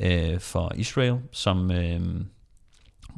[0.01, 2.01] øh, for Israel, som øh,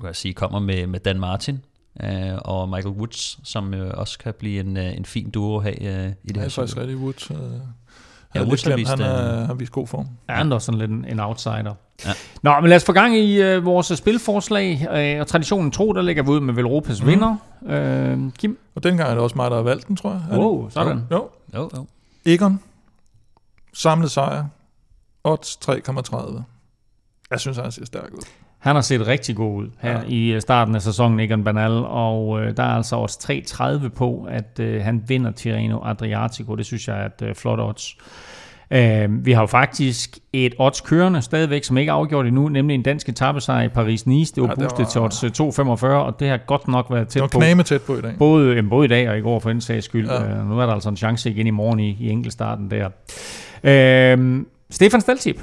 [0.01, 1.65] kan jeg sige, kommer med, med Dan Martin
[2.03, 5.83] øh, og Michael Woods, som øh, også kan blive en, øh, en fin duo have
[5.83, 7.31] øh, i det Det her er faktisk rigtig Woods.
[7.31, 7.37] Øh,
[8.35, 10.07] Ja, Woods har vist, han er, øh, har vist god form.
[10.29, 11.75] Ja, han er også sådan lidt en, en outsider.
[12.05, 12.11] Ja.
[12.43, 14.87] Nå, men lad os få gang i øh, vores spilforslag.
[14.91, 17.09] Øh, og traditionen tro, der lægger vi ud med Velropas mm.
[17.09, 17.37] vinder.
[17.67, 18.59] Øh, Kim?
[18.75, 20.23] Og dengang er det også mig, der har valgt den, tror jeg.
[20.31, 20.39] Er det?
[20.39, 21.03] Wow, sådan.
[21.11, 21.29] Jo.
[21.55, 21.87] Jo, jo.
[22.27, 22.61] Egon.
[23.75, 24.45] Samlet sejr.
[25.25, 26.43] Odds 3,30.
[27.31, 28.23] Jeg synes, han ser stærk ud.
[28.59, 29.99] Han har set rigtig god ud her Ja.
[30.09, 33.19] i øh, starten af sæsonen, Egan Bernal, og øh, der er altså også
[33.83, 36.55] 3.30 på, at øh, han vinder Tirreno Adriatico.
[36.57, 37.97] Det synes jeg er et øh, flot odds.
[38.71, 42.75] Øh, vi har jo faktisk et odds kørende stadigvæk, som ikke er afgjort endnu, nemlig
[42.75, 44.33] en dansk etappesejr i Paris-Nice.
[44.35, 46.87] Det var Ja, det boostet var- til odds øh, 2,45, og det har godt nok
[46.91, 47.39] været Det tæt på.
[47.39, 48.15] knæme tæt på i dag.
[48.19, 50.09] Både, øh, både i dag og i går for den sags skyld.
[50.09, 50.23] Ja.
[50.25, 50.31] Ja.
[50.39, 52.89] Øh, nu er der altså en chance igen i morgen i, i enkeltstarten der.
[53.65, 55.43] Øh, Stefan Staltip.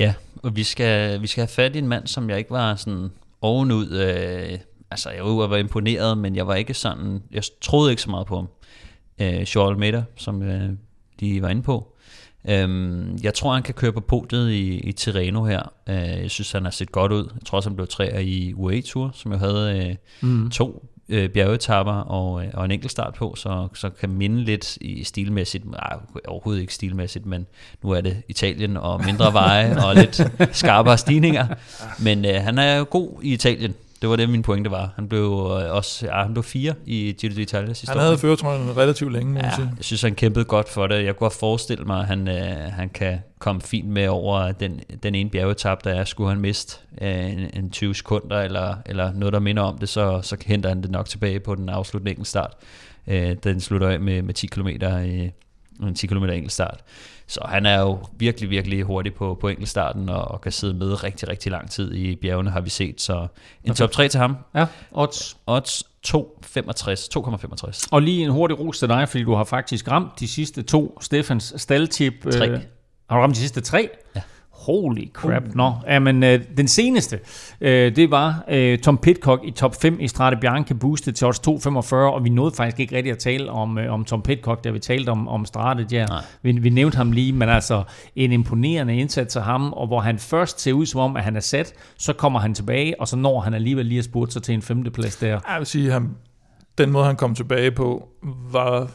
[0.00, 0.14] Ja,
[0.44, 3.08] og vi skal, vi skal have fat i en mand, som jeg ikke var sådan
[3.40, 3.90] ovenud...
[3.92, 4.58] Øh,
[4.90, 7.22] altså, jeg var, var imponeret, men jeg var ikke sådan...
[7.32, 8.48] Jeg troede ikke så meget på ham.
[9.20, 10.70] Øh, Joel Almeida, som øh,
[11.20, 11.96] de var inde på.
[12.48, 15.72] Øhm, jeg tror, han kan køre på podiet i, i Tirreno her.
[15.88, 17.28] Øh, jeg synes, han har set godt ud.
[17.34, 19.96] Jeg tror også, han blev træer i UAE-tour, som jo havde øh,
[20.30, 20.50] Mm.
[20.50, 24.76] to øh, bjergetapper og, øh, og en enkelt start på, så, så kan minde lidt
[24.76, 25.96] i stilmæssigt, nej,
[26.28, 27.46] overhovedet ikke stilmæssigt, men
[27.82, 31.46] nu er det Italien og mindre veje og lidt skarpere stigninger.
[31.98, 33.74] Men øh, han er jo god i Italien.
[34.02, 34.92] Det var det, min pointe var.
[34.94, 38.76] Han blev øh, også ja, han blev fire i Giro d'Italia sidste Han havde føretrøjen
[38.76, 41.04] relativt længe, Ja, jeg synes, han kæmpede godt for det.
[41.04, 44.80] Jeg kunne godt forestille mig, at han, øh, han kan komme fint med over den,
[45.02, 46.04] den ene bjergetap, der er.
[46.04, 49.88] Skulle han miste øh, en, en 20 sekunder, eller, eller noget, der minder om det,
[49.88, 52.52] så, så henter han det nok tilbage på den afslutende start.
[53.06, 55.30] Øh, den slutter af med, med 10 km i
[55.82, 56.80] en 10 km enkeltstart.
[57.26, 61.04] Så han er jo virkelig, virkelig hurtig på, på enkeltstarten, og, og kan sidde med
[61.04, 63.00] rigtig, rigtig lang tid i bjergene, har vi set.
[63.00, 63.26] Så
[63.64, 64.36] en top 3 til ham.
[64.54, 65.36] Ja, odds.
[65.46, 66.14] Odds 2,65.
[67.16, 67.88] 2,65.
[67.90, 70.98] Og lige en hurtig ros til dig, fordi du har faktisk ramt de sidste to
[71.00, 72.14] Stefans staldtip.
[72.32, 72.48] Tre.
[72.48, 72.60] Øh,
[73.10, 73.88] har du ramt de sidste tre?
[74.16, 74.20] Ja.
[74.66, 75.42] Holy crap.
[75.54, 77.20] Nå, ja, men øh, den seneste,
[77.60, 81.38] øh, det var øh, Tom Pitcock i top 5 i Strade Bianche boostet til odds
[81.38, 84.70] 2,45, og vi nåede faktisk ikke rigtig at tale om, øh, om Tom Pitcock, da
[84.70, 86.06] vi talte om, om Strade der.
[86.06, 86.22] Nej.
[86.42, 87.82] Vi, vi nævnte ham lige, men altså
[88.16, 91.36] en imponerende indsats af ham, og hvor han først ser ud som om, at han
[91.36, 94.42] er sat, så kommer han tilbage, og så når han alligevel lige at spurgt sig
[94.42, 95.40] til en femteplads der.
[95.48, 96.10] Jeg vil sige, han,
[96.78, 98.08] den måde, han kom tilbage på,
[98.52, 98.90] var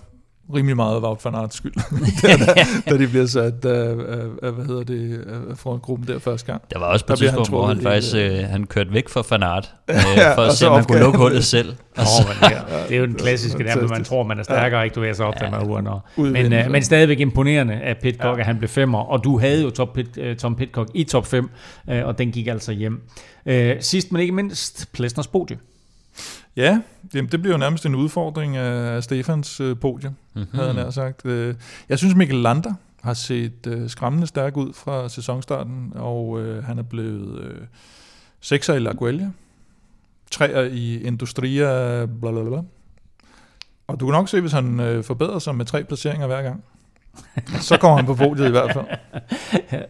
[0.55, 1.73] rimelig meget Wout van Aerts skyld,
[2.21, 6.19] da, da, da de bliver sat af, af, af hvad hedder det, af frontgruppen der
[6.19, 6.61] første gang.
[6.73, 9.73] Der var også på et tidspunkt, hvor han faktisk øh, han kørte væk fra Fanart,
[9.89, 11.45] øh, Ja, for at se, så om han kunne lukke hullet det.
[11.45, 11.67] selv.
[11.67, 12.05] Det,
[12.41, 15.25] er, det er jo den klassiske der, man tror, man er stærkere, ikke bevæger sig
[15.25, 16.21] op, da man er.
[16.21, 18.39] Men, øh, men stadigvæk imponerende af Pitcock, ja.
[18.39, 21.27] at han blev femmer, og du havde jo top Pit, uh, Tom Pitcock i top
[21.27, 21.49] 5,
[21.87, 23.01] uh, og den gik altså hjem.
[23.45, 25.57] Uh, sidst men ikke mindst, Plesners podie.
[26.55, 26.81] Ja,
[27.13, 30.15] jamen, det bliver jo nærmest en udfordring af, Stefans øh, podie, Mhm.
[30.41, 30.59] mm-hmm.
[30.59, 31.25] havde nær sagt.
[31.25, 31.55] Øh,
[31.89, 36.79] jeg synes, Mikkel Lander har set øh, skræmmende stærk ud fra sæsonstarten, og øh, han
[36.79, 37.61] er blevet øh,
[38.41, 39.31] sekser i La Guelia,
[40.31, 42.61] treer i Industria, bla bla bla.
[43.87, 46.63] Og du kan nok se, hvis han øh, forbedrer sig med tre placeringer hver gang,
[47.61, 48.85] så kommer han på podiet i hvert fald.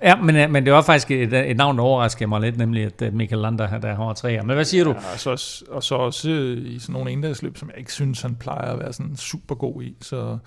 [0.01, 2.83] Ja, men, øh, men det var faktisk et, et navn, der overraskede mig lidt, nemlig
[2.83, 4.43] at øh, Michael Lander, der har træer.
[4.43, 4.89] Men hvad siger du?
[4.89, 8.21] Ja, og, så, og så også øh, i sådan nogle endagsløb, som jeg ikke synes,
[8.21, 9.95] han plejer at være sådan super god i.
[10.01, 10.37] Så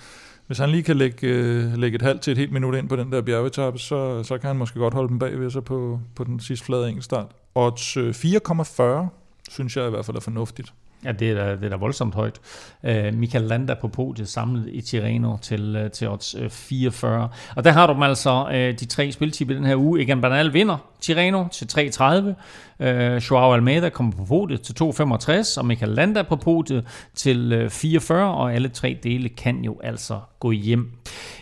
[0.47, 2.97] hvis han lige kan lægge, øh, lægge et halvt til et helt minut ind på
[2.97, 6.25] den der bjergetappe, så, så kan han måske godt holde dem bagved sig på, på
[6.25, 7.27] den sidste flade enkeltstart.
[7.55, 9.07] Odds øh, 4,40
[9.51, 10.73] synes jeg i hvert fald er fornuftigt.
[11.05, 12.41] Ja, det er da, det er da voldsomt højt.
[12.83, 17.29] Uh, Michael Landa på podiet samlet i Tirreno til, uh, til odds øh, uh, 44.
[17.57, 20.01] Og der har du dem altså uh, de tre spiltip i den her uge.
[20.01, 22.11] Egan Bernal vinder Tirreno til 3.30.
[22.13, 25.59] Uh, Joao Almeida kommer på podiet til 2.65.
[25.59, 28.35] Og Michael Landa på podiet til uh, 44.
[28.35, 30.93] Og alle tre dele kan jo altså gå hjem.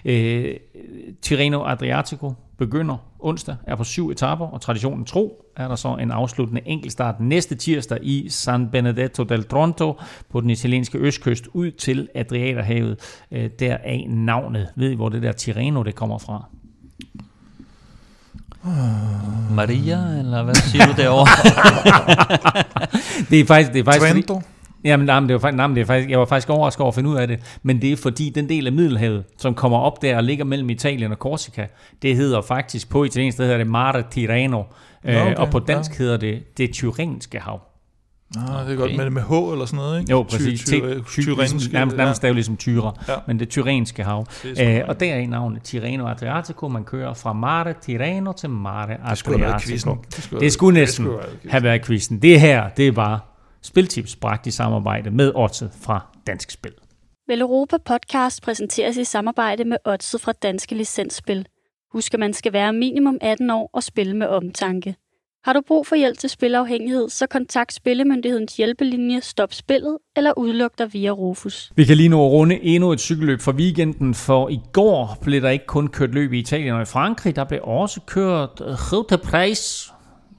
[0.05, 0.11] Uh,
[1.23, 6.11] Tirreno Adriatico begynder onsdag, er på syv etaper, og traditionen tro er der så en
[6.11, 12.09] afsluttende enkeltstart næste tirsdag i San Benedetto del Tronto på den italienske østkyst ud til
[12.15, 12.97] Adriaterhavet.
[13.33, 14.69] Øh, Deraf navnet.
[14.77, 16.45] Ved I, hvor det der Tirreno det kommer fra?
[19.51, 21.27] Maria, eller hvad siger du derovre?
[23.31, 24.43] Det er faktisk, det er faktisk fordi, Trento?
[24.85, 26.81] Jamen, nej, men det var, faktisk- nej, men det er faktisk, jeg var faktisk overrasket
[26.81, 29.55] over at finde ud af det, men det er fordi den del af Middelhavet, som
[29.55, 31.67] kommer op der og ligger mellem Italien og Korsika,
[32.03, 34.63] det hedder faktisk på italiensk, det hedder det Mare Tirreno,
[35.05, 35.97] Nå, øh, okay, og på dansk ja.
[36.05, 37.61] hedder det det Tyrenske hav.
[38.37, 40.11] Ah, det er godt med, med H eller sådan noget, ikke?
[40.11, 40.61] Jo, præcis.
[40.61, 42.31] Ty, ty, Ty- ty- tyrenske, ligesom, nærmest, nærmest ja.
[42.33, 43.15] ligesom tyre, Ja.
[43.27, 44.27] men det tyrenske hav.
[44.43, 46.69] Det sgu Øh, og der er navnet Tirreno Adriatico.
[46.69, 49.97] Man kører fra Mare Tirreno til Mare Adriatico.
[50.17, 51.51] Det, skulle det skulle næsten have været quizzen.
[51.51, 52.23] have været quizzen.
[52.23, 53.19] Det her, det er bare
[53.63, 56.73] spiltips bragt i samarbejde med Otset fra Dansk Spil.
[57.29, 61.47] Vel Europa Podcast præsenteres i samarbejde med Odset fra Danske Licensspil.
[61.93, 64.95] Husk, at man skal være minimum 18 år og spille med omtanke.
[65.45, 70.79] Har du brug for hjælp til spilafhængighed, så kontakt Spillemyndighedens hjælpelinje Stop Spillet eller udluk
[70.79, 71.73] dig via Rufus.
[71.77, 75.49] Vi kan lige nu runde endnu et cykelløb for weekenden, for i går blev der
[75.49, 79.93] ikke kun kørt løb i Italien og i Frankrig, der blev også kørt Grote Prijs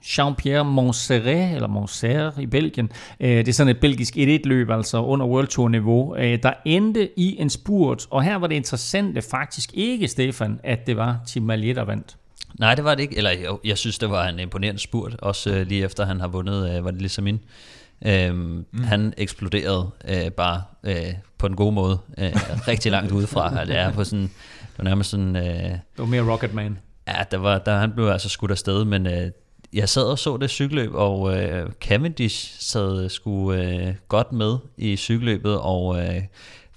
[0.06, 2.92] Jean-Pierre Montserrat, eller Montserrat i Belgien.
[3.20, 7.20] Øh, Det er sådan et belgisk 1-1-løb, altså under World Tour niveau, øh, der endte
[7.20, 11.44] i en spurt, og her var det interessante faktisk ikke, Stefan, at det var Tim
[11.44, 12.16] Mallet, der vandt.
[12.60, 13.18] Nej, det var det ikke.
[13.18, 15.16] Eller jo, jeg synes, det var en imponerende spurt.
[15.20, 17.40] Også øh, lige efter han har vundet, øh, var det ligesom min.
[18.06, 18.84] Øhm, mm.
[18.84, 21.98] Han eksploderede øh, bare øh, på en god måde.
[22.18, 22.32] Øh,
[22.68, 23.50] rigtig langt udefra.
[23.66, 25.36] Det er på sådan, det var nærmest sådan...
[25.36, 26.78] Øh, Det var mere Rocketman.
[27.08, 29.32] Ja, der var, der, han blev altså skudt afsted, men øh,
[29.74, 34.96] jeg sad og så det cykelløb, og øh, Cavendish sad sgu øh, godt med i
[34.96, 36.22] cykelløbet, og øh,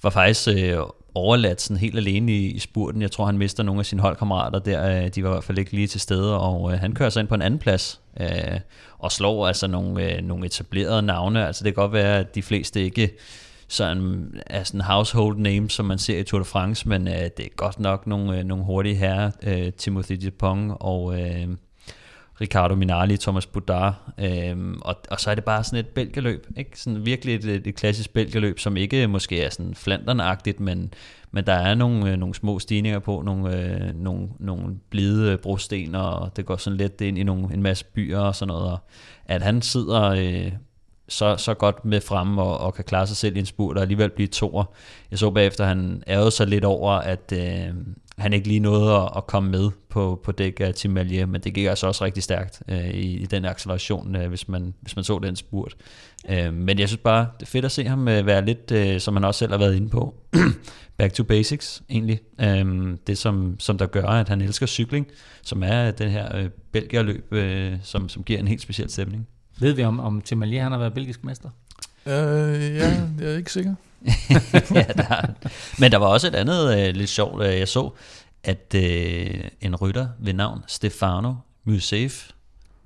[0.02, 0.78] var faktisk øh,
[1.14, 3.02] overladt sådan helt alene i, i spurten.
[3.02, 5.04] Jeg tror, han mister nogle af sine holdkammerater der.
[5.04, 7.20] Øh, de var i hvert fald ikke lige til stede, og øh, han kører sig
[7.20, 8.60] ind på en anden plads, øh,
[8.98, 11.46] og slår altså nogle, øh, nogle etablerede navne.
[11.46, 13.10] Altså det kan godt være, at de fleste ikke
[13.68, 17.40] sådan er sådan household name, som man ser i Tour de France, men øh, det
[17.40, 21.48] er godt nok nogle, øh, nogle hurtige herrer, øh, Timothy Dupont og øh,
[22.40, 26.80] Ricardo Minali, Thomas Boudard, øhm, og, og så er det bare sådan et bælgeløb, ikke?
[26.80, 30.94] Sådan virkelig et, et, et klassisk bælgeløb, som ikke måske er sådan flandernagtigt, men,
[31.30, 35.94] men der er nogle, øh, nogle små stigninger på, nogle, øh, nogle, nogle blide brosten,
[35.94, 38.78] og det går sådan lidt ind i nogle, en masse byer og sådan noget, og
[39.26, 40.52] at han sidder øh,
[41.08, 43.82] så, så godt med frem og, og kan klare sig selv i en spurt og
[43.82, 44.64] alligevel blive toer.
[45.10, 47.74] Jeg så bagefter, han ærede sig lidt over, at øh,
[48.18, 51.40] han ikke lige nåede at, at komme med på, på dæk af Tim Malier, men
[51.40, 54.96] det gik altså også rigtig stærkt øh, i, i den acceleration, øh, hvis, man, hvis
[54.96, 55.74] man så den spurt.
[56.28, 59.00] Øh, men jeg synes bare, det er fedt at se ham øh, være lidt, øh,
[59.00, 60.14] som han også selv har været inde på,
[60.98, 62.20] back to basics egentlig.
[62.40, 65.06] Øh, det som, som der gør, at han elsker cykling,
[65.42, 69.28] som er den her øh, Belgierløb, øh, som, som giver en helt speciel stemning.
[69.58, 71.50] Ved vi om, om Tim Mallet, han har været belgisk mester?
[72.06, 73.74] Øh, ja, jeg er ikke sikker.
[74.74, 75.26] ja, der er.
[75.78, 77.90] Men der var også et andet øh, lidt sjovt, øh, jeg så,
[78.44, 82.30] at øh, en rytter ved navn Stefano Musef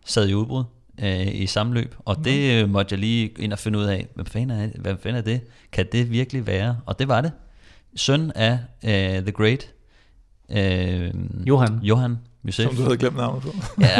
[0.04, 0.64] sad i udbrud
[1.02, 4.06] øh, i samme løb, og det øh, måtte jeg lige ind og finde ud af,
[4.14, 5.40] hvad fanden, er, hvad fanden er det?
[5.72, 6.80] Kan det virkelig være?
[6.86, 7.32] Og det var det.
[7.96, 8.90] søn af uh,
[9.24, 9.72] The Great
[10.48, 11.80] uh, Johan.
[11.82, 12.66] Johan Josef.
[12.66, 13.54] Som du havde glemt navnet på.
[13.80, 13.86] Ja,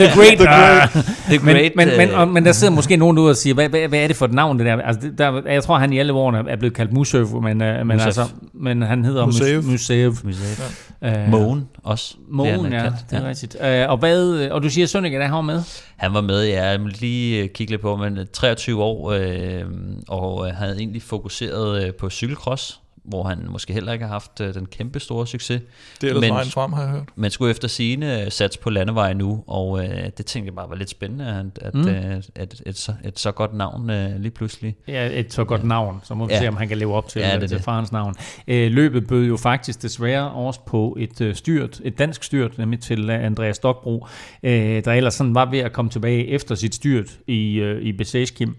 [0.00, 0.38] The Great.
[0.38, 0.90] The Great.
[0.90, 3.54] The men, Great, men, men, øh, og, men der sidder måske nogen ude og siger,
[3.54, 4.76] hvad, hvad, hvad er det for et navn, det der?
[4.82, 7.86] Altså, det, der jeg tror, han i alle årene er blevet kaldt Musev, men, uh,
[7.86, 9.62] men, altså, men han hedder Musev.
[9.62, 10.14] Musev.
[10.24, 10.64] Josef.
[11.02, 12.14] Uh, Mogen også.
[12.28, 12.96] Mogen, han ja, kaldt.
[13.10, 13.56] det er rigtigt.
[13.60, 15.62] Uh, og, hvad, og du siger, at Sønneke, der har med?
[15.96, 19.64] Han var med, ja, jeg må lige øh, kigge lidt på, men 23 år, øh,
[20.08, 24.40] og øh, havde egentlig fokuseret øh, på cykelcross, hvor han måske heller ikke har haft
[24.40, 25.62] øh, den kæmpe store succes.
[26.00, 27.04] Det er ellers Men- vejen frem, har jeg hørt.
[27.16, 30.68] Man skulle efter sine øh, sats på landevej nu, og øh, det tænkte jeg bare
[30.68, 31.80] var lidt spændende, at, at, Mm.
[31.80, 31.88] mm.
[31.88, 34.76] øh, at et, så, et så godt navn øh, lige pludselig.
[34.88, 36.38] Ja, et så godt navn, så må vi Ja.
[36.40, 37.64] se, om han kan leve op til, Ja, ja, det til det.
[37.64, 38.14] farens navn.
[38.48, 42.80] Øh, løbet bød jo faktisk desværre også på et øh, styrt, et dansk styrt, nemlig
[42.80, 44.06] til Andreas Stokbro,
[44.42, 47.92] øh, der ellers sådan var ved at komme tilbage efter sit styrt i, øh, i
[47.92, 48.56] Besæskim.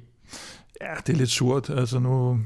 [0.82, 1.70] Ja, det er lidt surt.
[1.70, 2.40] Altså nu,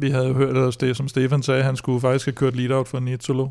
[0.00, 2.88] vi havde jo hørt, at det, som Stefan sagde, han skulle faktisk have kørt lead-out
[2.88, 3.48] for Nizzolo.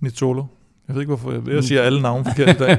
[0.00, 0.44] Nizzolo.
[0.88, 2.78] Jeg ved ikke, hvorfor jeg, jeg siger alle navne forkert i dag.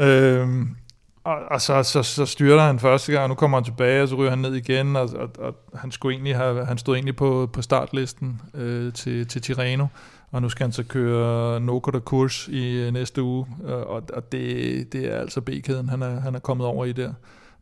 [0.08, 0.76] øhm,
[1.24, 4.08] og, og så, så, så styrter han første gang, og nu kommer han tilbage, og
[4.08, 7.16] så ryger han ned igen, og, og, og han, skulle egentlig have, han stod egentlig
[7.16, 9.86] på, på startlisten øh, til, til Tirreno,
[10.30, 14.32] og nu skal han så køre Nokoda kurs i øh, næste uge, og, og, og
[14.32, 17.12] det, det er altså B-kæden, han er, han er kommet over i der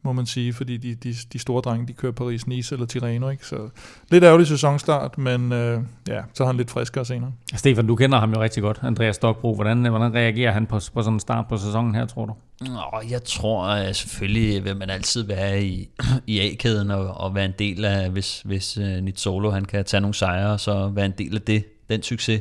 [0.05, 3.47] må man sige, fordi de, de, de store drenge, de kører Paris-Nice eller Tirreno, ikke?
[3.47, 3.68] Så
[4.10, 7.32] lidt ærgerlig sæsonstart, men øh, ja, så er han lidt friskere senere.
[7.55, 9.55] Stefan, du kender ham jo rigtig godt, Andreas Stokbro.
[9.55, 12.35] Hvordan, hvordan reagerer han på, på sådan en start på sæsonen her, tror du?
[12.60, 15.89] Nå, jeg tror at selvfølgelig vil man altid være i,
[16.26, 20.01] i A-kæden og, og være en del af, hvis, hvis uh, Nizzolo han kan tage
[20.01, 22.40] nogle sejre, så være en del af det, den succes.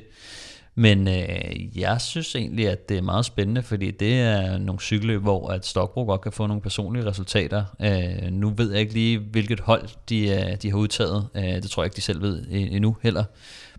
[0.75, 5.21] Men øh, jeg synes egentlig, at det er meget spændende, fordi det er nogle cykelløb,
[5.21, 7.63] hvor at Stockbro godt kan få nogle personlige resultater.
[7.81, 11.27] Øh, nu ved jeg ikke lige, hvilket hold de, øh, de har udtaget.
[11.35, 13.23] Øh, det tror jeg ikke, de selv ved endnu heller.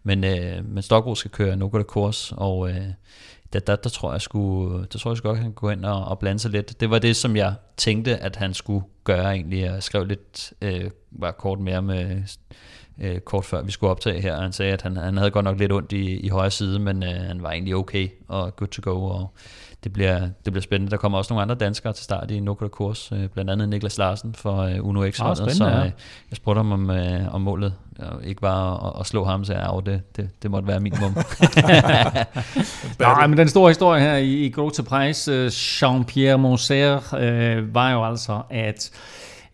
[0.02, 2.84] Men, øh, men Stockbro skal køre Nogo de Kors, og øh,
[3.52, 5.84] der, der, der, tror jeg sgu, der tror jeg sgu godt, han kan gå ind
[5.84, 6.80] og, og blande sig lidt.
[6.80, 9.60] Det var det, som jeg tænkte, at han skulle gøre egentlig.
[9.60, 10.90] Jeg skrev lidt øh,
[11.20, 12.22] bare kort mere med
[13.00, 15.44] øh, kort før vi skulle optage her, og han sagde, at han, han havde godt
[15.44, 18.68] nok lidt ondt i, i højre side, men øh, han var egentlig okay og good
[18.68, 19.30] to go, og
[19.84, 20.90] det bliver, det bliver spændende.
[20.90, 23.98] Der kommer også nogle andre danskere til start i Nokia Kurs, øh, blandt andet Niklas
[23.98, 25.90] Larsen for øh, Uno X, Ah, så øh,
[26.30, 29.52] jeg spurgte ham om, øh, om målet, og ikke bare at, at slå ham, så
[29.52, 31.14] jeg, det, det, det måtte være minimum.
[32.98, 37.90] Nej, men den store historie her i, i Grote Price, øh, Jean-Pierre Monser, øh, var
[37.90, 38.90] jo altså, at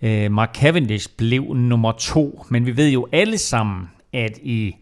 [0.03, 2.45] øh, Mark Cavendish blev nummer to.
[2.49, 4.75] Men vi ved jo alle sammen, at i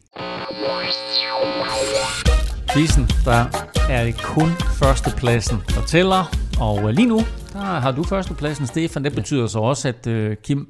[2.73, 3.45] quizzen, der
[3.91, 6.25] er det kun førstepladsen, der tæller.
[6.61, 7.21] Og øh, lige nu,
[7.53, 9.05] der har du førstepladsen, Stefan.
[9.05, 10.69] Det betyder så også, at øh, Kim,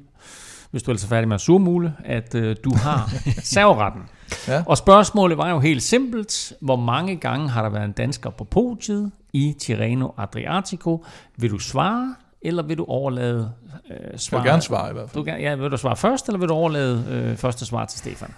[0.71, 3.11] hvis du er altså færdig med at surmule, at øh, du har
[3.53, 4.01] serveretten.
[4.47, 4.63] Ja.
[4.65, 6.53] Og spørgsmålet var jo helt simpelt.
[6.61, 11.05] Hvor mange gange har der været en dansker på podiet i Tirreno Adriatico?
[11.37, 13.53] Vil du svare, eller vil du overlade
[13.89, 14.43] øh, Jeg svaret?
[14.43, 15.25] vil gerne svare i hvert fald.
[15.25, 18.33] Du, ja, vil du svare først, eller vil du overlade øh, første svar til Stefan?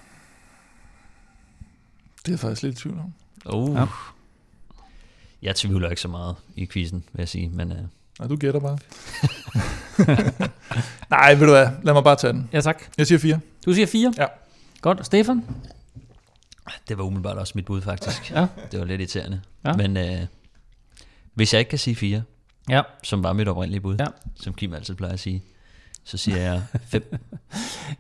[2.19, 3.13] Det er jeg faktisk lidt i tvivl om.
[3.55, 3.75] uh.
[3.75, 3.85] Ja.
[5.41, 7.77] Jeg tvivler ikke så meget i quizzen, vil jeg sige, men øh,
[8.19, 8.77] Nej, du gætter bare.
[11.09, 11.67] Nej, ved du hvad?
[11.83, 12.49] Lad mig bare tage den.
[12.53, 12.83] Ja, tak.
[12.97, 13.39] Jeg siger fire.
[13.65, 14.13] Du siger fire.
[14.17, 14.25] Ja.
[14.81, 15.05] Godt.
[15.05, 15.45] Stefan?
[16.87, 18.31] det var umiddelbart også mit bud faktisk.
[18.31, 18.47] Ja.
[18.71, 19.41] Det var lidt irriterende.
[19.65, 19.73] Ja.
[19.73, 20.19] Men øh,
[21.33, 22.23] hvis jeg ikke kan sige fire,
[22.69, 22.81] Ja.
[23.03, 24.05] som var mit oprindelige bud, Ja.
[24.35, 25.43] som Kim altid plejer at sige,
[26.03, 27.03] så siger jeg fem.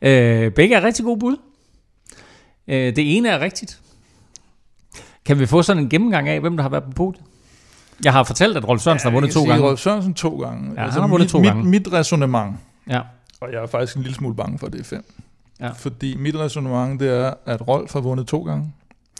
[0.01, 1.37] Øh, begge er rigtig gode bud.
[2.67, 3.79] Øh, det ene er rigtigt.
[5.25, 7.23] Kan vi få sådan en gennemgang af, hvem der har været på podiet?
[8.03, 9.65] Jeg har fortalt, at Rolf Sørensen har vundet to gange.
[9.65, 10.69] Rolf Sørensen to gange.
[10.69, 11.63] Altså, Ja, han har vundet mit, to mit, gange.
[11.63, 13.01] Mit resonemang, Ja.
[13.41, 15.05] og jeg er faktisk en lille smule bange for, at det er fem.
[15.59, 15.69] Ja.
[15.69, 18.73] Fordi mit resonemang, det er, at Rolf har vundet to gange.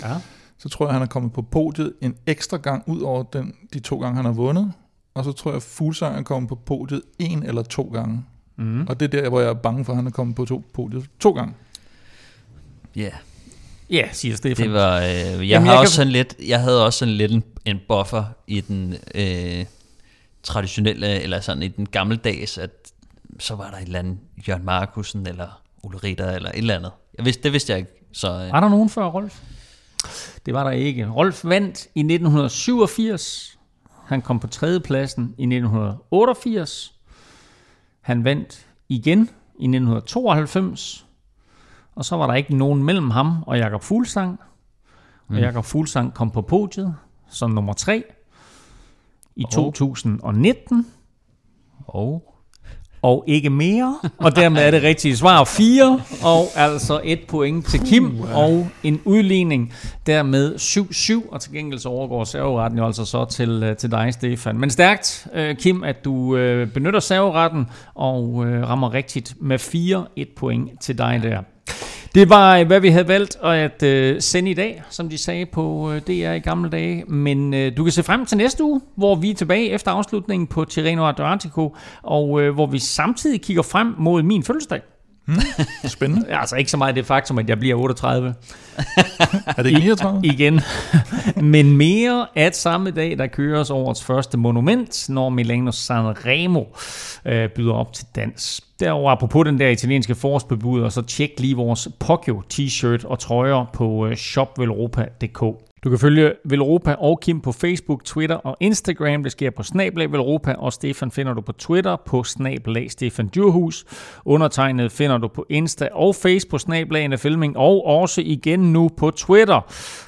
[0.03, 0.15] Ja.
[0.57, 3.79] Så tror jeg, han er kommet på podiet en ekstra gang, ud over den, de
[3.79, 4.73] to gange, han har vundet.
[5.13, 8.25] Og så tror jeg, at Fuglsang er kommet på podiet en eller to gange.
[8.55, 8.85] Mm.
[8.87, 10.63] Og det er der, hvor jeg er bange for, at han er kommet på to,
[10.73, 11.53] podiet to gange.
[12.95, 13.11] Ja, yeah.
[13.89, 14.65] Ja, siger Stefan.
[14.65, 14.97] det var...
[14.97, 17.31] Øh, jeg, Jamen, Jamen, jeg har kan- også sådan lidt, jeg havde også sådan lidt
[17.31, 19.65] en, en buffer i den øh,
[20.43, 22.69] traditionelle, eller sådan i den gammeldags, at
[23.39, 24.17] så var der et eller andet
[24.47, 26.91] Jørgen Markusen, eller Ole Ritter, eller et eller andet.
[27.17, 27.91] Jeg vidste, det vidste jeg ikke.
[28.13, 29.39] Så, øh, Var der nogen før Rolf?
[30.45, 31.07] Det var der ikke.
[31.09, 33.57] Rolf vandt i 1987.
[34.11, 36.99] Han kom på tredjepladsen i 1988.
[38.01, 39.19] Han vandt igen
[39.59, 41.05] i 1992.
[41.95, 44.39] Og så var der ikke nogen mellem ham og Jakob Fuglsang.
[45.27, 46.95] Og Jakob Fuglsang kom på podiet
[47.29, 48.03] som nummer tre
[49.35, 50.87] i Og- 2019.
[51.87, 52.30] og
[53.01, 53.99] og ikke mere.
[54.17, 59.01] Og dermed er det rigtige svar 4, og altså et point til Kim, og en
[59.05, 59.73] udligning
[60.07, 64.13] dermed 7-7, og til gengæld så overgår serveretten jo altså så til, øh, til dig,
[64.13, 64.57] Stefan.
[64.57, 70.29] Men stærkt, øh, Kim, at du øh, benytter serveretten og rammer rigtigt med 4, et
[70.37, 71.41] point til dig der.
[72.15, 75.45] Det var, øh, hvad vi havde valgt at øh, sende i dag, som de sagde
[75.45, 77.03] på øh, DR i gamle dage.
[77.07, 80.47] Men øh, du kan se frem til næste uge, hvor vi er tilbage efter afslutningen
[80.47, 84.81] på Tirreno Adriatico, og hvor vi samtidig kigger frem mod min fødselsdag.
[85.25, 85.37] Hmm,
[85.87, 86.33] spændende.
[86.41, 88.27] altså ikke så meget det faktum, at jeg bliver 38.
[89.57, 90.21] er det ikke 39?
[90.23, 90.61] I, igen.
[91.55, 96.63] Men mere at samme dag, der køres årets første monument, når Milano Sanremo
[97.25, 98.61] øh, byder op til dans.
[98.79, 103.65] Derover apropos den der italienske forårsbebud, og så tjek lige vores Poggio t-shirt og trøjer
[103.73, 105.70] på øh, shopvelropa.dk.
[105.83, 109.23] Du kan følge Velropa og Kim på Facebook, Twitter og Instagram.
[109.23, 113.85] Det sker på Snablag Velropa, og Stefan finder du på Twitter på Snablag Stefan Djurhus.
[114.25, 119.11] Undertegnet finder du på Insta og Face på Snablag Filming, og også igen nu på
[119.11, 119.61] Twitter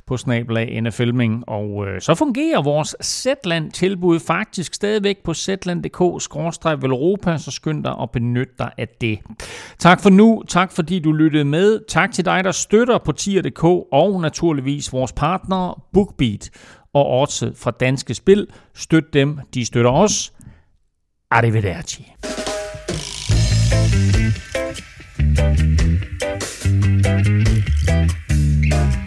[0.07, 1.49] på snablag NFLming.
[1.49, 8.59] Og øh, så fungerer vores Zetland-tilbud faktisk stadigvæk på zetland.dk-velropa, så skynd dig og benyt
[8.59, 9.19] dig af det.
[9.79, 13.63] Tak for nu, tak fordi du lyttede med, tak til dig, der støtter på tier.dk
[13.91, 16.49] og naturligvis vores partnere BookBeat
[16.93, 18.47] og Orte fra Danske Spil.
[18.75, 20.33] Støt dem, de støtter os.
[21.31, 22.13] Arrivederci.
[28.73, 29.02] thank you